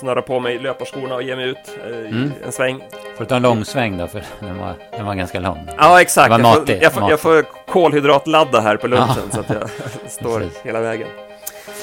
snöra 0.00 0.22
på 0.22 0.40
mig 0.40 0.58
löparskorna 0.58 1.14
och 1.14 1.22
ge 1.22 1.36
mig 1.36 1.48
ut 1.48 1.78
eh, 1.90 1.96
Mm. 1.98 2.32
en 2.44 2.52
sväng. 2.52 2.78
får 3.16 3.24
du 3.24 3.28
ta 3.28 3.36
en 3.36 3.42
lång 3.42 3.64
sväng 3.64 3.98
då 3.98 4.06
för 4.06 4.22
den 4.40 4.58
var, 4.58 4.74
den 4.96 5.06
var 5.06 5.14
ganska 5.14 5.40
lång. 5.40 5.68
Ja, 5.78 6.00
exakt. 6.00 6.30
Jag 6.30 6.40
får, 6.56 6.70
jag, 6.82 6.92
får, 6.92 7.10
jag 7.10 7.20
får 7.20 7.44
kolhydratladda 7.72 8.60
här 8.60 8.76
på 8.76 8.86
lunchen 8.86 9.30
så 9.32 9.40
att 9.40 9.50
jag 9.50 9.70
står 10.10 10.40
Precis. 10.40 10.60
hela 10.62 10.80
vägen. 10.80 11.08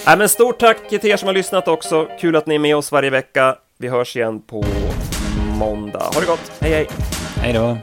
Nej, 0.06 0.18
men 0.18 0.30
stort 0.30 0.60
tack 0.60 0.90
till 0.90 1.06
er 1.06 1.18
som 1.18 1.28
har 1.28 1.34
lyssnat 1.34 1.68
också. 1.68 2.08
Kul 2.20 2.36
att 2.36 2.46
ni 2.46 2.56
är 2.56 2.60
med 2.60 2.76
oss 2.76 2.92
varje 2.92 3.10
vecka. 3.10 3.56
Vi 3.78 3.88
hörs 3.88 4.16
igen 4.16 4.42
på 4.42 4.64
måndag. 5.60 6.00
Ha 6.14 6.20
det 6.22 6.28
gott. 6.28 6.52
Hej, 6.60 6.72
hej! 6.72 6.88
Hej 7.42 7.54
då! 7.54 7.78